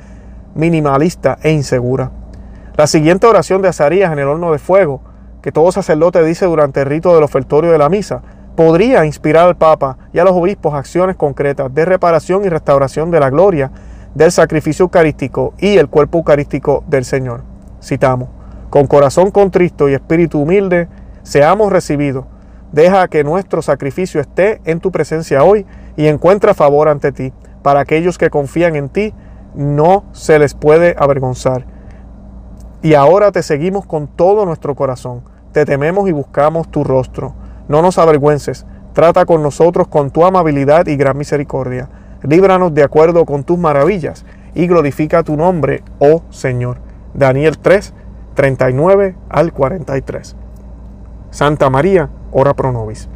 minimalista 0.54 1.38
e 1.42 1.52
insegura. 1.52 2.10
La 2.76 2.88
siguiente 2.88 3.26
oración 3.26 3.62
de 3.62 3.68
Azarías 3.68 4.12
en 4.12 4.18
el 4.18 4.26
horno 4.26 4.50
de 4.50 4.58
fuego 4.58 5.00
que 5.42 5.52
todo 5.52 5.72
sacerdote 5.72 6.22
dice 6.24 6.46
durante 6.46 6.80
el 6.80 6.86
rito 6.86 7.14
del 7.14 7.24
ofertorio 7.24 7.72
de 7.72 7.78
la 7.78 7.88
misa, 7.88 8.22
podría 8.56 9.04
inspirar 9.04 9.46
al 9.46 9.56
Papa 9.56 9.98
y 10.12 10.18
a 10.18 10.24
los 10.24 10.32
obispos 10.32 10.74
acciones 10.74 11.16
concretas 11.16 11.72
de 11.72 11.84
reparación 11.84 12.44
y 12.44 12.48
restauración 12.48 13.10
de 13.10 13.20
la 13.20 13.30
gloria 13.30 13.70
del 14.14 14.32
sacrificio 14.32 14.84
eucarístico 14.84 15.54
y 15.58 15.76
el 15.76 15.88
cuerpo 15.88 16.18
eucarístico 16.18 16.82
del 16.88 17.04
Señor. 17.04 17.42
Citamos, 17.80 18.28
con 18.68 18.86
corazón 18.86 19.30
contristo 19.30 19.88
y 19.88 19.94
espíritu 19.94 20.40
humilde, 20.40 20.88
seamos 21.22 21.70
recibidos. 21.70 22.24
Deja 22.72 23.06
que 23.08 23.24
nuestro 23.24 23.62
sacrificio 23.62 24.20
esté 24.20 24.60
en 24.64 24.80
tu 24.80 24.90
presencia 24.90 25.44
hoy 25.44 25.64
y 25.96 26.08
encuentra 26.08 26.52
favor 26.52 26.88
ante 26.88 27.12
ti. 27.12 27.32
Para 27.62 27.80
aquellos 27.80 28.18
que 28.18 28.28
confían 28.28 28.76
en 28.76 28.88
ti, 28.88 29.14
no 29.54 30.04
se 30.12 30.38
les 30.38 30.54
puede 30.54 30.96
avergonzar 30.98 31.77
y 32.82 32.94
ahora 32.94 33.32
te 33.32 33.42
seguimos 33.42 33.86
con 33.86 34.06
todo 34.06 34.44
nuestro 34.46 34.74
corazón. 34.74 35.22
Te 35.52 35.64
tememos 35.64 36.08
y 36.08 36.12
buscamos 36.12 36.70
tu 36.70 36.84
rostro. 36.84 37.34
No 37.68 37.82
nos 37.82 37.98
avergüences. 37.98 38.66
Trata 38.92 39.26
con 39.26 39.42
nosotros 39.42 39.88
con 39.88 40.10
tu 40.10 40.24
amabilidad 40.24 40.86
y 40.86 40.96
gran 40.96 41.16
misericordia. 41.16 41.88
Líbranos 42.22 42.74
de 42.74 42.82
acuerdo 42.82 43.24
con 43.24 43.44
tus 43.44 43.58
maravillas 43.58 44.24
y 44.54 44.66
glorifica 44.66 45.22
tu 45.22 45.36
nombre, 45.36 45.82
oh 45.98 46.22
Señor. 46.30 46.78
Daniel 47.14 47.58
3, 47.58 47.94
39 48.34 49.16
al 49.28 49.52
43. 49.52 50.36
Santa 51.30 51.70
María, 51.70 52.10
ora 52.32 52.54
pro 52.54 52.72
nobis. 52.72 53.08